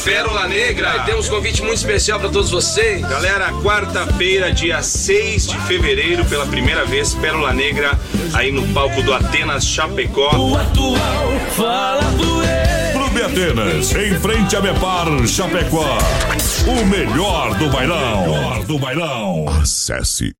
[0.04, 3.00] Pérola Negra e temos um convite muito especial para todos vocês.
[3.02, 7.98] Galera, quarta-feira, dia 6 de fevereiro, pela primeira vez, Pérola Negra,
[8.34, 10.56] aí no palco do Atenas Chapecó.
[10.56, 12.38] Atual, fala do
[12.92, 15.98] Clube Atenas, em frente a Mepar, Chapecó.
[16.66, 18.20] O melhor do bailão.
[18.22, 19.48] Melhor do bailão.
[19.60, 20.32] Acesse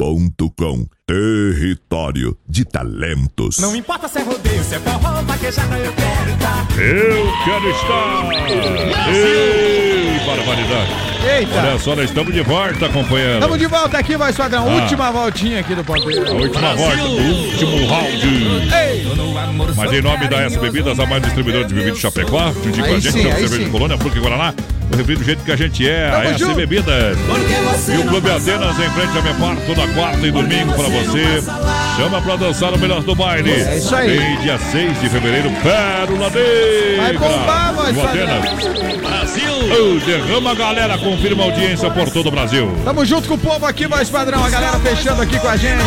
[0.00, 3.58] produtorajb.com Território de talentos.
[3.58, 6.66] Não importa se é rodeio, se é forró, vaquejada, eu quero estar.
[6.80, 9.10] Eu quero estar.
[9.12, 11.10] Ei, barbaridade.
[11.36, 11.58] Eita.
[11.58, 13.34] Olha só, nós estamos de volta acompanhando.
[13.34, 14.70] Estamos de volta aqui, voz padrão.
[14.70, 14.82] Ah.
[14.82, 15.80] Última voltinha aqui do.
[15.80, 18.60] A última volta, o último round.
[19.76, 22.94] Mas em nome da S Bebidas, a mais distribuidora de bebidas de Chapecó, juntinho com
[22.94, 23.64] a gente, sim, cerveja sim.
[23.64, 24.54] de Colônia, Fruque Guaraná,
[24.92, 26.54] o refri do jeito que a gente é, Tamo a S.
[26.54, 27.18] Bebidas.
[27.18, 31.42] você E o Clube Atenas em frente a Mepar, toda quarta e domingo pra você.
[31.96, 33.50] Chama pra dançar o melhor do baile.
[33.50, 34.18] É isso aí.
[34.18, 37.02] Vem dia 6 de fevereiro, Pérola Negra.
[37.02, 37.70] Vai bombar.
[37.90, 39.00] Atenas.
[39.00, 40.00] Brasil!
[40.06, 42.70] derrama a galera, confirma a audiência por todo o Brasil.
[42.84, 44.44] Tamo junto com o povo aqui, voz padrão.
[44.44, 45.82] A galera fechando aqui com a gente.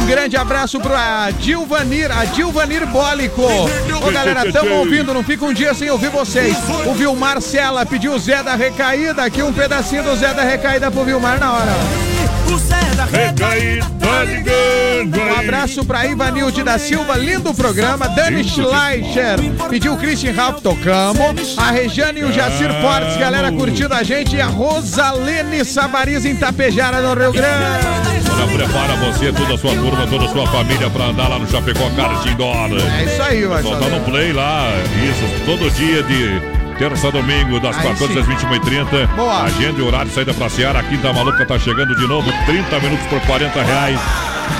[0.00, 3.42] Um grande abraço pro Adilvanir, Adilvanir Bólico.
[3.42, 6.56] Ô galera, tamo ouvindo, não fica um dia sem ouvir vocês.
[6.86, 9.24] O Vilmar Sela pediu o Zé da Recaída.
[9.24, 12.11] Aqui um pedacinho do Zé da Recaída pro Vilmar na hora.
[12.54, 15.38] O ligando Um aí.
[15.44, 18.08] abraço pra Ivanilde da Silva, lindo programa.
[18.08, 19.38] Dani Schleicher
[19.70, 21.56] pediu Christian Ralph, tocamos.
[21.56, 24.36] A Regiane e o Jacir Fortes, galera curtindo a gente.
[24.36, 27.86] E a Rosalene Savariz em Tapejara, no Rio Grande.
[28.34, 31.50] Olha, prepara você, toda a sua turma, toda a sua família pra andar lá no
[31.50, 32.54] Chapecó Kart Indoor.
[32.98, 36.51] É isso aí, vai Só tá no play lá, isso, todo dia de
[36.88, 38.18] terça a domingo, das Aí 14 sim.
[38.18, 39.06] às 21h30.
[39.14, 39.44] Boa.
[39.44, 40.80] Agenda e horário, saída pra Seara.
[40.80, 44.00] A Quinta Maluca tá chegando de novo, 30 minutos por 40 reais.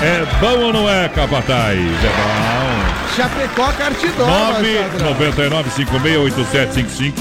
[0.01, 1.77] É bom ou não é, Capataz?
[1.77, 2.72] É bom.
[3.15, 4.27] Chapecó Cartidor.
[4.27, 7.13] 999568755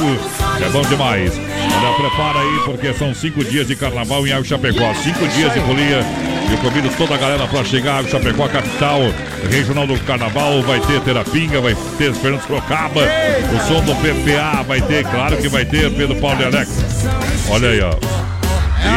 [0.60, 1.32] É bom demais.
[1.38, 4.94] Olha, prepara aí, porque são cinco dias de carnaval em Água Chapecó.
[4.94, 6.04] Cinco dias de folia.
[6.50, 9.00] Eu convido toda a galera para chegar a Água Chapecó, capital
[9.50, 10.62] regional do carnaval.
[10.62, 13.02] Vai ter Terapinga, vai ter Fernando Sorocaba.
[13.02, 16.70] O som do PPA vai ter, claro que vai ter Pedro Paulo e Alex.
[17.50, 17.92] Olha aí, ó.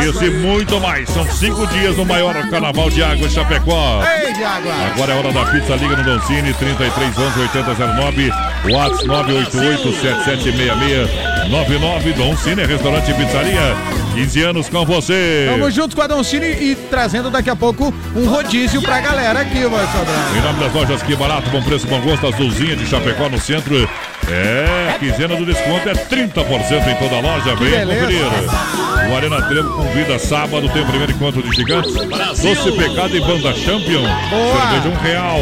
[0.07, 1.09] Isso e muito mais.
[1.09, 4.01] São cinco dias no maior carnaval de água Chapecó.
[4.35, 4.73] De água.
[4.93, 8.31] Agora é hora da pizza, liga no Doncini, 3311 8009,
[8.71, 13.75] WhatsApp 988 7766 99 Doncini, restaurante e pizzaria,
[14.15, 15.47] 15 anos com você.
[15.51, 19.63] Tamo junto com a Doncini e trazendo daqui a pouco um rodízio pra galera aqui,
[19.65, 20.37] vai Sadrão.
[20.37, 23.87] Em nome das lojas Que Barato, bom preço, bom gosto, Azulzinha de Chapecó no centro.
[24.27, 27.55] É, quinzena do desconto é 30% em toda a loja.
[27.55, 28.01] Beleza.
[28.01, 28.85] conferir.
[29.11, 31.93] O Arena Trevo convida sábado, tem o primeiro encontro de gigantes.
[31.93, 34.01] Doce Pecado e Banda Champion.
[34.01, 35.39] Cerveja um real.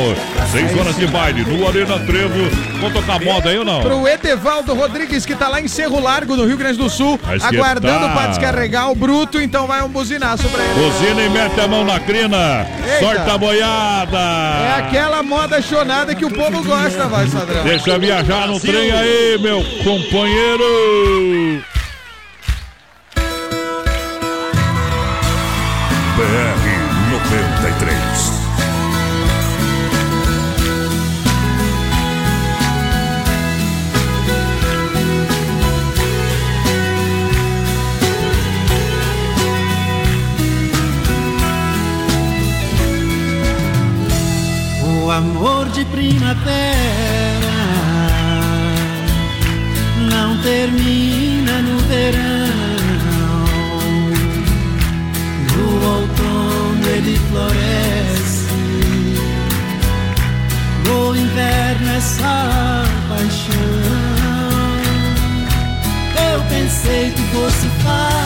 [0.51, 2.49] Seis horas de baile no Arena Trevo.
[2.81, 3.81] Vou tocar moda aí ou não?
[3.81, 7.37] Pro Edevaldo Rodrigues, que tá lá em Cerro Largo, no Rio Grande do Sul, Vai
[7.41, 8.13] aguardando esquentar.
[8.17, 10.73] pra descarregar o bruto, então vai um buzinaço pra ele.
[10.73, 12.67] Buzina e mete a mão na crina.
[12.85, 12.99] Eita.
[12.99, 14.17] Sorte a boiada.
[14.17, 17.63] É aquela moda chonada que o povo gosta, vai, Sadrão.
[17.63, 21.63] Deixa viajar no trem aí, meu companheiro.
[26.15, 26.52] BR
[46.03, 47.53] primavera
[50.11, 52.43] não termina no verão.
[55.55, 55.65] No
[55.95, 58.47] outono ele floresce.
[60.85, 63.53] No inverno é só paixão.
[66.33, 68.22] Eu pensei que fosse fácil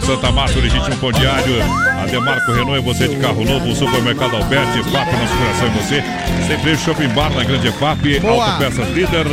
[0.00, 1.54] Santa Márcia, o legítimo pão diário.
[2.00, 5.70] A Demarco Renault é você de carro novo, o supermercado Alberti, FAP, nosso coração é
[5.70, 6.04] você.
[6.46, 8.20] Sempre Shopping Bar na Grande FAP.
[8.24, 9.26] Autopeças Líder.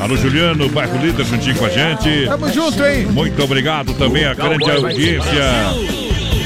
[0.00, 2.26] Alô Juliano, bairro Líder, juntinho com a gente.
[2.26, 3.06] Tamo junto, hein?
[3.06, 5.44] Muito obrigado também à grande audiência.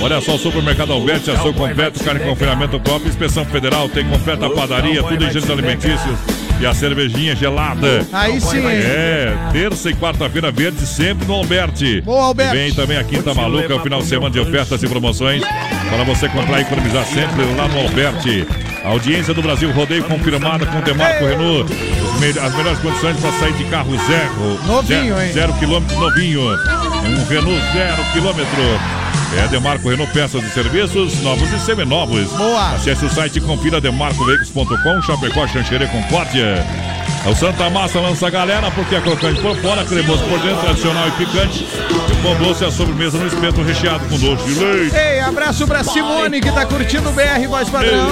[0.01, 4.51] Olha só, o supermercado Alberti, açougue completo, carne em confinamento top, inspeção federal, tem completa
[4.51, 6.42] padaria, tudo em gêneros alimentícios.
[6.63, 8.07] E a cervejinha gelada.
[8.13, 8.67] Aí sim, hein?
[8.67, 12.01] É, terça e quarta-feira verde, sempre no Alberti.
[12.03, 12.57] Boa, Alberti.
[12.57, 15.43] Vem também a Quinta Maluca, o final de semana de ofertas e promoções.
[15.43, 18.47] Para você comprar e economizar sempre lá no Alberti.
[18.85, 21.75] A audiência do Brasil Rodeio confirmada com o Demarco Renault.
[22.41, 24.65] As melhores condições para sair de carro zero.
[24.65, 25.33] Novinho, zero, hein?
[25.33, 26.43] Zero quilômetro novinho.
[27.05, 28.63] Um Renault zero quilômetro.
[29.37, 32.31] É Demarco Renault Peças e Serviços, novos e seminovos.
[32.33, 32.71] Boa.
[32.73, 36.65] Acesse o site e confira demarcoveículos.com, Chapecó, Xanxerê, Concórdia.
[37.25, 40.61] É O Santa Massa lança a galera porque é crocante por fora, cremoso por dentro,
[40.61, 41.65] tradicional e picante.
[41.65, 44.97] E o pão doce é a sobremesa no espeto recheado com doce de leite.
[44.97, 48.09] Ei, abraço pra Simone que tá curtindo o BR Voz Padrão.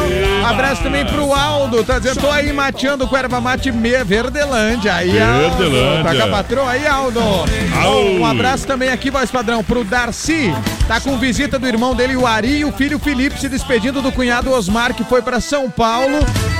[0.48, 4.94] Abraço também pro Aldo, tá dizendo, tô aí mateando com erva mate me Verdelândia.
[4.94, 5.56] Aí, Aldo.
[5.58, 6.04] Verdelândia.
[6.04, 7.20] Tá com a patroa aí, Aldo.
[7.20, 8.04] Au.
[8.12, 10.52] Um abraço também aqui, Voz Padrão, pro Darcy.
[10.90, 14.10] Tá com visita do irmão dele, o Ari, e o filho Felipe se despedindo do
[14.10, 16.18] cunhado Osmar, que foi pra São Paulo.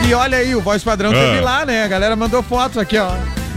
[0.09, 1.15] E olha aí, o Voz Padrão Ah.
[1.15, 1.83] teve lá, né?
[1.83, 3.11] A galera mandou fotos aqui, ó.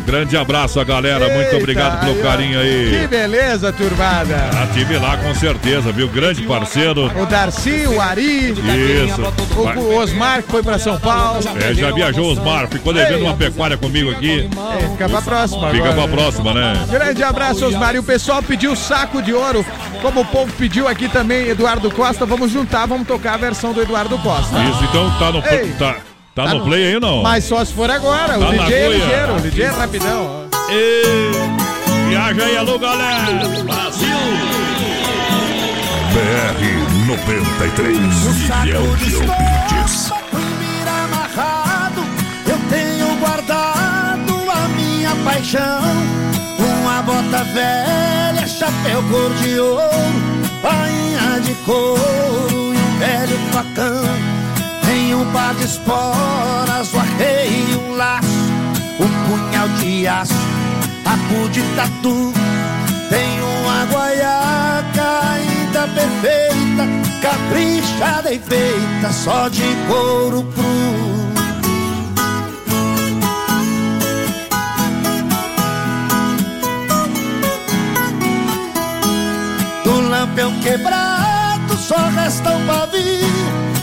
[0.06, 2.24] Grande abraço a galera, muito Eita, obrigado pelo ó.
[2.24, 3.08] carinho Que aí.
[3.08, 4.36] beleza, turbada.
[4.54, 6.08] Ah, tive lá com certeza, viu?
[6.10, 7.10] Grande parceiro.
[7.20, 9.22] O Darcy, o Ari, Isso.
[9.56, 11.40] o, o Osmar que foi pra São Paulo.
[11.62, 14.50] É, já viajou Osmar, ficou devendo uma pecuária comigo aqui.
[14.80, 16.08] É, fica pra próxima Fica agora.
[16.08, 16.86] pra próxima, né?
[16.90, 17.96] Grande abraço, Osmar.
[17.96, 19.66] E o pessoal pediu saco de ouro.
[20.02, 23.82] Como o povo pediu aqui também, Eduardo Costa, vamos juntar, vamos tocar a versão do
[23.82, 24.58] Eduardo Costa.
[24.66, 25.72] Isso, então tá no, Ei.
[25.80, 25.96] tá,
[26.36, 27.24] tá no play aí ou não?
[27.24, 28.38] Mas só se for agora.
[28.38, 30.44] Tá o DJ é ligeiro, o DJ é rapidão.
[30.70, 31.32] Ei,
[32.10, 33.48] viaja aí, alô, galera!
[33.64, 34.64] Brasil!
[36.14, 40.10] BR 93 milhão de ouvintes.
[40.32, 42.02] dormir amarrado,
[42.48, 45.82] eu tenho guardado a minha paixão.
[46.60, 49.82] Uma bota velha, chapéu cor de ouro,
[50.62, 54.43] bainha de couro e um velho facão.
[55.12, 58.28] Um par de esporas, o arreio um laço,
[59.00, 60.34] um punhal de aço,
[61.04, 62.34] tapu de tatu.
[63.10, 66.88] Tem uma guaiaca ainda perfeita,
[67.22, 71.24] caprichada e feita só de couro cru.
[79.84, 83.74] Do lampião quebrado só resta um pavio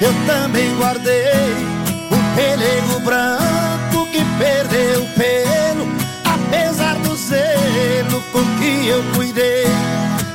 [0.00, 1.54] eu também guardei
[2.10, 5.88] Um pelego branco que perdeu o pelo
[6.24, 9.66] Apesar do zelo com que eu cuidei.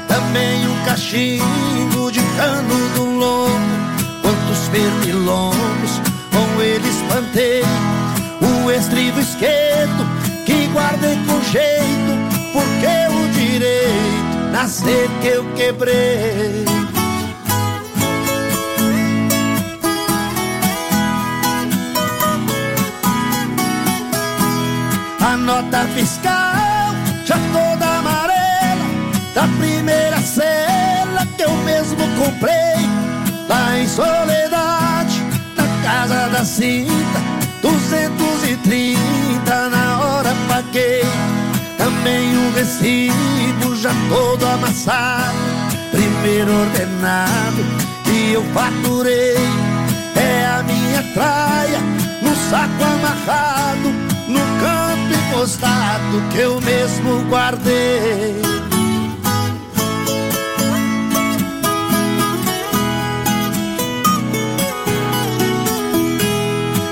[0.07, 3.51] Também um cachimbo de cano do lombo
[4.21, 7.63] Quantos pernilongos com ele espantei.
[8.41, 10.05] O estribo esquerdo
[10.45, 16.82] que guardei com jeito Porque o direito nascer que eu quebrei
[25.43, 26.95] nota fiscal
[27.25, 28.85] já toda amarela
[29.35, 32.87] Da primeira cela que eu mesmo comprei
[33.47, 35.21] Lá em Soledade,
[35.55, 37.21] na casa da cinta
[37.61, 41.03] 230 na hora paguei
[41.77, 45.37] Também o recibo já todo amassado
[45.91, 47.63] Primeiro ordenado
[48.05, 49.37] que eu faturei
[50.15, 51.79] É a minha traia
[52.21, 53.89] no saco amarrado
[54.27, 54.92] No canto
[55.33, 58.39] encostado que eu mesmo guardei.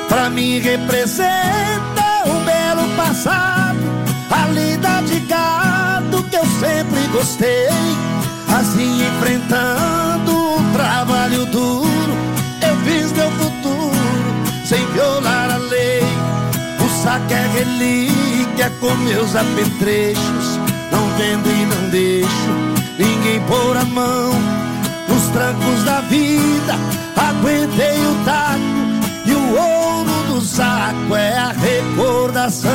[0.09, 3.79] Pra mim representa um belo passado
[4.29, 7.69] A lida de gado que eu sempre gostei.
[8.59, 12.13] Assim enfrentando um trabalho duro
[12.61, 13.60] Eu fiz meu futuro
[17.01, 20.59] O saco é relíquia com meus apetrechos.
[20.91, 22.51] Não vendo e não deixo
[22.95, 24.31] ninguém pôr a mão.
[25.09, 26.75] Nos trancos da vida
[27.17, 28.61] aguentei o taco.
[29.25, 32.69] E o ouro do saco é a recordação.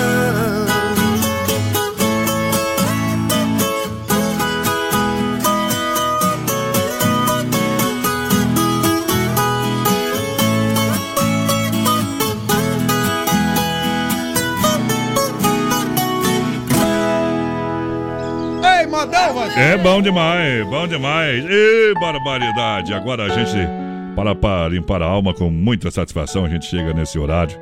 [19.07, 19.51] Modão.
[19.57, 21.45] É bom demais, bom demais.
[21.49, 22.93] E barbaridade.
[22.93, 23.69] Agora a gente,
[24.15, 27.59] para, para limpar a alma com muita satisfação, a gente chega nesse horário.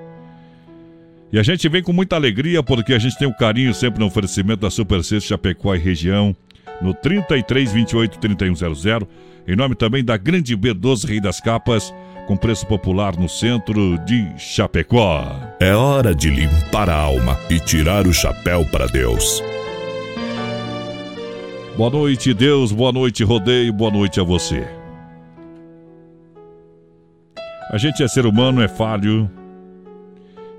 [1.32, 4.06] E a gente vem com muita alegria porque a gente tem um carinho sempre no
[4.06, 6.34] oferecimento da Super Sexta Chapecó e região
[6.80, 9.00] no 33 28 3100.
[9.46, 11.92] Em nome também da Grande B12 Rei das Capas,
[12.26, 15.26] com preço popular no centro de Chapecó.
[15.60, 19.42] É hora de limpar a alma e tirar o chapéu para Deus.
[21.76, 22.70] Boa noite, Deus.
[22.70, 23.72] Boa noite, rodeio.
[23.72, 24.64] Boa noite a você.
[27.68, 29.28] A gente é ser humano, é falho.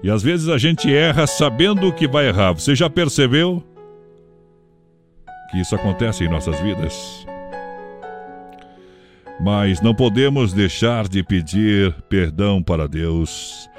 [0.04, 2.52] E às vezes a gente erra sabendo que vai errar.
[2.52, 3.64] Você já percebeu
[5.52, 7.26] que isso acontece em nossas vidas?
[9.40, 13.70] Mas não podemos deixar de pedir perdão para Deus.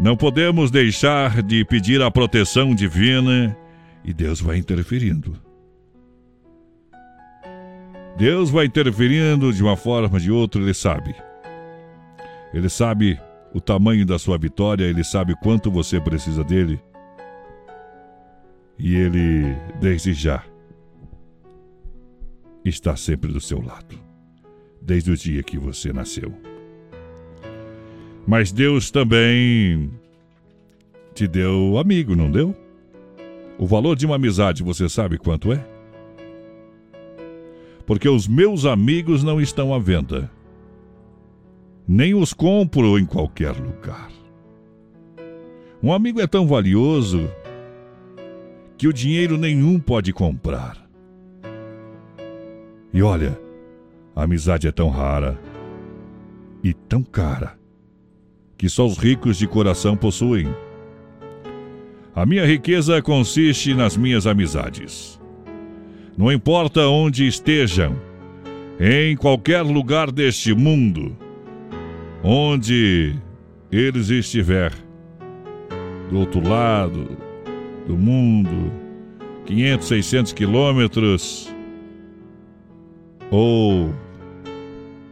[0.00, 3.56] Não podemos deixar de pedir a proteção divina
[4.04, 5.41] e Deus vai interferindo.
[8.16, 11.14] Deus vai interferindo de uma forma ou de outra, Ele sabe.
[12.52, 13.18] Ele sabe
[13.54, 16.80] o tamanho da sua vitória, ele sabe quanto você precisa dele.
[18.78, 20.42] E ele, desde já,
[22.64, 23.98] está sempre do seu lado,
[24.80, 26.32] desde o dia que você nasceu.
[28.26, 29.90] Mas Deus também
[31.14, 32.56] te deu amigo, não deu?
[33.58, 35.71] O valor de uma amizade você sabe quanto é?
[37.86, 40.30] Porque os meus amigos não estão à venda
[41.86, 44.10] nem os compro em qualquer lugar.
[45.82, 47.28] Um amigo é tão valioso
[48.78, 50.88] que o dinheiro nenhum pode comprar.
[52.94, 53.38] E olha,
[54.14, 55.38] a amizade é tão rara
[56.62, 57.58] e tão cara
[58.56, 60.46] que só os ricos de coração possuem.
[62.14, 65.20] A minha riqueza consiste nas minhas amizades.
[66.16, 67.96] Não importa onde estejam,
[68.78, 71.16] em qualquer lugar deste mundo,
[72.22, 73.14] onde
[73.70, 74.72] eles estiver,
[76.10, 77.16] do outro lado
[77.86, 78.72] do mundo,
[79.46, 81.52] 500, 600 quilômetros,
[83.30, 83.94] ou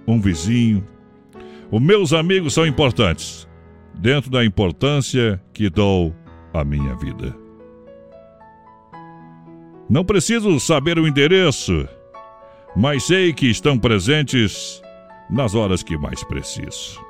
[0.06, 0.84] um vizinho,
[1.70, 3.48] os meus amigos são importantes,
[3.94, 6.14] dentro da importância que dou
[6.52, 7.34] à minha vida.
[9.90, 11.84] Não preciso saber o endereço,
[12.76, 14.80] mas sei que estão presentes
[15.28, 17.04] nas horas que mais preciso.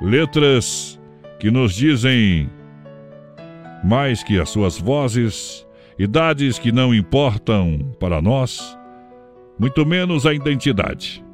[0.00, 1.00] Letras
[1.38, 2.50] que nos dizem
[3.84, 5.64] mais que as suas vozes,
[5.96, 8.76] idades que não importam para nós,
[9.56, 11.24] muito menos a identidade.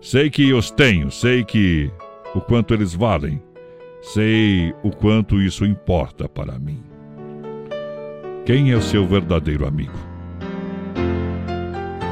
[0.00, 1.90] Sei que os tenho, sei que
[2.32, 3.42] o quanto eles valem,
[4.02, 6.93] sei o quanto isso importa para mim.
[8.44, 9.98] Quem é o seu verdadeiro amigo?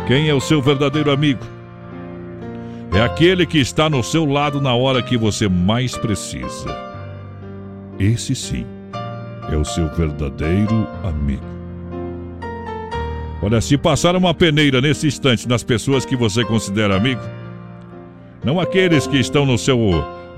[0.07, 1.45] Quem é o seu verdadeiro amigo?
[2.95, 6.75] É aquele que está no seu lado na hora que você mais precisa.
[7.99, 8.65] Esse sim
[9.51, 11.45] é o seu verdadeiro amigo.
[13.43, 17.21] Olha, se passar uma peneira nesse instante nas pessoas que você considera amigo,
[18.43, 19.79] não aqueles que estão no seu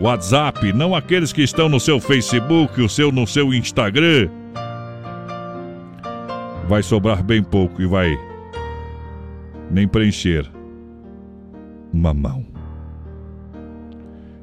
[0.01, 4.29] WhatsApp, não aqueles que estão no seu Facebook, o seu no seu Instagram,
[6.69, 8.19] vai sobrar bem pouco e vai
[9.71, 10.51] nem preencher
[11.93, 12.45] uma mão.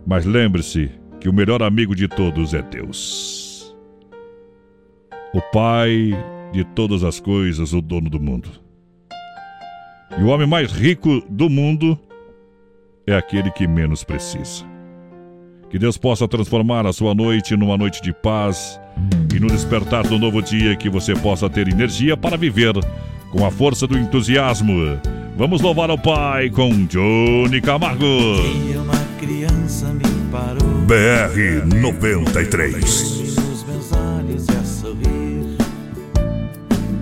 [0.06, 3.76] Mas lembre-se que o melhor amigo de todos é Deus.
[5.34, 6.12] O Pai
[6.52, 8.50] de todas as coisas, o dono do mundo.
[10.18, 11.98] E o homem mais rico do mundo
[13.08, 14.71] é aquele que menos precisa.
[15.72, 18.78] Que Deus possa transformar a sua noite numa noite de paz
[19.34, 22.74] e no despertar do novo dia que você possa ter energia para viver
[23.32, 25.00] com a força do entusiasmo.
[25.38, 28.04] Vamos louvar ao Pai com Johnny Camargo.
[30.86, 32.84] BR 93.
[32.84, 35.56] Os meus olhos a sorrir,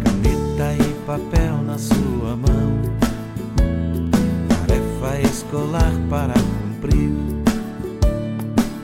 [0.03, 2.81] caneta e papel na sua mão,
[4.67, 6.48] tarefa escolar para.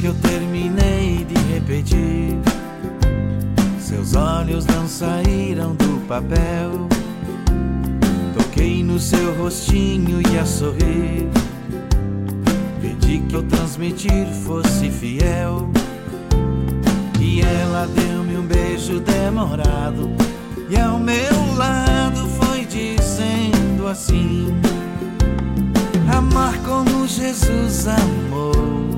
[0.00, 2.38] Que eu terminei de repetir,
[3.80, 6.88] seus olhos não saíram do papel.
[8.36, 11.28] Toquei no seu rostinho e a sorrir.
[12.80, 15.68] Pedi que eu transmitir fosse fiel.
[17.20, 20.10] E ela deu-me um beijo demorado.
[20.70, 24.46] E ao meu lado foi dizendo assim:
[26.14, 28.97] Amar como Jesus amou,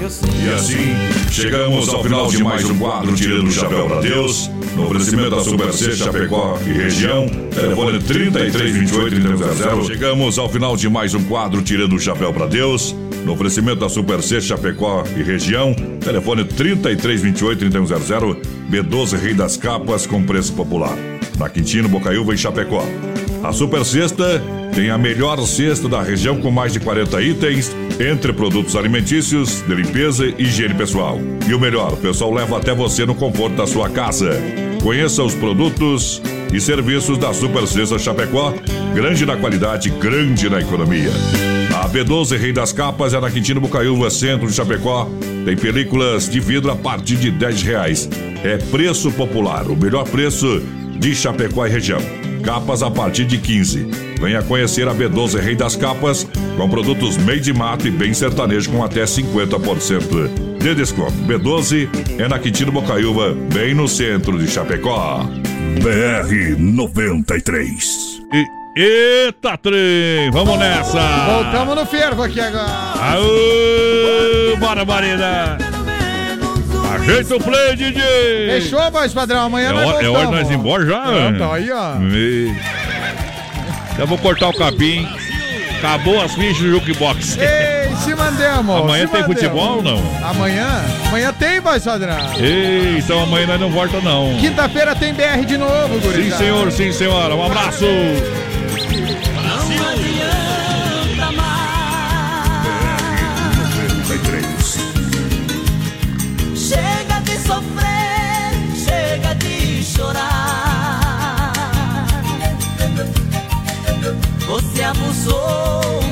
[0.00, 0.96] E assim,
[1.30, 4.50] chegamos ao final de mais um quadro Tirando o Chapéu para Deus.
[4.74, 7.28] No oferecimento da Super C Chapecó e região.
[7.28, 12.96] Telefone 3328 Chegamos ao final de mais um quadro Tirando o Chapéu para Deus.
[13.26, 15.74] No oferecimento da Super C Chapecó e região.
[15.74, 17.66] Telefone 3328
[18.70, 20.96] B12 Rei das Capas com preço popular.
[21.38, 22.86] Na Quintino, Bocaiúva e Chapecó.
[23.42, 24.42] A Super Sexta
[24.74, 27.70] tem a melhor cesta da região com mais de 40 itens,
[28.00, 31.18] entre produtos alimentícios, de limpeza e higiene pessoal.
[31.46, 34.40] E o melhor, o pessoal leva até você no conforto da sua casa.
[34.82, 36.22] Conheça os produtos
[36.52, 38.54] e serviços da Super Sexta Chapecó,
[38.94, 41.10] grande na qualidade, grande na economia.
[41.76, 45.08] A B12 Rei das Capas é na Quintino Bocaiúva, centro de Chapecó.
[45.44, 48.08] Tem películas de vidro a partir de 10 reais.
[48.42, 50.62] É preço popular, o melhor preço
[50.98, 52.19] de Chapecó e região.
[52.40, 53.86] Capas a partir de 15.
[54.20, 56.26] Venha conhecer a B12 Rei das Capas,
[56.56, 61.12] com produtos made in mato e bem sertanejo com até 50% de desconto.
[61.26, 61.88] B12
[62.18, 65.26] é na Quintino Bocaiúva, bem no centro de Chapecó.
[65.82, 68.20] BR 93.
[68.32, 68.46] E,
[68.76, 70.30] eita, trem!
[70.30, 71.00] Vamos nessa!
[71.26, 72.66] Voltamos no fervo aqui agora.
[72.68, 74.84] Aô, bora,
[77.10, 78.02] Ajeita o play, DJ!
[78.60, 79.46] Fechou, voz padrão.
[79.46, 80.98] Amanhã É nós hora, é hora de nós ir embora já?
[81.02, 81.94] Ah, tá aí, ó.
[81.96, 82.54] Me-
[83.98, 85.06] Já vou cortar o capim.
[85.78, 87.38] Acabou as fichas do jukebox.
[87.38, 88.76] Ei, se mandemos.
[88.76, 89.26] Amanhã se tem mandemos.
[89.42, 90.28] futebol ou não?
[90.28, 90.66] Amanhã?
[91.08, 92.16] Amanhã tem, voz padrão.
[92.38, 94.36] Ei, então amanhã nós não volta não.
[94.38, 96.36] Quinta-feira tem BR de novo, Sim, gurizada.
[96.44, 97.34] senhor, sim, senhora.
[97.34, 97.86] Um abraço.
[110.00, 111.52] Chorar.
[114.48, 116.09] Você abusou